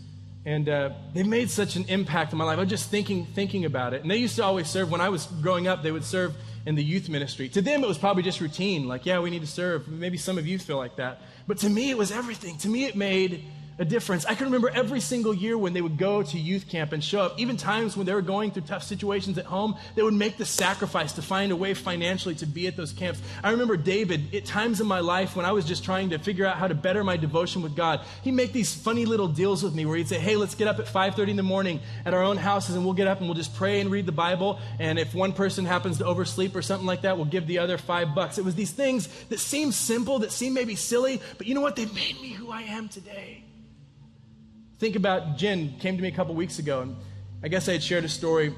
And 0.47 0.71
uh, 0.71 0.93
they've 1.13 1.27
made 1.27 1.51
such 1.51 1.77
an 1.77 1.85
impact 1.89 2.33
in 2.33 2.39
my 2.39 2.45
life. 2.45 2.57
I 2.57 2.63
was 2.63 2.71
just 2.71 2.91
thinking, 2.91 3.27
thinking 3.27 3.67
about 3.67 3.93
it. 3.93 4.01
And 4.01 4.11
they 4.11 4.17
used 4.17 4.37
to 4.37 4.45
always 4.45 4.71
serve, 4.71 4.91
when 4.91 5.03
I 5.03 5.11
was 5.11 5.27
growing 5.27 5.69
up, 5.69 5.83
they 5.83 5.93
would 5.93 6.05
serve 6.05 6.35
in 6.65 6.77
the 6.77 6.83
youth 6.83 7.11
ministry. 7.11 7.51
To 7.51 7.61
them, 7.61 7.85
it 7.85 7.89
was 7.89 7.99
probably 7.99 8.23
just 8.23 8.41
routine. 8.41 8.89
Like, 8.89 9.05
yeah, 9.05 9.21
we 9.21 9.29
need 9.29 9.43
to 9.43 9.47
serve. 9.47 9.87
Maybe 9.87 10.17
some 10.17 10.39
of 10.39 10.47
you 10.47 10.59
feel 10.59 10.79
like 10.79 10.97
that. 10.97 11.21
But 11.47 11.59
to 11.59 11.69
me, 11.69 11.91
it 11.91 11.99
was 11.99 12.11
everything. 12.11 12.57
To 12.59 12.69
me, 12.71 12.87
it 12.87 12.97
made 12.97 13.45
a 13.81 13.85
difference. 13.85 14.27
I 14.27 14.35
can 14.35 14.45
remember 14.45 14.69
every 14.69 15.01
single 15.01 15.33
year 15.33 15.57
when 15.57 15.73
they 15.73 15.81
would 15.81 15.97
go 15.97 16.23
to 16.23 16.39
youth 16.39 16.69
camp 16.69 16.93
and 16.93 17.03
show 17.03 17.23
up, 17.23 17.41
even 17.41 17.57
times 17.57 17.97
when 17.97 18.05
they 18.05 18.13
were 18.13 18.21
going 18.21 18.51
through 18.51 18.65
tough 18.65 18.83
situations 18.83 19.39
at 19.39 19.47
home, 19.47 19.75
they 19.95 20.03
would 20.03 20.13
make 20.13 20.37
the 20.37 20.45
sacrifice 20.45 21.15
to 21.15 21.23
find 21.23 21.51
a 21.51 21.57
way 21.57 21.73
financially 21.73 22.35
to 22.37 22.47
be 22.47 22.67
at 22.67 22.77
those 22.77 22.93
camps. 22.93 23.23
I 23.43 23.51
remember 23.53 23.79
David, 23.79 24.35
at 24.35 24.45
times 24.45 24.83
in 24.83 24.87
my 24.87 25.01
life 25.01 25.35
when 25.35 25.47
I 25.47 25.53
was 25.53 25.65
just 25.65 25.83
trying 25.83 26.11
to 26.11 26.19
figure 26.19 26.45
out 26.45 26.59
how 26.59 26.69
to 26.69 26.75
better 26.75 27.03
my 27.03 27.17
devotion 27.17 27.63
with 27.63 27.75
God, 27.75 28.03
he'd 28.23 28.33
make 28.33 28.53
these 28.53 28.75
funny 28.75 29.07
little 29.07 29.29
deals 29.29 29.63
with 29.63 29.75
me 29.75 29.87
where 29.87 29.97
he'd 29.97 30.09
say, 30.09 30.19
hey, 30.19 30.37
let's 30.37 30.55
get 30.55 30.69
up 30.69 30.79
at 30.79 30.85
5.30 30.85 31.31
in 31.31 31.37
the 31.37 31.43
morning 31.43 31.81
at 32.05 32.13
our 32.13 32.23
own 32.23 32.37
houses 32.37 32.77
and 32.77 32.85
we'll 32.85 32.93
get 32.93 33.07
up 33.07 33.21
and 33.21 33.29
we'll 33.29 33.35
just 33.35 33.55
pray 33.55 33.81
and 33.81 33.91
read 33.91 34.05
the 34.05 34.13
Bible. 34.13 34.61
And 34.79 34.99
if 34.99 35.15
one 35.15 35.33
person 35.33 35.65
happens 35.65 35.97
to 35.99 36.05
oversleep 36.05 36.55
or 36.55 36.61
something 36.61 36.87
like 36.87 37.01
that, 37.03 37.17
we'll 37.17 37.25
give 37.25 37.47
the 37.47 37.61
other 37.61 37.79
five 37.79 38.15
bucks. 38.15 38.37
It 38.37 38.45
was 38.45 38.55
these 38.55 38.73
things 38.73 39.09
that 39.31 39.39
seemed 39.39 39.73
simple, 39.73 40.19
that 40.19 40.33
seemed 40.33 40.55
maybe 40.55 40.77
silly, 40.77 41.23
but 41.39 41.47
you 41.47 41.55
know 41.55 41.63
what? 41.63 41.77
They 41.77 41.87
made 41.87 42.21
me 42.21 42.29
who 42.29 42.51
I 42.51 42.61
am 42.63 42.91
today. 42.91 43.45
Think 44.81 44.97
about 44.97 45.37
Jen 45.37 45.77
came 45.79 45.99
to 45.99 46.03
me 46.03 46.09
a 46.09 46.13
couple 46.13 46.35
weeks 46.35 46.59
ago, 46.59 46.81
and 46.81 46.97
I 47.43 47.49
guess 47.49 47.69
I 47.69 47.73
had 47.73 47.83
shared 47.83 48.07
a 48.07 48.09
story 48.09 48.55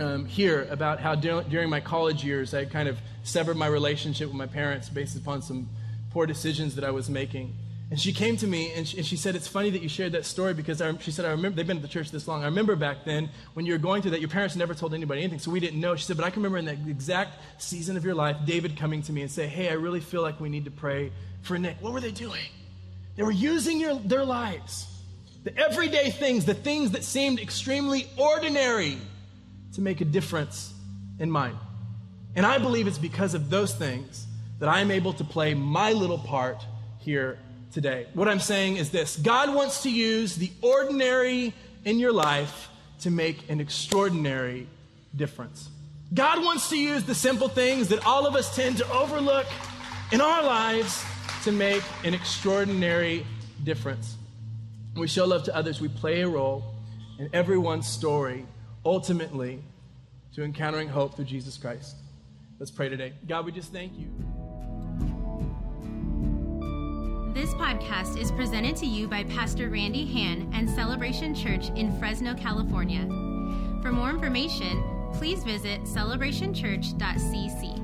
um, 0.00 0.26
here 0.26 0.66
about 0.68 0.98
how 0.98 1.14
dur- 1.14 1.44
during 1.48 1.70
my 1.70 1.78
college 1.78 2.24
years 2.24 2.52
I 2.52 2.64
kind 2.64 2.88
of 2.88 2.98
severed 3.22 3.56
my 3.56 3.68
relationship 3.68 4.26
with 4.26 4.36
my 4.36 4.48
parents 4.48 4.88
based 4.88 5.16
upon 5.16 5.42
some 5.42 5.68
poor 6.10 6.26
decisions 6.26 6.74
that 6.74 6.82
I 6.82 6.90
was 6.90 7.08
making. 7.08 7.54
And 7.92 8.00
she 8.00 8.12
came 8.12 8.36
to 8.38 8.48
me 8.48 8.72
and 8.72 8.88
she, 8.88 8.96
and 8.96 9.06
she 9.06 9.16
said, 9.16 9.36
It's 9.36 9.46
funny 9.46 9.70
that 9.70 9.80
you 9.80 9.88
shared 9.88 10.10
that 10.10 10.24
story 10.24 10.54
because 10.54 10.82
I, 10.82 10.96
she 10.96 11.12
said, 11.12 11.24
I 11.24 11.30
remember, 11.30 11.54
they've 11.54 11.66
been 11.68 11.76
at 11.76 11.82
the 11.82 11.88
church 11.88 12.10
this 12.10 12.26
long. 12.26 12.42
I 12.42 12.46
remember 12.46 12.74
back 12.74 13.04
then 13.04 13.30
when 13.52 13.64
you 13.64 13.74
were 13.74 13.78
going 13.78 14.02
through 14.02 14.10
that, 14.10 14.20
your 14.20 14.30
parents 14.30 14.56
never 14.56 14.74
told 14.74 14.92
anybody 14.92 15.20
anything, 15.20 15.38
so 15.38 15.52
we 15.52 15.60
didn't 15.60 15.80
know. 15.80 15.94
She 15.94 16.04
said, 16.04 16.16
But 16.16 16.26
I 16.26 16.30
can 16.30 16.42
remember 16.42 16.58
in 16.58 16.64
that 16.64 16.90
exact 16.90 17.62
season 17.62 17.96
of 17.96 18.04
your 18.04 18.16
life, 18.16 18.38
David 18.44 18.76
coming 18.76 19.02
to 19.02 19.12
me 19.12 19.22
and 19.22 19.30
say, 19.30 19.46
Hey, 19.46 19.68
I 19.68 19.74
really 19.74 20.00
feel 20.00 20.22
like 20.22 20.40
we 20.40 20.48
need 20.48 20.64
to 20.64 20.72
pray 20.72 21.12
for 21.42 21.56
Nick. 21.58 21.76
What 21.80 21.92
were 21.92 22.00
they 22.00 22.10
doing? 22.10 22.42
They 23.14 23.22
were 23.22 23.30
using 23.30 23.78
your, 23.78 23.94
their 24.00 24.24
lives 24.24 24.88
the 25.44 25.56
everyday 25.58 26.10
things, 26.10 26.46
the 26.46 26.54
things 26.54 26.92
that 26.92 27.04
seemed 27.04 27.38
extremely 27.38 28.08
ordinary, 28.16 28.98
to 29.74 29.80
make 29.80 30.00
a 30.00 30.04
difference 30.04 30.72
in 31.18 31.30
mine. 31.30 31.56
And 32.34 32.46
I 32.46 32.58
believe 32.58 32.86
it's 32.86 32.98
because 32.98 33.34
of 33.34 33.50
those 33.50 33.74
things 33.74 34.26
that 34.58 34.68
I 34.68 34.80
am 34.80 34.90
able 34.90 35.12
to 35.14 35.24
play 35.24 35.54
my 35.54 35.92
little 35.92 36.18
part 36.18 36.64
here 36.98 37.38
today. 37.72 38.06
What 38.14 38.28
I'm 38.28 38.40
saying 38.40 38.76
is 38.76 38.90
this 38.90 39.16
God 39.16 39.54
wants 39.54 39.82
to 39.82 39.90
use 39.90 40.36
the 40.36 40.50
ordinary 40.62 41.52
in 41.84 41.98
your 41.98 42.12
life 42.12 42.70
to 43.00 43.10
make 43.10 43.50
an 43.50 43.60
extraordinary 43.60 44.66
difference. 45.14 45.68
God 46.12 46.42
wants 46.44 46.70
to 46.70 46.78
use 46.78 47.04
the 47.04 47.14
simple 47.14 47.48
things 47.48 47.88
that 47.88 48.06
all 48.06 48.26
of 48.26 48.36
us 48.36 48.54
tend 48.54 48.78
to 48.78 48.90
overlook 48.92 49.46
in 50.12 50.20
our 50.20 50.42
lives 50.42 51.04
to 51.42 51.52
make 51.52 51.82
an 52.04 52.14
extraordinary 52.14 53.26
difference 53.64 54.16
we 54.96 55.08
show 55.08 55.26
love 55.26 55.44
to 55.44 55.56
others, 55.56 55.80
we 55.80 55.88
play 55.88 56.22
a 56.22 56.28
role 56.28 56.64
in 57.18 57.28
everyone's 57.32 57.86
story, 57.86 58.46
ultimately, 58.84 59.62
to 60.34 60.42
encountering 60.42 60.88
hope 60.88 61.16
through 61.16 61.24
Jesus 61.24 61.56
Christ. 61.56 61.96
Let's 62.58 62.70
pray 62.70 62.88
today. 62.88 63.12
God, 63.26 63.46
we 63.46 63.52
just 63.52 63.72
thank 63.72 63.92
you. 63.98 64.08
This 67.34 67.52
podcast 67.54 68.20
is 68.20 68.30
presented 68.30 68.76
to 68.76 68.86
you 68.86 69.08
by 69.08 69.24
Pastor 69.24 69.68
Randy 69.68 70.06
Hand 70.06 70.54
and 70.54 70.70
Celebration 70.70 71.34
Church 71.34 71.70
in 71.70 71.98
Fresno, 71.98 72.34
California. 72.34 73.04
For 73.82 73.90
more 73.90 74.10
information, 74.10 74.84
please 75.14 75.42
visit 75.42 75.82
celebrationchurch.cc. 75.82 77.83